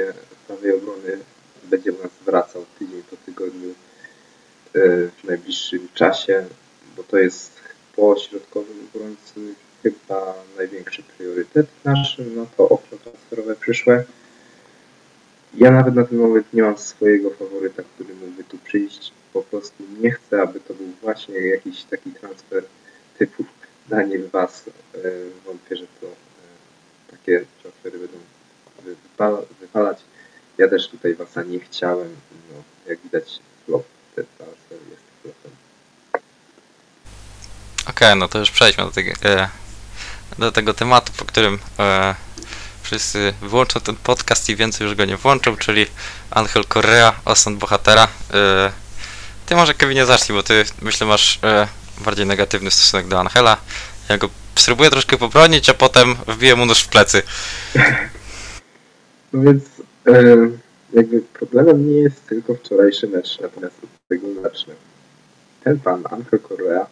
prawej 0.49 0.74
obrony 0.74 1.18
będzie 1.64 1.92
u 1.92 2.03
nas 2.03 2.11
wracał 2.26 2.64
tydzień 2.78 3.03
po 3.11 3.16
tygodniu 3.16 3.68
e, 3.70 3.74
w 5.09 5.24
najbliższym 5.24 5.88
czasie, 5.94 6.44
bo 6.96 7.03
to 7.03 7.18
jest 7.18 7.53
po 7.96 8.16
środkowym 8.18 8.88
obrońcy 8.94 9.55
chyba 9.82 10.34
największy 10.57 11.03
priorytet 11.03 11.66
nasz, 11.84 12.20
no 12.36 12.46
to 12.57 12.68
okno 12.68 12.99
transferowe 12.99 13.57
przyszłe. 13.57 14.05
Ja 15.55 15.70
nawet 15.70 15.94
na 15.94 16.05
ten 16.05 16.18
moment 16.18 16.53
nie 16.53 16.62
mam 16.62 16.78
swojego 16.78 17.30
faworyta, 17.30 17.82
który 17.94 18.14
mógłby 18.14 18.44
tu 18.44 18.59
przyjść. 18.59 19.12
Po 19.32 19.42
prostu 19.42 19.82
nie 20.01 20.11
chcę, 20.11 20.42
aby 20.42 20.61
to 20.61 20.74
był 20.74 20.86
właśnie 21.03 21.34
jakiś 21.38 21.82
taki 21.84 22.11
transfer 22.11 22.64
typu 23.18 23.44
Daniel 23.88 24.28
Was. 24.32 24.64
E, 24.94 25.01
Wątpię, 25.46 25.76
że 25.76 25.86
to 26.01 26.07
e, 26.07 26.11
takie 27.11 27.44
transfery 27.62 27.99
będą 27.99 28.18
wy- 28.84 28.94
wypala- 28.94 29.42
wypalać. 29.61 29.99
Ja 30.59 30.69
też 30.69 30.89
tutaj 30.89 31.15
Wasa 31.15 31.43
nie 31.43 31.61
chciałem. 31.61 32.17
No, 32.53 32.63
jak 32.87 32.99
widać, 33.01 33.39
flop 33.67 33.85
ten 34.17 34.25
transfer 34.39 34.79
jest 34.91 35.03
flopem. 35.23 35.53
Okej, 37.89 38.17
no 38.17 38.29
to 38.29 38.39
już 38.39 38.51
przejdźmy 38.51 38.85
do 38.85 38.91
tego, 38.91 39.13
e, 39.25 39.49
do 40.39 40.53
tego 40.53 40.75
tematu, 40.75 41.13
po 41.17 41.25
którym 41.25 41.59
e, 41.79 42.15
wszyscy 42.83 43.35
wyłączą 43.41 43.81
ten 43.81 43.97
podcast 43.97 44.49
i 44.49 44.57
więcej 44.57 44.87
już 44.87 44.97
go 44.97 45.05
nie 45.05 45.17
włączą, 45.17 45.57
czyli 45.57 45.87
Angel 46.31 46.65
Correa, 46.65 47.21
osąd 47.25 47.59
bohatera. 47.59 48.09
E, 48.35 48.73
ty 49.47 49.57
może 49.57 49.75
Kevinie 49.75 50.07
zacznij, 50.07 50.37
bo 50.37 50.43
ty 50.43 50.65
myślę 50.83 51.07
masz 51.07 51.39
e, 51.43 51.69
bardziej 51.99 52.27
negatywny 52.27 52.71
stosunek 52.71 53.09
do 53.09 53.21
Angela. 53.21 53.57
Ja 54.09 54.19
go 54.19 54.29
spróbuję 54.55 54.91
troszkę 54.91 55.17
pobronić, 55.17 55.69
a 55.69 55.75
potem 55.75 56.17
wbiję 56.27 56.57
mu 56.57 56.67
nóż 56.67 56.83
w 56.83 56.89
plecy. 56.89 57.23
No 59.33 59.43
więc 59.43 59.65
jakby 60.93 61.21
problemem 61.21 61.89
nie 61.89 61.99
jest 61.99 62.27
tylko 62.27 62.55
wczorajszy 62.55 63.09
mecz, 63.09 63.41
natomiast 63.41 63.85
od 63.85 63.91
tego 64.09 64.27
zacznę. 64.43 64.75
Ten 65.65 65.81
pan, 65.81 66.05
Angel 66.11 66.41
Correa, 66.49 66.87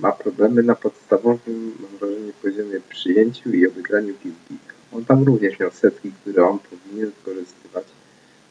ma 0.00 0.12
problemy 0.12 0.62
na 0.62 0.74
podstawowym, 0.74 1.72
mam 1.80 1.98
wrażenie, 1.98 2.32
poziomie 2.42 2.80
przyjęciu 2.88 3.50
i 3.50 3.66
odegraniu 3.66 4.14
piłki. 4.14 4.56
On 4.92 5.04
tam 5.04 5.24
również 5.24 5.58
miał 5.58 5.70
setki, 5.70 6.12
które 6.12 6.48
on 6.48 6.58
powinien 6.58 7.10
wykorzystywać. 7.10 7.84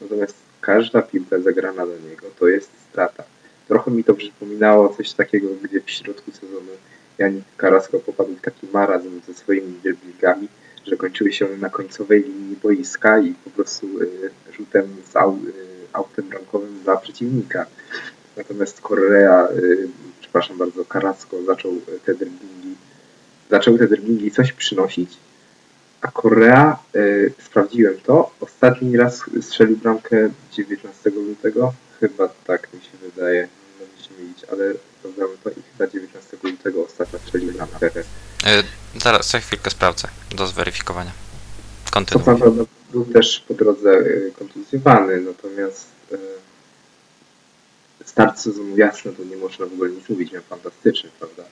Natomiast 0.02 0.36
każda 0.62 1.02
piłka 1.02 1.40
zagrana 1.40 1.86
do 1.86 2.10
niego 2.10 2.28
to 2.40 2.48
jest 2.48 2.70
strata. 2.90 3.24
Trochę 3.68 3.92
mi 3.92 4.04
to 4.04 4.14
przypominało 4.14 4.90
coś 4.90 5.14
takiego, 5.14 5.48
gdzie 5.64 5.82
w 5.82 5.92
środku 5.92 6.32
sezonu 6.32 6.72
Janik 7.18 7.44
Karasko 7.58 8.00
popadł 8.00 8.36
w 8.36 8.42
taki 8.42 8.68
marazm 8.74 9.22
ze 9.28 9.34
swoimi 9.34 9.74
dribblingami, 9.84 10.48
że 10.88 10.98
kończyły 10.98 11.34
się 11.34 11.46
one 11.46 11.58
na 11.58 11.70
końcowej 11.70 12.24
linii 12.24 12.56
boiska 12.64 13.20
i 13.20 13.34
po 13.34 13.50
prostu 13.50 14.02
y, 14.02 14.30
rzutem 14.58 14.88
z 15.12 15.16
y, 15.16 15.20
autem 15.94 16.30
bramkowym 16.30 16.80
dla 16.84 16.98
przeciwnika. 16.98 17.66
Natomiast 18.38 18.82
Korea, 18.82 19.48
y, 19.52 19.88
przepraszam 20.22 20.58
bardzo, 20.58 20.86
Karasko 20.86 21.44
zaczął 21.44 21.82
te 22.06 22.16
driblingi, 22.16 22.76
zaczął 23.50 23.78
te 23.78 23.88
driblingi 23.88 24.32
coś 24.32 24.54
przynosić, 24.54 25.18
a 26.02 26.12
Korea, 26.12 26.80
sprawdziłem 27.40 27.96
to, 28.04 28.32
ostatni 28.40 28.98
raz 28.98 29.24
strzelił 29.42 29.78
bramkę 29.78 30.30
19 30.52 31.10
lutego, 31.10 31.74
chyba 32.00 32.30
tak 32.46 32.74
mi 32.74 32.82
się 32.82 32.98
wydaje, 33.02 33.48
mogę 33.80 34.04
się 34.04 34.48
ale 34.52 34.74
to 35.44 35.50
i 35.50 35.54
chyba 35.54 35.92
19 35.92 36.38
lutego 36.44 36.86
ostatnio 36.86 37.20
strzelił 37.20 37.54
bramkę. 37.54 37.90
E, 38.46 38.64
zaraz, 39.04 39.30
za 39.30 39.40
chwilkę 39.40 39.70
sprawdzę 39.70 40.08
do 40.36 40.48
zweryfikowania. 40.48 41.12
Co 41.86 41.92
Kontynuuj. 41.92 42.26
prawda 42.26 42.46
no, 42.58 42.66
był 42.92 43.06
też 43.06 43.40
po 43.48 43.54
drodze 43.54 43.90
y, 43.90 44.34
kontuzjowany, 44.40 45.22
natomiast 45.22 45.88
y, 46.12 46.18
start 48.06 48.40
sezonu 48.40 48.78
jasno 48.78 49.12
to 49.12 49.24
nie 49.24 49.38
można 49.38 49.66
w 49.66 49.74
ogóle 49.74 49.90
nic 49.90 50.10
mówić, 50.10 50.32
miał 50.32 50.44
fantastyczny, 50.44 51.10
prawda? 51.20 51.44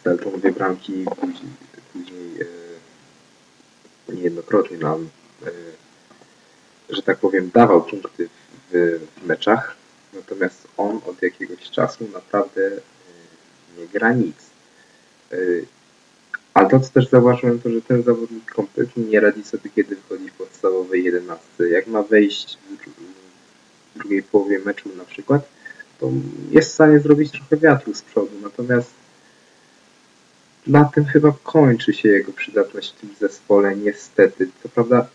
Stelton 0.00 0.40
dwie 0.40 0.52
bramki, 0.52 1.04
później, 1.20 1.52
później 1.92 2.38
niejednokrotnie 4.08 4.78
nam, 4.78 5.08
że 6.90 7.02
tak 7.02 7.18
powiem, 7.18 7.50
dawał 7.54 7.82
punkty 7.82 8.28
w, 8.70 9.00
w 9.16 9.26
meczach, 9.26 9.76
natomiast 10.12 10.68
on 10.76 11.00
od 11.06 11.22
jakiegoś 11.22 11.70
czasu 11.70 12.08
naprawdę 12.12 12.60
y, 12.66 12.80
nie 13.78 13.86
gra 13.86 14.12
nic. 14.12 14.36
Y, 15.32 15.66
ale 16.54 16.68
to, 16.68 16.80
co 16.80 16.90
też 16.90 17.08
zauważyłem, 17.08 17.60
to 17.60 17.70
że 17.70 17.82
ten 17.82 18.02
zawodnik 18.02 18.52
kompletnie 18.52 19.04
nie 19.04 19.20
radzi 19.20 19.44
sobie, 19.44 19.70
kiedy 19.74 19.96
wychodzi 19.96 20.28
w 20.28 20.32
podstawowej 20.32 21.04
11. 21.04 21.44
Jak 21.70 21.86
ma 21.86 22.02
wejść 22.02 22.58
w 23.94 23.98
drugiej 23.98 24.22
połowie 24.22 24.58
meczu 24.58 24.88
na 24.96 25.04
przykład, 25.04 25.48
to 26.00 26.10
jest 26.50 26.70
w 26.70 26.74
stanie 26.74 27.00
zrobić 27.00 27.30
trochę 27.30 27.56
wiatru 27.56 27.94
z 27.94 28.02
przodu. 28.02 28.30
Natomiast 28.42 28.90
na 30.66 30.84
tym 30.84 31.04
chyba 31.04 31.32
kończy 31.42 31.92
się 31.92 32.08
jego 32.08 32.32
przydatność 32.32 32.92
w 32.92 33.00
tym 33.00 33.10
zespole, 33.20 33.76
niestety. 33.76 34.48
Co 34.62 34.68
prawda 34.68 35.06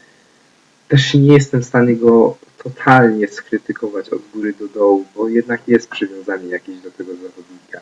też 0.87 1.13
nie 1.13 1.33
jestem 1.33 1.61
w 1.61 1.65
stanie 1.65 1.95
go 1.95 2.37
totalnie 2.63 3.27
skrytykować 3.27 4.09
od 4.09 4.21
góry 4.33 4.53
do 4.53 4.67
dołu, 4.67 5.05
bo 5.15 5.29
jednak 5.29 5.67
jest 5.67 5.89
przywiązanie 5.89 6.49
jakieś 6.49 6.79
do 6.79 6.91
tego 6.91 7.11
zawodnika. 7.13 7.81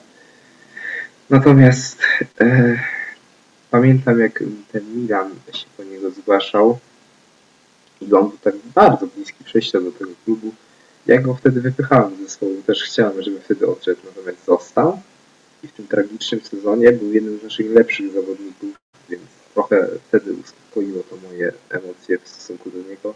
Natomiast 1.30 2.02
e, 2.42 2.80
pamiętam 3.72 4.20
jak 4.20 4.44
ten 4.72 4.96
Milan 4.96 5.32
się 5.54 5.66
po 5.78 5.84
niego 5.84 6.12
zgłaszał 6.12 6.80
i 8.02 8.14
on 8.14 8.30
był 8.30 8.38
tak 8.38 8.56
bardzo 8.76 9.08
bliski 9.08 9.44
przejścia 9.44 9.82
do 9.82 9.92
tego 9.92 10.12
klubu. 10.26 10.54
Ja 11.06 11.22
go 11.22 11.34
wtedy 11.34 11.62
wypychałem 11.62 12.16
z 12.16 12.20
zespołu, 12.20 12.62
też 12.66 12.84
chciałem, 12.84 13.22
żeby 13.22 13.40
wtedy 13.40 13.68
odszedł, 13.68 14.02
natomiast 14.06 14.46
został 14.46 15.02
i 15.64 15.68
w 15.68 15.72
tym 15.72 15.88
tragicznym 15.88 16.42
sezonie 16.42 16.92
był 16.92 17.14
jednym 17.14 17.40
z 17.40 17.44
naszych 17.44 17.72
lepszych 17.72 18.12
zawodników, 18.12 18.85
trochę 19.56 19.88
wtedy 20.08 20.34
uspokoiło 20.34 21.04
to 21.04 21.16
moje 21.28 21.52
emocje 21.70 22.20
w 22.20 22.28
stosunku 22.28 22.70
do 22.72 22.90
niego. 22.90 23.16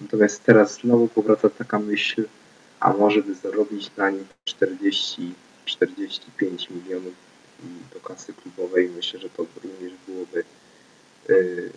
Natomiast 0.00 0.44
teraz 0.44 0.74
znowu 0.74 1.08
powraca 1.08 1.50
taka 1.50 1.78
myśl, 1.78 2.24
a 2.80 2.92
może 2.92 3.22
by 3.22 3.34
zarobić 3.34 3.90
na 3.96 4.10
nim 4.10 4.24
40-45 4.46 5.32
milionów 6.70 7.14
do 7.94 8.00
kasy 8.00 8.32
klubowej. 8.32 8.90
Myślę, 8.96 9.20
że 9.20 9.30
to 9.30 9.46
również 9.64 9.92
byłoby 10.08 10.44
y, 11.30 11.70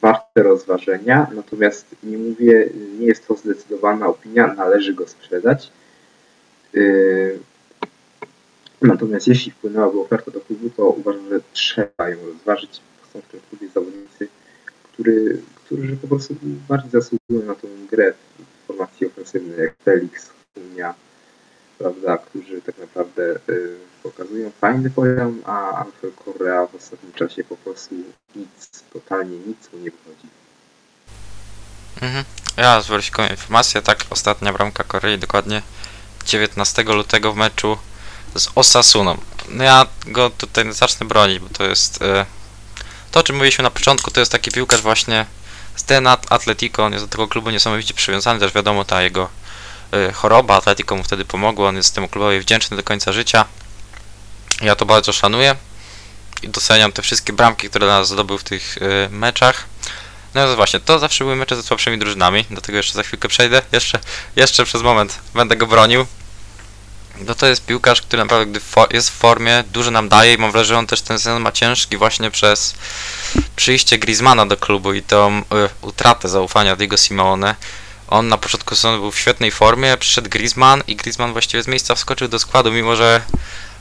warte 0.00 0.42
rozważenia. 0.42 1.26
Natomiast 1.34 1.86
nie 2.02 2.18
mówię, 2.18 2.68
nie 2.98 3.06
jest 3.06 3.26
to 3.28 3.34
zdecydowana 3.34 4.06
opinia, 4.06 4.54
należy 4.54 4.94
go 4.94 5.08
sprzedać. 5.08 5.70
Y, 6.74 7.38
Natomiast 8.84 9.28
jeśli 9.28 9.52
wpłynęłaby 9.52 10.00
oferta 10.00 10.30
do 10.30 10.40
klubu, 10.40 10.70
to 10.70 10.84
uważam, 10.84 11.28
że 11.28 11.40
trzeba 11.52 12.08
ją 12.08 12.26
rozważyć. 12.26 12.80
Są 13.12 13.20
w 13.20 13.28
tym 13.28 13.40
klubie 13.48 13.68
zawodnicy, 13.74 14.28
który, 14.92 15.42
którzy 15.54 15.96
po 15.96 16.08
prostu 16.08 16.34
bardziej 16.68 16.90
zasługują 16.90 17.42
na 17.46 17.54
tą 17.54 17.68
grę 17.90 18.12
w 18.12 18.66
formacji 18.66 19.06
ofensywnej, 19.06 19.58
jak 19.58 19.74
Felix, 19.84 20.30
Unia, 20.56 20.94
prawda, 21.78 22.18
którzy 22.18 22.62
tak 22.62 22.78
naprawdę 22.78 23.38
y, 23.48 23.76
pokazują 24.02 24.50
fajny 24.50 24.90
poziom, 24.90 25.42
a 25.44 25.84
Angel 25.84 26.12
Correa 26.24 26.66
w 26.66 26.74
ostatnim 26.74 27.12
czasie 27.12 27.44
po 27.44 27.56
prostu 27.56 27.94
nic, 28.36 28.84
totalnie 28.92 29.36
nic 29.38 29.72
mu 29.72 29.78
nie 29.78 29.90
wychodzi. 29.90 30.28
Mhm. 32.02 32.24
Ja 32.56 32.80
zweryfikuję 32.80 33.28
informację, 33.28 33.82
tak, 33.82 33.98
ostatnia 34.10 34.52
bramka 34.52 34.84
Korei 34.84 35.18
dokładnie 35.18 35.62
19 36.26 36.82
lutego 36.82 37.32
w 37.32 37.36
meczu 37.36 37.76
z 38.34 38.48
Osasuną. 38.54 39.18
No 39.48 39.64
ja 39.64 39.86
go 40.06 40.30
tutaj 40.30 40.72
zacznę 40.72 41.06
bronić, 41.06 41.38
bo 41.38 41.48
to 41.48 41.64
jest 41.64 42.02
e, 42.02 42.26
to, 43.10 43.20
o 43.20 43.22
czym 43.22 43.36
mówiliśmy 43.36 43.62
na 43.62 43.70
początku, 43.70 44.10
to 44.10 44.20
jest 44.20 44.32
taki 44.32 44.50
piłkarz 44.50 44.82
właśnie 44.82 45.26
z 45.76 45.84
Denat 45.84 46.32
Atletico, 46.32 46.84
on 46.84 46.92
jest 46.92 47.04
do 47.04 47.08
tego 47.08 47.28
klubu 47.28 47.50
niesamowicie 47.50 47.94
przywiązany, 47.94 48.40
też 48.40 48.52
wiadomo 48.52 48.84
ta 48.84 49.02
jego 49.02 49.28
e, 49.92 50.12
choroba, 50.12 50.56
Atletico 50.56 50.96
mu 50.96 51.04
wtedy 51.04 51.24
pomogło, 51.24 51.68
on 51.68 51.76
jest 51.76 51.94
temu 51.94 52.08
klubowi 52.08 52.40
wdzięczny 52.40 52.76
do 52.76 52.82
końca 52.82 53.12
życia. 53.12 53.44
Ja 54.60 54.76
to 54.76 54.86
bardzo 54.86 55.12
szanuję 55.12 55.56
i 56.42 56.48
doceniam 56.48 56.92
te 56.92 57.02
wszystkie 57.02 57.32
bramki, 57.32 57.70
które 57.70 57.86
dla 57.86 57.98
nas 57.98 58.08
zdobył 58.08 58.38
w 58.38 58.44
tych 58.44 58.78
e, 58.78 59.08
meczach. 59.08 59.64
No 60.34 60.46
to 60.46 60.56
właśnie, 60.56 60.80
to 60.80 60.98
zawsze 60.98 61.24
były 61.24 61.36
mecze 61.36 61.56
ze 61.56 61.62
słabszymi 61.62 61.98
drużynami, 61.98 62.44
do 62.50 62.60
tego 62.60 62.76
jeszcze 62.76 62.94
za 62.94 63.02
chwilkę 63.02 63.28
przejdę. 63.28 63.62
Jeszcze, 63.72 63.98
jeszcze 64.36 64.64
przez 64.64 64.82
moment 64.82 65.18
będę 65.34 65.56
go 65.56 65.66
bronił. 65.66 66.06
No 67.18 67.34
to 67.34 67.46
jest 67.46 67.66
piłkarz, 67.66 68.02
który 68.02 68.22
naprawdę 68.22 68.46
gdy 68.46 68.60
jest 68.90 69.10
w 69.10 69.12
formie, 69.12 69.64
dużo 69.72 69.90
nam 69.90 70.08
daje 70.08 70.34
i 70.34 70.38
mam 70.38 70.52
wrażenie, 70.52 70.68
że 70.68 70.78
on 70.78 70.86
też 70.86 71.02
ten 71.02 71.18
sezon 71.18 71.42
ma 71.42 71.52
ciężki 71.52 71.96
właśnie 71.96 72.30
przez 72.30 72.74
przyjście 73.56 73.98
Griezmana 73.98 74.46
do 74.46 74.56
klubu 74.56 74.92
i 74.92 75.02
tą 75.02 75.38
y, 75.38 75.42
utratę 75.82 76.28
zaufania 76.28 76.76
Diego 76.76 76.96
Simeone. 76.96 77.54
On 78.08 78.28
na 78.28 78.38
początku 78.38 78.74
sezonu 78.74 78.98
był 78.98 79.10
w 79.10 79.18
świetnej 79.18 79.50
formie, 79.50 79.96
przyszedł 79.96 80.30
Griezmann 80.30 80.82
i 80.86 80.96
Griezmann 80.96 81.32
właściwie 81.32 81.62
z 81.62 81.66
miejsca 81.66 81.94
wskoczył 81.94 82.28
do 82.28 82.38
składu, 82.38 82.72
mimo 82.72 82.96
że 82.96 83.20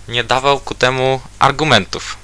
nie 0.08 0.24
dawał 0.24 0.60
ku 0.60 0.76
temu 0.76 1.22
argumentów. 1.40 2.18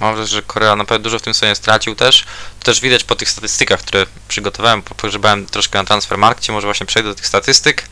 Mam 0.00 0.14
wrażenie, 0.14 0.36
że 0.36 0.42
Korea 0.42 0.76
naprawdę 0.76 1.02
dużo 1.02 1.18
w 1.18 1.22
tym 1.22 1.34
sezonie 1.34 1.54
stracił 1.54 1.94
też. 1.94 2.24
To 2.58 2.64
też 2.64 2.80
widać 2.80 3.04
po 3.04 3.14
tych 3.14 3.30
statystykach, 3.30 3.80
które 3.80 4.06
przygotowałem, 4.28 4.82
po- 4.82 4.94
pogrzebałem 4.94 5.46
troszkę 5.46 5.78
na 5.78 5.84
Transfermarkcie, 5.84 6.52
może 6.52 6.66
właśnie 6.66 6.86
przejdę 6.86 7.08
do 7.08 7.14
tych 7.14 7.26
statystyk, 7.26 7.88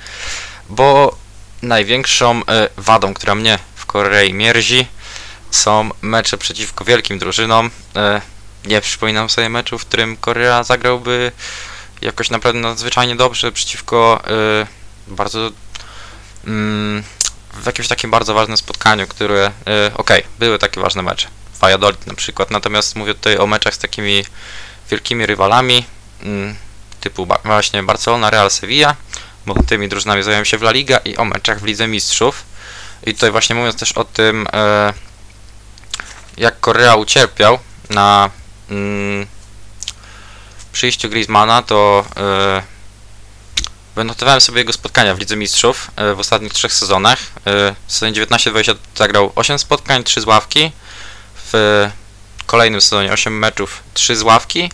bo 0.68 1.16
największą 1.63 2.43
e, 2.47 2.69
wadą, 2.77 3.15
która 3.15 3.35
mnie 3.35 3.59
w 3.75 3.87
Korei 3.87 4.35
mierzi, 4.35 4.87
są 5.51 5.91
mecze 6.03 6.39
przeciwko 6.39 6.85
wielkim 6.85 7.19
drużynom. 7.19 7.71
E, 7.97 8.21
nie 8.65 8.81
przypominam 8.81 9.31
sobie 9.31 9.49
meczu, 9.49 9.79
w 9.79 9.85
którym 9.85 10.17
Korea 10.17 10.65
zagrałby 10.65 11.33
jakoś 12.03 12.31
naprawdę 12.31 12.61
nadzwyczajnie 12.61 13.17
dobrze 13.17 13.53
przeciwko 13.53 14.23
e, 14.27 14.67
bardzo 15.07 15.51
mm, 16.47 17.03
w 17.55 17.67
jakimś 17.67 17.89
takim 17.89 18.11
bardzo 18.11 18.35
ważnym 18.35 18.57
spotkaniu, 18.57 19.07
które 19.07 19.53
okej, 19.95 20.23
były 20.39 20.59
takie 20.59 20.81
ważne 20.81 21.03
mecze. 21.03 21.29
Valladolid 21.61 22.07
na 22.07 22.15
przykład, 22.15 22.51
natomiast 22.51 22.97
mówię 22.97 23.15
tutaj 23.15 23.39
o 23.39 23.47
meczach 23.47 23.75
z 23.75 23.79
takimi 23.79 24.25
wielkimi 24.91 25.27
rywalami 25.27 25.85
mm, 26.23 26.55
typu 27.01 27.29
właśnie 27.45 27.83
Barcelona, 27.83 28.31
Real, 28.31 28.51
Sevilla, 28.51 28.97
bo 29.47 29.62
tymi 29.62 29.88
drużynami 29.88 30.22
zajmują 30.22 30.45
się 30.45 30.59
w 30.59 30.62
La 30.62 30.70
Liga 30.70 30.99
i 30.99 31.16
o 31.16 31.24
meczach 31.24 31.61
w 31.61 31.64
Lidze 31.64 31.86
Mistrzów. 31.86 32.43
I 33.07 33.14
tutaj 33.14 33.30
właśnie 33.30 33.57
mówiąc 33.57 33.76
też 33.76 33.93
o 33.93 34.05
tym, 34.05 34.47
e, 34.53 34.93
jak 36.36 36.61
Korea 36.61 36.95
ucierpiał 36.95 37.59
na 37.91 38.30
mm, 38.70 39.26
przyjściu 40.72 41.09
Griezmana, 41.09 41.62
to 41.62 42.05
e, 42.16 42.62
wynotowałem 43.97 44.41
sobie 44.41 44.59
jego 44.59 44.72
spotkania 44.72 45.14
w 45.14 45.18
Lidze 45.18 45.36
Mistrzów 45.36 45.91
e, 45.97 46.14
w 46.14 46.20
ostatnich 46.20 46.53
trzech 46.53 46.72
sezonach. 46.72 47.18
E, 47.18 47.74
w 47.86 47.93
sezonie 47.93 48.26
19-20 48.26 48.74
zagrał 48.97 49.32
8 49.34 49.59
spotkań, 49.59 50.05
3 50.05 50.20
z 50.20 50.24
ławki. 50.24 50.72
W 51.53 51.86
kolejnym 52.47 52.80
sezonie 52.80 53.12
8 53.12 53.38
meczów, 53.38 53.82
3 53.95 54.16
z 54.16 54.22
ławki. 54.22 54.70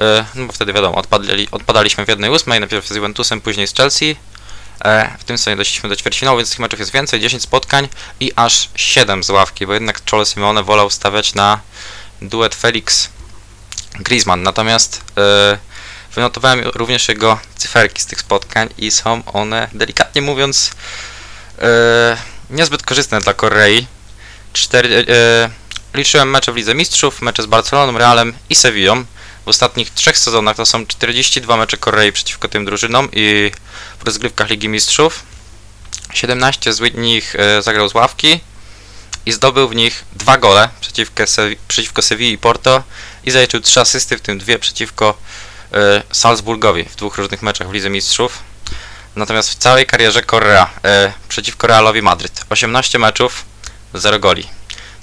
E, 0.00 0.24
No 0.34 0.46
bo 0.46 0.52
wtedy 0.52 0.72
wiadomo, 0.72 0.96
odpadli, 0.98 1.48
odpadaliśmy 1.50 2.04
w 2.04 2.08
jednej 2.08 2.30
ósmej, 2.30 2.60
najpierw 2.60 2.88
z 2.88 2.96
Juventusem, 2.96 3.40
później 3.40 3.66
z 3.66 3.74
Chelsea. 3.74 4.16
E, 4.84 5.16
W 5.18 5.24
tym 5.24 5.38
sezonie 5.38 5.56
doszliśmy 5.56 5.88
do 5.88 5.96
ćwierćfinału, 5.96 6.38
więc 6.38 6.50
tych 6.50 6.58
meczów 6.58 6.78
jest 6.80 6.92
więcej, 6.92 7.20
10 7.20 7.42
spotkań 7.42 7.88
i 8.20 8.32
aż 8.36 8.68
7 8.74 9.24
z 9.24 9.30
ławki, 9.30 9.66
bo 9.66 9.74
jednak 9.74 10.10
Cholo 10.10 10.24
Simeone 10.24 10.62
wolał 10.62 10.90
stawiać 10.90 11.34
na 11.34 11.60
duet 12.22 12.54
Felix 12.54 13.08
Griezmann. 13.94 14.42
Natomiast 14.42 15.02
e, 15.18 15.58
wynotowałem 16.14 16.60
również 16.74 17.08
jego 17.08 17.38
cyferki 17.56 18.02
z 18.02 18.06
tych 18.06 18.20
spotkań 18.20 18.68
i 18.78 18.90
są 18.90 19.22
one, 19.26 19.68
delikatnie 19.72 20.22
mówiąc, 20.22 20.70
niezbyt 22.50 22.82
korzystne 22.82 23.20
dla 23.20 23.34
Korei. 23.34 23.86
Cztery, 24.52 25.06
liczyłem 25.94 26.30
mecze 26.30 26.52
w 26.52 26.56
Lidze 26.56 26.74
Mistrzów, 26.74 27.22
mecze 27.22 27.42
z 27.42 27.46
Barceloną, 27.46 27.98
Realem 27.98 28.32
i 28.50 28.54
Sevillą. 28.54 29.04
W 29.44 29.48
ostatnich 29.48 29.90
trzech 29.90 30.18
sezonach 30.18 30.56
to 30.56 30.66
są 30.66 30.86
42 30.86 31.56
mecze 31.56 31.76
Korei 31.76 32.12
przeciwko 32.12 32.48
tym 32.48 32.64
drużynom 32.64 33.08
i 33.12 33.50
w 33.98 34.06
rozgrywkach 34.06 34.50
Ligi 34.50 34.68
Mistrzów. 34.68 35.22
17 36.12 36.72
z 36.72 36.94
nich 36.94 37.36
e, 37.36 37.62
zagrał 37.62 37.88
z 37.88 37.94
ławki 37.94 38.40
i 39.26 39.32
zdobył 39.32 39.68
w 39.68 39.74
nich 39.74 40.04
dwa 40.12 40.38
gole 40.38 40.68
przeciwko, 40.80 41.24
przeciwko 41.68 42.02
Sewilli 42.02 42.32
i 42.32 42.38
Porto 42.38 42.82
i 43.24 43.30
zaliczył 43.30 43.60
trzy 43.60 43.80
asysty, 43.80 44.18
w 44.18 44.20
tym 44.20 44.38
dwie 44.38 44.58
przeciwko 44.58 45.18
e, 45.72 46.02
Salzburgowi 46.12 46.84
w 46.84 46.96
dwóch 46.96 47.18
różnych 47.18 47.42
meczach 47.42 47.68
w 47.68 47.72
Lidze 47.72 47.90
Mistrzów. 47.90 48.38
Natomiast 49.16 49.50
w 49.50 49.54
całej 49.54 49.86
karierze 49.86 50.22
Korea 50.22 50.70
e, 50.84 51.12
przeciwko 51.28 51.66
Realowi 51.66 52.02
Madryt 52.02 52.44
18 52.50 52.98
meczów, 52.98 53.44
0 53.94 54.18
goli. 54.18 54.48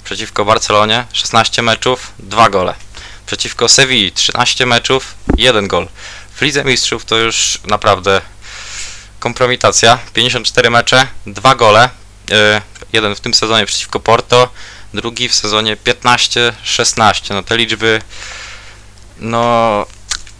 Przeciwko 0.04 0.44
Barcelonie 0.44 1.06
16 1.12 1.62
meczów, 1.62 2.12
2 2.18 2.50
gole. 2.50 2.74
Przeciwko 3.26 3.68
Sewilli 3.68 4.12
13 4.12 4.66
meczów, 4.66 5.14
1 5.36 5.68
gol. 5.68 5.88
W 6.34 6.42
Lidze 6.42 6.64
Mistrzów 6.64 7.04
to 7.04 7.16
już 7.16 7.58
naprawdę 7.66 8.20
kompromitacja. 9.20 9.98
54 10.14 10.70
mecze, 10.70 11.06
2 11.26 11.54
gole. 11.54 11.90
E, 12.30 12.62
jeden 12.92 13.14
w 13.14 13.20
tym 13.20 13.34
sezonie 13.34 13.66
przeciwko 13.66 14.00
Porto, 14.00 14.48
drugi 14.94 15.28
w 15.28 15.34
sezonie 15.34 15.76
15-16. 15.76 17.34
No 17.34 17.42
te 17.42 17.56
liczby 17.56 18.02
no 19.18 19.86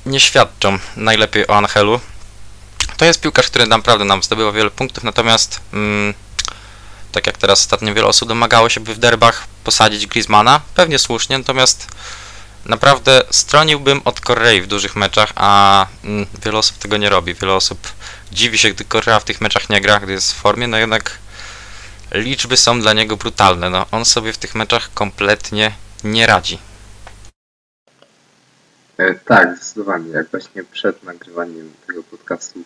nie 0.07 0.21
świadczą 0.21 0.79
najlepiej 0.97 1.47
o 1.47 1.57
Angelu. 1.57 2.01
To 2.97 3.05
jest 3.05 3.21
piłkarz, 3.21 3.47
który 3.47 3.67
naprawdę 3.67 4.05
nam 4.05 4.23
zdobywa 4.23 4.53
wiele 4.53 4.71
punktów, 4.71 5.05
natomiast 5.05 5.61
mm, 5.73 6.15
tak 7.13 7.27
jak 7.27 7.39
teraz 7.39 7.61
ostatnio 7.61 7.95
wiele 7.95 8.07
osób 8.07 8.29
domagało 8.29 8.69
się, 8.69 8.81
by 8.81 8.95
w 8.95 8.99
derbach 8.99 9.47
posadzić 9.65 10.07
Griezmana, 10.07 10.61
pewnie 10.75 10.99
słusznie, 10.99 11.39
natomiast 11.39 11.87
naprawdę 12.67 13.23
stroniłbym 13.31 14.01
od 14.05 14.21
Korei 14.21 14.63
w 14.63 14.67
dużych 14.67 14.97
meczach, 14.97 15.33
a 15.37 15.87
mm, 16.05 16.27
wiele 16.45 16.59
osób 16.59 16.79
tego 16.79 16.97
nie 16.97 17.09
robi. 17.09 17.35
Wiele 17.35 17.55
osób 17.55 17.79
dziwi 18.33 18.59
się, 18.59 18.71
gdy 18.71 18.85
Korea 18.85 19.21
w 19.21 19.25
tych 19.25 19.41
meczach 19.41 19.71
nie 19.71 19.81
gra, 19.81 20.01
gdy 20.01 20.13
jest 20.13 20.33
w 20.33 20.37
formie, 20.37 20.69
no 20.69 20.77
jednak 20.77 21.19
liczby 22.13 22.57
są 22.57 22.81
dla 22.81 22.93
niego 22.93 23.17
brutalne. 23.17 23.71
No, 23.71 23.87
on 23.91 24.05
sobie 24.05 24.33
w 24.33 24.39
tych 24.39 24.55
meczach 24.55 24.91
kompletnie 24.95 25.73
nie 26.05 26.27
radzi. 26.27 26.59
E, 28.99 29.15
tak, 29.15 29.57
zdecydowanie. 29.57 30.11
Jak 30.11 30.31
właśnie 30.31 30.65
przed 30.65 31.03
nagrywaniem 31.03 31.73
tego 31.87 32.03
podcastu 32.03 32.61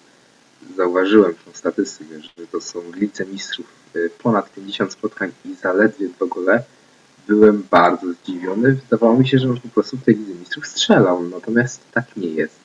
zauważyłem 0.77 1.35
tą 1.35 1.53
statystykę, 1.55 2.21
że 2.21 2.47
to 2.47 2.61
są 2.61 2.81
w 2.81 2.95
Lidze 2.95 3.27
Mistrzów 3.27 3.67
e, 3.95 3.99
ponad 4.09 4.53
50 4.53 4.93
spotkań 4.93 5.33
i 5.45 5.55
zaledwie 5.55 6.09
dwa 6.09 6.27
gole, 6.27 6.63
byłem 7.27 7.63
bardzo 7.71 8.13
zdziwiony. 8.13 8.73
Wydawało 8.73 9.19
mi 9.19 9.29
się, 9.29 9.39
że 9.39 9.51
on 9.51 9.61
po 9.61 9.69
prostu 9.69 9.97
w 9.97 10.05
tej 10.05 10.17
Lidze 10.17 10.35
Mistrzów 10.35 10.67
strzelał, 10.67 11.23
natomiast 11.23 11.81
tak 11.93 12.17
nie 12.17 12.29
jest. 12.29 12.61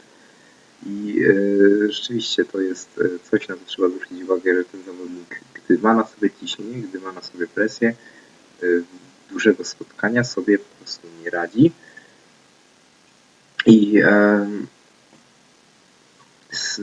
I 0.86 1.24
e, 1.24 1.92
rzeczywiście 1.92 2.46
to 2.46 2.62
jest 2.62 3.00
e, 3.00 3.30
coś, 3.30 3.48
na 3.48 3.56
co 3.56 3.62
trzeba 3.66 3.90
zwrócić 3.90 4.24
uwagę, 4.24 4.56
że 4.56 4.64
ten 4.64 4.84
zawodnik, 4.84 5.42
gdy 5.54 5.78
ma 5.78 5.94
na 5.94 6.08
sobie 6.08 6.30
ciśnienie, 6.42 6.82
gdy 6.82 7.00
ma 7.00 7.12
na 7.12 7.22
sobie 7.22 7.48
presję, 7.48 7.96
e, 8.64 8.66
dużego 9.32 9.66
spotkania 9.66 10.24
sobie 10.24 10.58
po 10.58 10.76
prostu 10.80 11.08
nie 11.24 11.30
radzi. 11.30 11.72
I 13.66 14.00
em, 14.00 14.68
z 16.52 16.82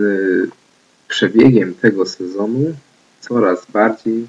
przebiegiem 1.08 1.74
tego 1.74 2.06
sezonu 2.06 2.74
coraz 3.20 3.66
bardziej 3.70 4.26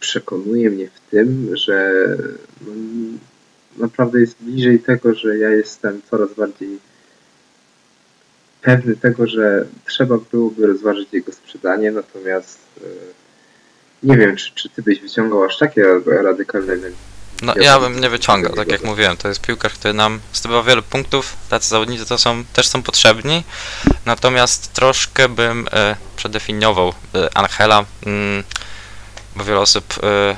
przekonuje 0.00 0.70
mnie 0.70 0.88
w 0.88 1.10
tym, 1.10 1.56
że 1.56 1.92
no, 2.66 2.72
naprawdę 3.76 4.20
jest 4.20 4.36
bliżej 4.40 4.78
tego, 4.80 5.14
że 5.14 5.38
ja 5.38 5.50
jestem 5.50 6.02
coraz 6.10 6.34
bardziej 6.34 6.78
pewny 8.62 8.96
tego, 8.96 9.26
że 9.26 9.66
trzeba 9.86 10.18
byłoby 10.32 10.66
rozważyć 10.66 11.08
jego 11.12 11.32
sprzedanie, 11.32 11.90
natomiast 11.92 12.58
e, 12.80 12.86
nie 14.02 14.16
wiem, 14.16 14.36
czy, 14.36 14.54
czy 14.54 14.68
ty 14.68 14.82
byś 14.82 15.00
wyciągał 15.00 15.44
aż 15.44 15.58
takie 15.58 15.84
radykalne 16.06 16.76
No 17.42 17.54
Ja 17.56 17.62
ja 17.62 17.80
bym- 17.80 18.00
nie 18.00 18.10
wyciągał, 18.10 18.52
tak 18.52 18.72
jak 18.72 18.84
mówiłem, 18.84 19.16
to 19.16 19.28
jest 19.28 19.40
piłkarz, 19.40 19.74
który 19.74 19.94
nam 19.94 20.20
zdobywa 20.32 20.62
wiele 20.62 20.82
punktów, 20.82 21.36
tacy 21.48 21.68
zawodnicy 21.68 22.06
to 22.06 22.18
są, 22.18 22.44
też 22.52 22.68
są 22.68 22.82
potrzebni, 22.82 23.44
natomiast 24.06 24.72
troszkę 24.72 25.28
bym 25.28 25.68
e, 25.72 25.96
przedefiniował 26.16 26.92
e, 27.14 27.36
Angela, 27.36 27.84
mm, 28.06 28.44
bo 29.36 29.44
wiele 29.44 29.60
osób, 29.60 29.94
e, 30.02 30.36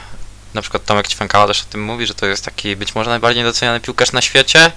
na 0.55 0.63
przykład 0.63 0.85
Tomek 0.85 1.09
Ćwękała 1.09 1.47
też 1.47 1.63
o 1.63 1.65
tym 1.65 1.85
mówi, 1.85 2.07
że 2.07 2.15
to 2.15 2.27
jest 2.27 2.45
taki 2.45 2.77
być 2.77 2.95
może 2.95 3.11
najbardziej 3.11 3.45
doceniany 3.45 3.81
piłkarz 3.81 4.13
na 4.13 4.23
świecie, 4.23 4.73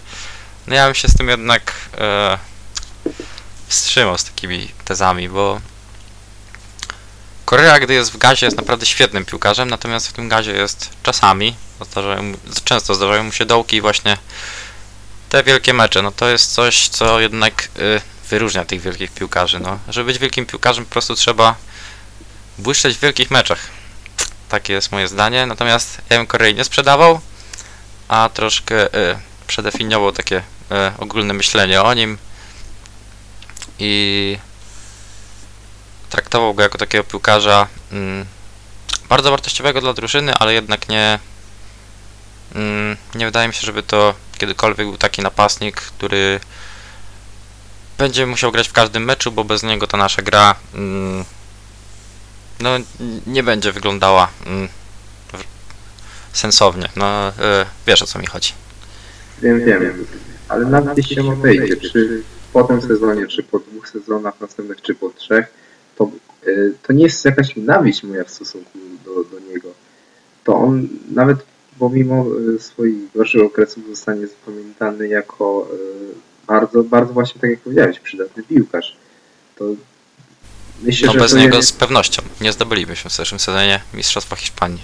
no 0.68 0.76
ja 0.76 0.86
bym 0.86 0.96
się 0.96 1.08
z 1.08 1.18
tym 1.18 1.30
jednak 1.30 1.74
e, 1.98 2.38
wstrzymał 3.68 4.18
z 4.18 4.24
takimi 4.24 4.72
tezami, 4.86 5.30
bo 5.30 5.62
Korea, 7.46 7.80
gdy 7.80 7.94
jest 7.94 8.12
w 8.12 8.18
gazie, 8.18 8.46
jest 8.46 8.58
naprawdę 8.58 8.86
świetnym 8.86 9.26
piłkarzem, 9.26 9.70
natomiast 9.70 10.08
w 10.08 10.14
tym 10.14 10.30
gazie 10.30 10.52
jest 10.52 10.90
czasami, 11.04 11.56
zdarzają, 11.82 12.34
często 12.64 12.96
zdarzają 12.96 13.24
mu 13.24 13.32
się 13.32 13.46
dołki 13.46 13.78
i 13.78 13.82
właśnie 13.82 14.18
te 15.30 15.44
wielkie 15.44 15.74
mecze, 15.74 16.02
no 16.02 16.12
to 16.12 16.30
jest 16.30 16.54
coś, 16.54 16.88
co 16.88 17.20
jednak 17.20 17.70
y, 17.80 18.02
wyróżnia 18.30 18.66
tych 18.66 18.82
wielkich 18.82 19.12
piłkarzy, 19.12 19.60
no. 19.60 19.80
Żeby 19.90 20.06
być 20.12 20.20
wielkim 20.20 20.46
piłkarzem 20.46 20.86
po 20.86 20.92
prostu 20.92 21.16
trzeba 21.16 21.56
błyszczeć 22.58 22.98
w 22.98 23.00
wielkich 23.00 23.32
meczach. 23.32 23.60
Takie 24.50 24.74
jest 24.74 24.92
moje 24.92 25.08
zdanie, 25.08 25.46
natomiast 25.46 26.02
ja 26.10 26.18
bym 26.18 26.28
Korei 26.28 26.56
nie 26.56 26.64
sprzedawał, 26.64 27.20
a 28.08 28.30
troszkę 28.34 28.96
y, 28.96 29.18
przedefiniował 29.48 30.12
takie 30.12 30.38
y, 30.38 30.44
ogólne 30.98 31.34
myślenie 31.34 31.82
o 31.82 31.94
nim 31.94 32.18
i 33.80 34.38
traktował 36.10 36.54
go 36.54 36.64
jako 36.64 36.78
takiego 36.78 37.04
piłkarza 37.04 37.68
mm, 37.92 38.26
bardzo 39.10 39.32
wartościowego 39.32 39.82
dla 39.82 39.94
drużyny, 39.94 40.34
ale 40.34 40.54
jednak 40.54 40.90
nie 40.90 41.20
mm, 42.56 42.98
nie 43.16 43.26
wydaje 43.26 43.48
mi 43.48 43.54
się, 43.54 43.66
żeby 43.66 43.84
to 43.84 44.14
kiedykolwiek 44.38 44.88
był 44.88 44.98
taki 44.98 45.22
napastnik, 45.22 45.76
który 45.76 46.40
będzie 47.98 48.26
musiał 48.26 48.52
grać 48.52 48.68
w 48.68 48.74
każdym 48.74 49.06
meczu, 49.06 49.32
bo 49.32 49.44
bez 49.44 49.64
niego 49.64 49.88
ta 49.88 49.98
nasza 49.98 50.22
gra 50.22 50.56
mm, 50.74 51.26
no 52.60 52.70
nie 53.28 53.44
będzie 53.44 53.72
wyglądała 53.72 54.28
mm, 54.46 54.68
sensownie. 56.34 56.90
No 56.96 57.30
y, 57.30 57.32
wiesz 57.88 58.02
o 58.02 58.06
co 58.06 58.20
mi 58.20 58.26
chodzi. 58.26 58.54
Wiem, 59.42 59.66
wiem, 59.66 60.06
ale 60.48 60.66
nawet 60.66 60.98
jeśli 60.98 61.20
on 61.20 61.30
odejdzie, 61.30 61.78
czy 61.78 62.24
po 62.54 62.64
tym 62.64 62.82
sezonie, 62.82 63.28
czy 63.28 63.44
po 63.44 63.60
dwóch 63.60 63.90
sezonach 63.90 64.42
następnych, 64.42 64.82
czy 64.82 64.96
po 64.96 65.10
trzech, 65.10 65.46
to, 65.96 66.12
y, 66.48 66.74
to 66.84 66.94
nie 66.94 67.04
jest 67.04 67.26
jakaś 67.26 67.56
nienawiść 67.56 68.04
moja 68.04 68.24
w 68.24 68.32
stosunku 68.32 68.80
do, 69.06 69.24
do 69.24 69.40
niego. 69.40 69.70
To 70.44 70.56
on 70.56 70.88
nawet 71.12 71.38
pomimo 71.80 72.26
y, 72.56 72.60
swoich 72.60 73.12
gorszych 73.16 73.44
okresów 73.44 73.88
zostanie 73.88 74.28
zapamiętany 74.28 75.08
jako 75.08 75.68
y, 75.74 76.48
bardzo, 76.48 76.84
bardzo 76.84 77.14
właśnie 77.14 77.42
tak 77.42 77.50
jak 77.50 77.60
powiedziałeś, 77.60 78.00
przydatny 78.00 78.44
piłkarz. 78.44 78.98
To 79.56 79.66
myślę, 80.84 81.08
No 81.08 81.14
że 81.14 81.20
bez 81.20 81.32
to 81.32 81.38
niego 81.38 81.58
jest- 81.58 81.70
z 81.70 81.74
pewnością 81.74 82.22
nie 82.42 82.52
zdobylibyśmy 82.52 83.10
w 83.10 83.14
zeszłym 83.14 83.40
sezonie 83.40 83.82
Mistrzostwa 83.94 84.36
Hiszpanii. 84.36 84.82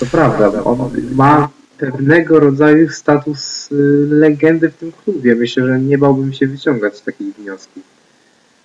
To 0.00 0.06
prawda, 0.06 0.64
on 0.64 0.90
ma 1.14 1.48
pewnego 1.78 2.40
rodzaju 2.40 2.88
status 2.90 3.68
y, 3.72 3.74
legendy 4.10 4.68
w 4.70 4.74
tym 4.76 4.92
klubie. 5.04 5.34
Myślę, 5.34 5.66
że 5.66 5.78
nie 5.80 5.98
bałbym 5.98 6.32
się 6.32 6.46
wyciągać 6.46 7.00
takich 7.00 7.34
wniosków. 7.34 7.82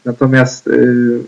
Natomiast, 0.05 0.67
y, 0.67 1.19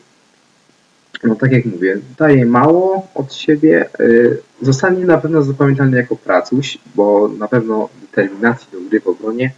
no 1.24 1.36
tak 1.36 1.52
jak 1.52 1.66
mówię, 1.66 1.98
daje 2.18 2.46
mało 2.46 3.08
od 3.16 3.34
siebie. 3.34 3.90
y, 4.00 4.38
Zostanie 4.62 5.06
na 5.06 5.18
pewno 5.18 5.44
zapamiętany 5.44 5.98
jako 5.98 6.16
pracuś, 6.16 6.78
bo 6.96 7.28
na 7.38 7.48
pewno 7.48 7.90
determinacji 8.02 8.68
do 8.72 8.90
gry 8.90 9.00
w 9.02 9.08
obronie 9.08 9.52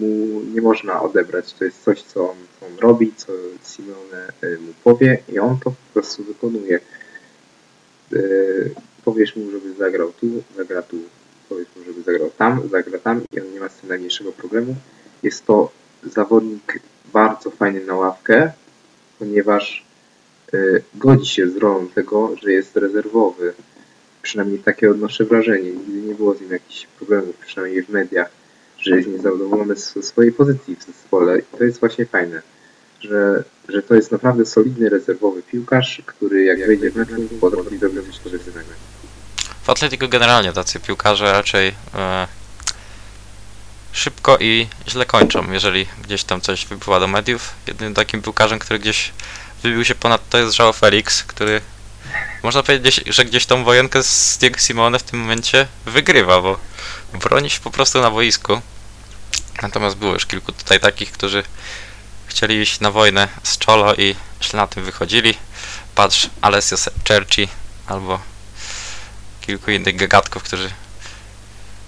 mu 0.00 0.40
nie 0.54 0.60
można 0.62 1.02
odebrać. 1.02 1.52
To 1.52 1.64
jest 1.64 1.84
coś, 1.84 2.02
co 2.02 2.30
on, 2.30 2.36
co 2.36 2.51
on 2.66 2.78
robi, 2.78 3.12
co 3.16 3.32
Simeone 3.62 4.32
y, 4.44 4.58
mu 4.58 4.72
powie 4.84 5.22
i 5.28 5.38
on 5.38 5.58
to 5.58 5.70
po 5.70 5.92
prostu 5.92 6.24
wykonuje. 6.24 6.80
Y, 8.12 8.74
powiesz 9.04 9.36
mu, 9.36 9.50
żeby 9.50 9.74
zagrał 9.74 10.12
tu, 10.12 10.26
zagra 10.56 10.82
tu, 10.82 10.96
powiesz 11.48 11.68
mu, 11.76 11.84
żeby 11.84 12.02
zagrał 12.02 12.30
tam, 12.30 12.68
zagra 12.68 12.98
tam 12.98 13.20
i 13.32 13.40
on 13.40 13.52
nie 13.52 13.60
ma 13.60 13.68
z 13.68 13.74
tym 13.74 13.88
najmniejszego 13.88 14.32
problemu. 14.32 14.74
Jest 15.22 15.46
to 15.46 15.70
zawodnik 16.02 16.80
bardzo 17.12 17.50
fajny 17.50 17.84
na 17.86 17.94
ławkę, 17.94 18.52
ponieważ 19.18 19.84
y, 20.54 20.82
godzi 20.94 21.26
się 21.26 21.48
z 21.48 21.56
rolą 21.56 21.88
tego, 21.88 22.36
że 22.42 22.52
jest 22.52 22.72
przynajmniej 24.22 24.58
takie 24.58 24.90
odnoszę 24.90 25.24
wrażenie. 25.24 25.70
Nigdy 25.70 26.02
nie 26.08 26.14
było 26.14 26.34
z 26.34 26.40
nim 26.40 26.50
jakichś 26.52 26.86
problemów, 26.86 27.36
przynajmniej 27.36 27.82
w 27.82 27.88
mediach, 27.88 28.30
że 28.82 28.96
jest 28.96 29.08
niezadowolony 29.08 29.76
ze 29.76 30.02
swojej 30.02 30.32
pozycji 30.32 30.76
w 30.76 30.84
zespole. 30.84 31.38
I 31.38 31.42
to 31.58 31.64
jest 31.64 31.80
właśnie 31.80 32.06
fajne, 32.06 32.42
że, 33.00 33.44
że 33.68 33.82
to 33.82 33.94
jest 33.94 34.12
naprawdę 34.12 34.46
solidny 34.46 34.88
rezerwowy 34.88 35.42
piłkarz, 35.42 36.02
który 36.06 36.44
jak 36.44 36.66
wejdzie 36.66 36.90
w 36.90 36.96
meczu, 36.96 37.14
potrafi 37.40 37.78
zrobić 37.78 38.18
pozytywnego. 38.18 38.70
W 39.62 39.70
Atletico 39.70 40.08
generalnie 40.08 40.52
tacy 40.52 40.80
piłkarze 40.80 41.32
raczej 41.32 41.74
e, 41.94 42.26
szybko 43.92 44.38
i 44.40 44.66
źle 44.88 45.06
kończą, 45.06 45.52
jeżeli 45.52 45.86
gdzieś 46.04 46.24
tam 46.24 46.40
coś 46.40 46.66
wypływa 46.66 47.00
do 47.00 47.06
mediów. 47.06 47.54
Jednym 47.66 47.94
takim 47.94 48.22
piłkarzem, 48.22 48.58
który 48.58 48.78
gdzieś 48.78 49.12
wybił 49.62 49.84
się 49.84 49.94
ponad 49.94 50.28
to 50.28 50.38
jest 50.38 50.58
Joao 50.58 50.72
Felix, 50.72 51.24
który 51.24 51.60
można 52.42 52.62
powiedzieć, 52.62 53.00
że 53.06 53.24
gdzieś 53.24 53.46
tą 53.46 53.64
wojenkę 53.64 54.02
z 54.02 54.38
Diego 54.38 54.58
Simone 54.58 54.98
w 54.98 55.02
tym 55.02 55.20
momencie 55.20 55.66
wygrywa, 55.86 56.40
bo 56.40 56.58
broni 57.12 57.50
się 57.50 57.60
po 57.60 57.70
prostu 57.70 58.00
na 58.00 58.10
boisku. 58.10 58.60
Natomiast 59.62 59.96
było 59.96 60.12
już 60.12 60.26
kilku 60.26 60.52
tutaj 60.52 60.80
takich, 60.80 61.12
którzy 61.12 61.42
chcieli 62.26 62.60
iść 62.60 62.80
na 62.80 62.90
wojnę 62.90 63.28
z 63.42 63.58
Czolo 63.58 63.94
i 63.94 64.16
źle 64.42 64.60
na 64.60 64.66
tym 64.66 64.84
wychodzili. 64.84 65.34
Patrz, 65.94 66.30
Alessio 66.40 66.76
Cerci 67.04 67.48
albo 67.86 68.20
kilku 69.40 69.70
innych 69.70 69.96
gagatków, 69.96 70.42
którzy 70.42 70.70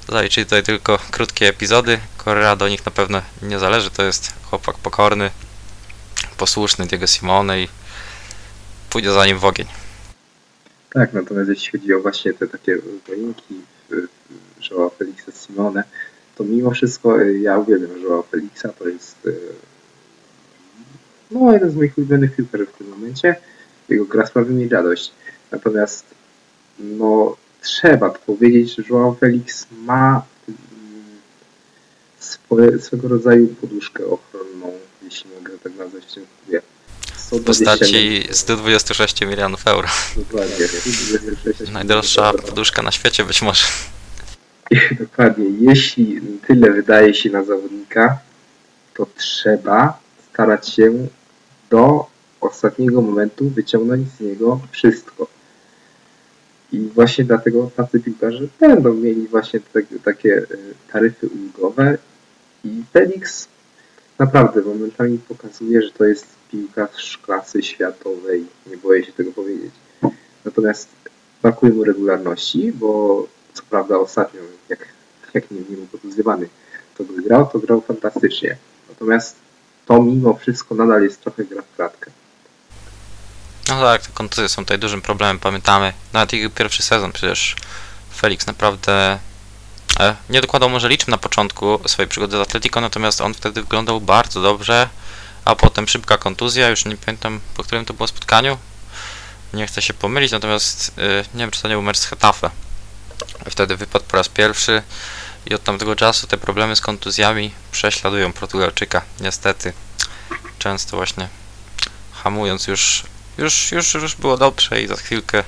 zaliczyli 0.08 0.46
tutaj 0.46 0.62
tylko 0.62 0.98
krótkie 1.10 1.48
epizody. 1.48 2.00
Correa 2.24 2.56
do 2.56 2.68
nich 2.68 2.86
na 2.86 2.92
pewno 2.92 3.22
nie 3.42 3.58
zależy, 3.58 3.90
to 3.90 4.02
jest 4.02 4.32
chłopak 4.42 4.78
pokorny, 4.78 5.30
posłuszny 6.36 6.86
Diego 6.86 7.06
Simone 7.06 7.62
i 7.62 7.68
pójdzie 8.90 9.12
za 9.12 9.26
nim 9.26 9.38
w 9.38 9.44
ogień. 9.44 9.66
Tak, 10.92 11.12
natomiast 11.12 11.50
jeśli 11.50 11.78
chodzi 11.78 11.94
o 11.94 12.00
właśnie 12.00 12.32
te 12.32 12.48
takie 12.48 12.76
wojnki 13.08 13.54
Joao 14.70 14.90
Felixa 14.90 15.32
Simone, 15.32 15.84
to 16.37 16.45
mimo 16.45 16.70
wszystko 16.70 17.22
y, 17.22 17.39
ja 17.39 17.59
uwielbiam 17.59 18.03
Joao 18.03 18.22
Felixa, 18.22 18.68
to 18.78 18.89
jest 18.89 19.26
y, 19.26 19.39
no, 21.30 21.53
jeden 21.53 21.70
z 21.70 21.74
moich 21.74 21.99
ulubionych 21.99 22.37
piłkarzy 22.37 22.66
w 22.66 22.72
tym 22.72 22.89
momencie. 22.89 23.37
Jego 23.89 24.05
gra 24.05 24.26
sprawia 24.26 24.51
mi 24.51 24.68
radość. 24.68 25.12
Natomiast 25.51 26.05
no, 26.78 27.37
trzeba 27.62 28.11
powiedzieć, 28.11 28.74
że 28.76 28.82
Joao 28.91 29.14
Felix 29.14 29.66
ma 29.85 30.22
mm, 30.49 30.59
swoje, 32.18 32.78
swego 32.78 33.09
rodzaju 33.09 33.49
poduszkę 33.49 34.07
ochronną, 34.07 34.72
jeśli 35.03 35.30
mogę 35.30 35.59
tak 35.59 35.74
nazwać 35.74 36.05
w 36.05 36.14
tym 36.14 36.26
klubie. 36.45 36.62
W 37.32 37.45
postaci 37.45 38.28
126 38.30 39.20
milionów 39.20 39.66
euro. 39.66 39.89
Dokładnie. 40.16 40.66
126 40.68 41.72
Najdroższa 41.72 42.32
poduszka 42.32 42.82
na 42.82 42.91
świecie 42.91 43.24
być 43.24 43.43
może. 43.43 43.64
Dokładnie. 45.00 45.44
Jeśli 45.60 46.20
tyle 46.46 46.70
wydaje 46.70 47.14
się 47.14 47.30
na 47.30 47.44
zawodnika, 47.44 48.18
to 48.94 49.06
trzeba 49.16 49.98
starać 50.30 50.68
się 50.68 51.06
do 51.70 52.06
ostatniego 52.40 53.02
momentu 53.02 53.48
wyciągnąć 53.48 54.08
z 54.08 54.20
niego 54.20 54.60
wszystko. 54.70 55.26
I 56.72 56.78
właśnie 56.94 57.24
dlatego 57.24 57.70
tacy 57.76 58.00
piłkarze 58.00 58.44
będą 58.60 58.94
mieli 58.94 59.28
właśnie 59.28 59.60
te, 59.60 59.80
takie 60.04 60.36
e, 60.36 60.44
taryfy 60.92 61.28
ulgowe 61.28 61.98
i 62.64 62.82
Felix 62.92 63.48
naprawdę 64.18 64.60
momentami 64.60 65.18
pokazuje, 65.18 65.82
że 65.82 65.90
to 65.90 66.04
jest 66.04 66.26
piłkarz 66.50 67.18
klasy 67.18 67.62
światowej. 67.62 68.46
Nie 68.66 68.76
boję 68.76 69.04
się 69.04 69.12
tego 69.12 69.32
powiedzieć. 69.32 69.70
Natomiast 70.44 70.88
brakuje 71.42 71.72
mu 71.72 71.84
regularności, 71.84 72.72
bo 72.72 73.26
co 73.55 73.62
prawda 73.70 73.98
ostatnio, 73.98 74.40
jak, 74.68 74.88
jak 75.34 75.50
nie, 75.50 75.61
był 75.61 75.86
poduzywany, 75.86 76.48
to 76.98 77.05
grał, 77.05 77.46
to 77.46 77.59
grał 77.59 77.80
fantastycznie. 77.80 78.57
Natomiast 78.88 79.36
to 79.86 80.02
mimo 80.02 80.34
wszystko 80.34 80.74
nadal 80.74 81.02
jest 81.02 81.20
trochę 81.20 81.44
gra 81.44 81.62
w 81.62 81.76
kratkę. 81.76 82.11
No 83.68 83.80
tak, 83.80 84.02
te 84.02 84.12
kontuzje 84.14 84.48
są 84.48 84.62
tutaj 84.62 84.78
dużym 84.78 85.02
problemem, 85.02 85.38
pamiętamy. 85.38 85.92
Nawet 86.12 86.32
jego 86.32 86.50
pierwszy 86.50 86.82
sezon 86.82 87.12
przecież 87.12 87.57
Felix 88.16 88.46
naprawdę 88.46 89.18
e, 90.00 90.16
nie 90.30 90.40
dokładał 90.40 90.70
może 90.70 90.88
liczb 90.88 91.09
na 91.09 91.18
początku 91.18 91.80
swojej 91.86 92.09
przygody 92.09 92.36
z 92.36 92.40
Atletico, 92.40 92.80
natomiast 92.80 93.20
on 93.20 93.34
wtedy 93.34 93.62
wyglądał 93.62 94.00
bardzo 94.00 94.42
dobrze, 94.42 94.88
a 95.44 95.57
potem 95.57 95.88
szybka 95.88 96.18
kontuzja, 96.18 96.68
już 96.68 96.84
nie 96.84 96.96
pamiętam 96.96 97.40
po 97.57 97.62
którym 97.62 97.84
to 97.84 97.94
było 97.94 98.07
spotkaniu. 98.07 98.59
Nie 99.55 99.66
chcę 99.66 99.82
się 99.82 99.94
pomylić, 99.94 100.32
natomiast 100.32 100.92
e, 100.98 101.02
nie 101.34 101.40
wiem 101.40 101.50
czy 101.50 101.62
to 101.62 101.68
nie 101.68 101.74
był 101.74 101.82
mecz 101.82 101.98
z 101.98 102.05
Hetafe. 102.05 102.50
Wtedy 103.51 103.77
wypadł 103.77 104.05
po 104.05 104.16
raz 104.16 104.29
pierwszy 104.29 104.83
i 105.47 105.55
od 105.55 105.64
tamtego 105.64 105.97
czasu 105.97 106.27
te 106.27 106.39
problemy 106.39 106.77
z 106.77 106.81
kontuzjami 106.81 107.55
prześladują 107.72 108.33
Portugalczyka, 108.33 109.03
niestety. 109.20 109.72
Często 110.59 110.97
właśnie 110.97 111.29
hamując 112.12 112.66
już 112.66 113.05
już, 113.39 113.72
już, 113.72 113.95
już 113.95 114.14
było 114.14 114.37
dobrze 114.37 114.83
i 114.83 114.89
za 114.89 114.97
chwilkę 114.97 115.45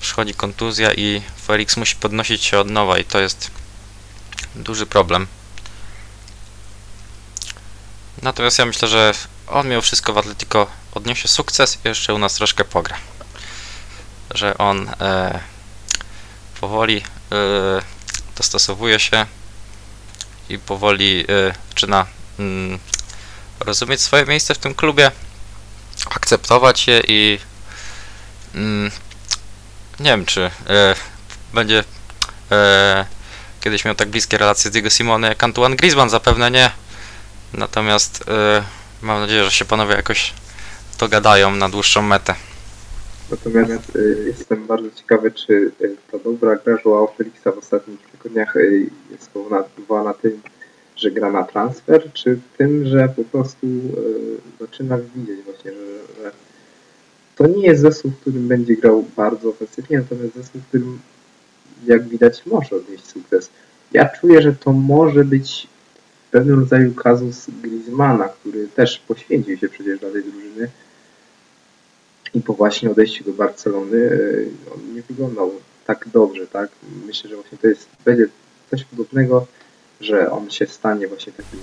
przychodzi 0.00 0.34
kontuzja 0.34 0.92
i 0.92 1.22
Felix 1.46 1.76
musi 1.76 1.96
podnosić 1.96 2.44
się 2.44 2.58
od 2.58 2.70
nowa 2.70 2.98
i 2.98 3.04
to 3.04 3.20
jest 3.20 3.50
duży 4.54 4.86
problem. 4.86 5.26
Natomiast 8.22 8.58
ja 8.58 8.66
myślę, 8.66 8.88
że 8.88 9.12
on 9.46 9.68
miał 9.68 9.82
wszystko 9.82 10.12
w 10.12 10.18
Atletico 10.18 10.66
odniesie 10.92 11.28
sukces 11.28 11.78
i 11.84 11.88
jeszcze 11.88 12.14
u 12.14 12.18
nas 12.18 12.34
troszkę 12.34 12.64
pogra. 12.64 12.96
Że 14.30 14.58
on 14.58 14.88
e, 15.00 15.40
powoli 16.60 17.02
e, 17.32 17.82
dostosowuje 18.36 19.00
się 19.00 19.26
i 20.48 20.58
powoli 20.58 21.24
e, 21.28 21.54
zaczyna 21.68 22.06
mm, 22.38 22.78
rozumieć 23.60 24.00
swoje 24.00 24.26
miejsce 24.26 24.54
w 24.54 24.58
tym 24.58 24.74
klubie 24.74 25.10
akceptować 26.10 26.86
je 26.86 27.02
i 27.08 27.38
mm, 28.54 28.90
nie 30.00 30.10
wiem, 30.10 30.26
czy 30.26 30.50
e, 30.68 30.94
będzie 31.54 31.84
kiedyś 33.60 33.84
miał 33.84 33.94
tak 33.94 34.08
bliskie 34.08 34.38
relacje 34.38 34.70
z 34.70 34.72
Diego 34.72 34.90
Simone 34.90 35.28
jak 35.28 35.44
Antoine 35.44 35.76
Griezmann, 35.76 36.10
zapewne 36.10 36.50
nie. 36.50 36.70
Natomiast 37.52 38.24
mam 39.02 39.20
nadzieję, 39.20 39.44
że 39.44 39.50
się 39.50 39.64
panowie 39.64 39.94
jakoś 39.94 40.32
dogadają 40.98 41.50
na 41.50 41.68
dłuższą 41.68 42.02
metę. 42.02 42.34
Natomiast 43.30 43.96
y, 43.96 44.24
jestem 44.26 44.66
bardzo 44.66 44.90
ciekawy, 44.90 45.30
czy 45.30 45.52
y, 45.80 45.96
ta 46.12 46.18
dobra 46.18 46.56
gra 46.56 46.76
Joao 46.84 47.06
Felixa 47.06 47.52
w 47.52 47.58
ostatnich 47.58 48.00
tygodniach 48.00 48.56
y, 48.56 48.90
jest 49.10 49.22
spowodowana 49.22 50.14
tym, 50.14 50.40
że 50.96 51.10
gra 51.10 51.32
na 51.32 51.44
transfer, 51.44 52.12
czy 52.12 52.38
tym, 52.58 52.86
że 52.86 53.08
po 53.16 53.24
prostu 53.24 53.66
e, 53.66 54.60
zaczyna 54.60 54.98
widzieć 55.14 55.44
właśnie, 55.44 55.72
że, 55.72 56.22
że 56.22 56.32
to 57.36 57.46
nie 57.46 57.66
jest 57.66 57.82
zespół, 57.82 58.10
w 58.10 58.20
którym 58.20 58.48
będzie 58.48 58.76
grał 58.76 59.04
bardzo 59.16 59.48
ofensywnie, 59.48 59.98
natomiast 59.98 60.34
zespół, 60.34 60.60
w 60.60 60.66
którym 60.66 60.98
jak 61.86 62.08
widać 62.08 62.46
może 62.46 62.76
odnieść 62.76 63.06
sukces. 63.06 63.50
Ja 63.92 64.08
czuję, 64.08 64.42
że 64.42 64.52
to 64.52 64.72
może 64.72 65.24
być 65.24 65.66
pewnego 66.30 66.60
rodzaju 66.60 66.94
kazus 66.94 67.46
Griezmana, 67.62 68.28
który 68.28 68.68
też 68.68 68.98
poświęcił 68.98 69.56
się 69.56 69.68
przecież 69.68 70.00
dla 70.00 70.10
tej 70.10 70.22
drużyny 70.22 70.68
i 72.34 72.40
po 72.40 72.54
właśnie 72.54 72.90
odejściu 72.90 73.24
do 73.24 73.32
Barcelony 73.32 73.98
e, 73.98 74.74
on 74.74 74.94
nie 74.94 75.02
wyglądał 75.02 75.52
tak 75.86 76.08
dobrze, 76.08 76.46
tak? 76.46 76.70
Myślę, 77.06 77.30
że 77.30 77.36
właśnie 77.36 77.58
to 77.58 77.66
jest, 77.66 77.88
będzie 78.04 78.26
coś 78.70 78.84
podobnego 78.84 79.46
że 80.00 80.30
on 80.30 80.50
się 80.50 80.66
stanie 80.66 81.08
właśnie 81.08 81.32
takim 81.32 81.60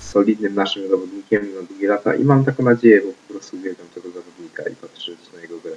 solidnym 0.00 0.54
naszym 0.54 0.88
zawodnikiem 0.88 1.54
na 1.54 1.62
długie 1.62 1.88
lata 1.88 2.14
i 2.14 2.24
mam 2.24 2.44
taką 2.44 2.62
nadzieję, 2.62 3.00
bo 3.00 3.12
po 3.12 3.34
prostu 3.34 3.56
uwielbiam 3.56 3.86
tego 3.94 4.08
zawodnika 4.10 4.62
i 4.62 4.76
patrzeć 4.76 5.18
na 5.34 5.40
jego 5.40 5.58
grę. 5.58 5.72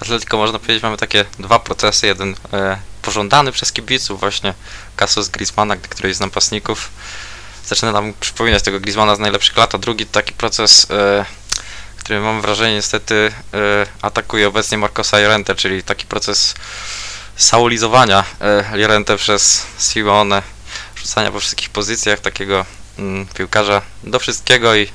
Atletico 0.00 0.36
można 0.36 0.58
powiedzieć 0.58 0.82
mamy 0.82 0.96
takie 0.96 1.24
dwa 1.38 1.58
procesy, 1.58 2.06
jeden 2.06 2.34
e, 2.52 2.78
pożądany 3.02 3.52
przez 3.52 3.72
kibiców 3.72 4.20
właśnie 4.20 4.54
Casus 4.96 5.28
Griezmana, 5.28 5.76
który 5.76 6.08
jest 6.08 6.20
napastników 6.20 6.90
zaczyna 7.66 7.92
nam 7.92 8.12
przypominać 8.20 8.62
tego 8.62 8.80
Griezmana 8.80 9.16
z 9.16 9.18
najlepszych 9.18 9.56
lat, 9.56 9.74
a 9.74 9.78
drugi 9.78 10.06
taki 10.06 10.32
proces, 10.32 10.86
e, 10.90 11.24
który 12.08 12.20
mam 12.20 12.40
wrażenie 12.40 12.74
niestety 12.74 13.32
e, 13.54 13.86
atakuje 14.02 14.48
obecnie 14.48 14.78
Marcosa 14.78 15.18
Llorente, 15.18 15.54
czyli 15.54 15.82
taki 15.82 16.06
proces 16.06 16.54
saulizowania 17.36 18.24
e, 18.40 18.76
Llorente 18.76 19.16
przez 19.16 19.66
Simone, 19.78 20.42
rzucania 20.96 21.32
po 21.32 21.40
wszystkich 21.40 21.70
pozycjach 21.70 22.20
takiego 22.20 22.64
mm, 22.98 23.26
piłkarza 23.26 23.82
do 24.04 24.18
wszystkiego 24.18 24.76
i 24.76 24.88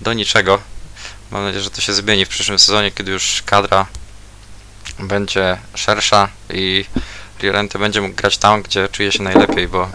do 0.00 0.12
niczego. 0.12 0.60
Mam 1.30 1.44
nadzieję, 1.44 1.62
że 1.62 1.70
to 1.70 1.80
się 1.80 1.92
zmieni 1.92 2.24
w 2.24 2.28
przyszłym 2.28 2.58
sezonie, 2.58 2.92
kiedy 2.92 3.12
już 3.12 3.42
kadra 3.46 3.86
będzie 4.98 5.58
szersza 5.74 6.28
i 6.50 6.84
Llorente 7.42 7.78
będzie 7.78 8.00
mógł 8.00 8.14
grać 8.14 8.38
tam, 8.38 8.62
gdzie 8.62 8.88
czuje 8.88 9.12
się 9.12 9.22
najlepiej, 9.22 9.68
bo 9.68 9.90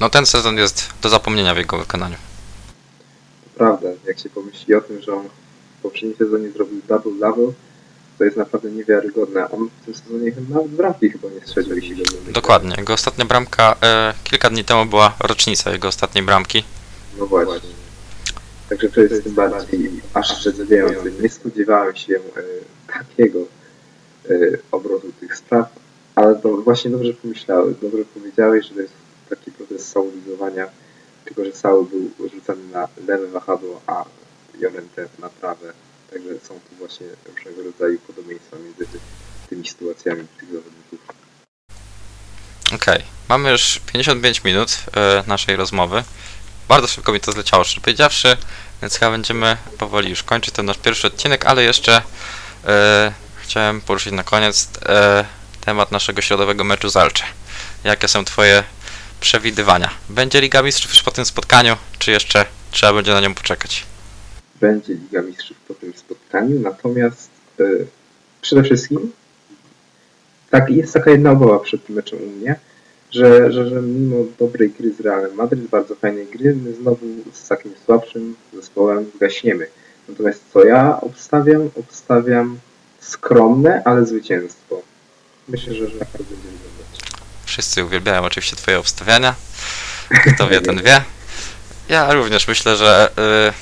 no 0.00 0.10
ten 0.10 0.26
sezon 0.26 0.56
jest 0.56 0.88
do 1.02 1.08
zapomnienia 1.08 1.54
w 1.54 1.58
jego 1.58 1.78
wykonaniu. 1.78 2.31
Prawda, 3.54 3.88
jak 4.06 4.18
się 4.18 4.30
pomyśli 4.30 4.74
o 4.74 4.80
tym, 4.80 5.02
że 5.02 5.14
on 5.14 5.28
w 5.78 5.82
poprzednim 5.82 6.16
sezonie 6.18 6.50
zrobił 6.50 6.80
double-double, 6.88 7.52
to 8.18 8.24
jest 8.24 8.36
naprawdę 8.36 8.70
niewiarygodne. 8.70 9.50
On 9.50 9.68
w 9.82 9.84
tym 9.84 9.94
sezonie 9.94 10.32
chyba 10.32 10.54
nawet 10.54 10.70
bramki 10.70 11.10
chyba 11.10 11.28
nie 11.28 11.40
strzelił, 11.46 11.76
jeśli 11.76 11.96
dobrze 11.96 12.16
myślę. 12.18 12.32
Dokładnie. 12.32 12.74
Jego 12.78 12.92
ostatnia 12.92 13.24
bramka, 13.24 13.76
e, 13.82 14.14
kilka 14.24 14.50
dni 14.50 14.64
temu 14.64 14.86
była 14.86 15.16
rocznica 15.20 15.70
jego 15.70 15.88
ostatniej 15.88 16.24
bramki. 16.24 16.64
No 17.18 17.26
właśnie. 17.26 17.70
Także 18.68 18.88
to 18.88 19.00
jest 19.00 19.24
tym 19.24 19.34
bardziej 19.34 19.90
aż 20.14 20.42
zadziwiające. 20.42 21.10
Nie 21.10 21.28
spodziewałem 21.28 21.96
się 21.96 22.14
e, 22.14 22.20
takiego 22.92 23.38
e, 24.30 24.34
obrotu 24.72 25.12
tych 25.20 25.36
spraw, 25.36 25.66
ale 26.14 26.36
to 26.36 26.56
właśnie 26.56 26.90
dobrze 26.90 27.12
pomyślałeś, 27.12 27.76
dobrze 27.82 28.04
powiedziałeś, 28.14 28.66
że 28.66 28.74
to 28.74 28.80
jest 28.80 28.94
taki 29.30 29.50
proces 29.50 29.88
saulizowania, 29.88 30.66
tylko 31.24 31.44
że 31.44 31.52
Saul 31.52 31.86
był 31.86 32.28
rzucany 32.34 32.64
na 32.72 32.88
lewe 33.06 33.26
wahadło, 33.26 33.80
a 33.86 34.04
Jorente 34.58 35.08
na 35.18 35.28
prawe. 35.28 35.72
Także 36.12 36.28
są 36.48 36.54
tu 36.54 36.76
właśnie 36.78 37.06
różnego 37.36 37.62
rodzaju 37.62 37.98
podobieństwa 37.98 38.56
między 38.56 38.86
ty- 38.86 38.98
tymi 39.50 39.68
sytuacjami 39.68 40.26
tych 40.40 40.48
zawodników. 40.48 40.98
Okej, 42.74 43.02
mamy 43.28 43.50
już 43.50 43.80
55 43.92 44.44
minut 44.44 44.78
e, 44.96 45.24
naszej 45.26 45.56
rozmowy. 45.56 46.04
Bardzo 46.68 46.88
szybko 46.88 47.12
mi 47.12 47.20
to 47.20 47.32
zleciało, 47.32 47.64
szczerze 47.64 47.80
powiedziawszy, 47.80 48.36
więc 48.82 48.96
chyba 48.98 49.10
będziemy 49.10 49.56
powoli 49.78 50.10
już 50.10 50.22
kończyć 50.22 50.54
ten 50.54 50.66
nasz 50.66 50.78
pierwszy 50.78 51.06
odcinek, 51.06 51.46
ale 51.46 51.64
jeszcze 51.64 52.02
e, 52.66 53.12
chciałem 53.42 53.80
poruszyć 53.80 54.12
na 54.12 54.24
koniec 54.24 54.68
e, 54.86 55.24
temat 55.60 55.92
naszego 55.92 56.22
środowego 56.22 56.64
meczu 56.64 56.88
z 56.88 56.96
Elche. 56.96 57.24
Jakie 57.84 58.08
są 58.08 58.24
Twoje 58.24 58.64
przewidywania? 59.22 59.90
Będzie 60.08 60.40
Liga 60.40 60.62
Mistrzów 60.62 60.90
już 60.90 61.02
po 61.02 61.10
tym 61.10 61.24
spotkaniu, 61.24 61.76
czy 61.98 62.10
jeszcze 62.10 62.44
trzeba 62.70 62.92
będzie 62.92 63.12
na 63.12 63.20
nią 63.20 63.34
poczekać? 63.34 63.86
będzie 64.62 64.94
Liga 64.94 65.22
Mistrzów 65.22 65.56
po 65.68 65.74
tym 65.74 65.92
spotkaniu, 65.96 66.60
natomiast 66.60 67.30
e, 67.60 67.64
przede 68.40 68.62
wszystkim 68.62 69.12
tak, 70.50 70.70
jest 70.70 70.94
taka 70.94 71.10
jedna 71.10 71.30
obawa 71.30 71.58
przed 71.58 71.86
tym 71.86 71.96
meczem 71.96 72.18
u 72.22 72.26
mnie, 72.26 72.54
że, 73.10 73.52
że, 73.52 73.68
że 73.68 73.82
mimo 73.82 74.24
dobrej 74.38 74.70
gry 74.70 74.92
z 74.92 75.00
Realem 75.00 75.34
Madryt, 75.34 75.66
bardzo 75.66 75.94
fajnej 75.94 76.26
gry, 76.26 76.56
my 76.56 76.74
znowu 76.74 77.06
z 77.32 77.48
takim 77.48 77.72
słabszym 77.84 78.34
zespołem 78.54 79.10
gaśniemy. 79.20 79.66
Natomiast 80.08 80.40
co 80.52 80.64
ja 80.64 81.00
obstawiam? 81.00 81.70
Obstawiam 81.76 82.58
skromne, 83.00 83.82
ale 83.84 84.06
zwycięstwo. 84.06 84.82
Myślę, 85.48 85.74
że, 85.74 85.88
że 85.88 85.98
tak 85.98 86.08
będzie 86.12 86.34
wyglądać. 86.34 86.91
Wszyscy 87.52 87.84
uwielbiają 87.84 88.24
oczywiście 88.24 88.56
Twoje 88.56 88.78
obstawiania. 88.78 89.34
Kto 90.34 90.48
wie, 90.48 90.60
ten 90.60 90.82
wie. 90.82 91.04
Ja 91.88 92.12
również 92.12 92.48
myślę, 92.48 92.76
że 92.76 93.10
y, 93.50 93.52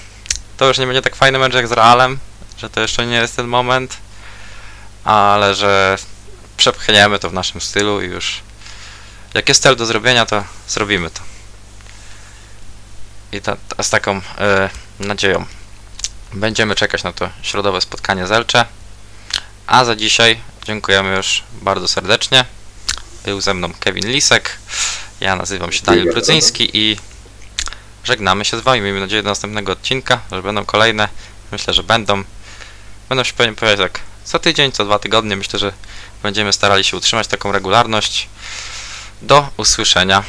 to 0.57 0.69
już 0.69 0.79
nie 0.79 0.87
będzie 0.87 1.03
tak 1.03 1.17
fajny 1.17 1.39
mecz 1.39 1.55
jak 1.55 1.69
z 1.69 1.73
Realem, 1.73 2.19
że 2.59 2.71
to 2.71 2.81
jeszcze 2.81 3.07
nie 3.07 3.17
jest 3.17 3.37
ten 3.37 3.47
moment, 3.47 3.97
ale 5.05 5.55
że 5.55 5.99
przepchniemy 6.57 7.19
to 7.19 7.31
w 7.31 7.33
naszym 7.33 7.61
stylu 7.61 8.03
i 8.03 8.07
już 8.07 8.41
jak 9.35 9.49
jest 9.49 9.63
cel 9.63 9.77
do 9.77 9.87
zrobienia, 9.87 10.27
to 10.27 10.45
zrobimy 10.69 11.11
to. 11.11 11.21
I 13.33 13.41
ta, 13.41 13.57
ta, 13.77 13.83
z 13.83 13.91
taką 13.91 14.19
y, 14.19 14.23
nadzieją 15.01 15.47
będziemy 16.33 16.75
czekać 16.75 17.03
na 17.03 17.13
to 17.13 17.31
środowe 17.43 17.81
spotkanie 17.81 18.27
z 18.27 18.31
Elcze. 18.31 18.67
A 19.67 19.85
za 19.85 19.97
dzisiaj 19.97 20.41
dziękujemy 20.65 21.17
już 21.17 21.43
bardzo 21.53 21.89
serdecznie. 21.89 22.45
Był 23.25 23.41
ze 23.41 23.55
mną 23.55 23.73
Kevin 23.81 24.09
Lisek. 24.09 24.59
Ja 25.21 25.37
nazywam 25.37 25.73
się 25.73 25.83
Daniel 25.83 26.13
Brudzyński 26.13 26.71
i 26.73 26.97
żegnamy 28.05 28.45
się 28.45 28.59
z 28.59 28.61
Wami. 28.61 28.81
Miejmy 28.81 29.01
nadzieję 29.01 29.23
do 29.23 29.29
następnego 29.29 29.73
odcinka, 29.73 30.21
że 30.33 30.43
będą 30.43 30.65
kolejne. 30.65 31.09
Myślę, 31.53 31.75
że 31.75 31.83
będą. 31.83 32.25
Będą 33.09 33.25
się 33.25 33.33
pewnie 33.33 33.55
pojawiać 33.55 33.93
tak 33.93 34.01
co 34.25 34.39
tydzień, 34.39 34.73
co 34.73 34.85
dwa 34.85 34.99
tygodnie. 34.99 35.37
Myślę, 35.37 35.59
że 35.59 35.73
będziemy 36.23 36.53
starali 36.53 36.85
się 36.85 36.97
utrzymać 36.97 37.27
taką 37.27 37.53
regularność. 37.53 38.29
Do 39.23 39.49
usłyszenia. 39.57 40.23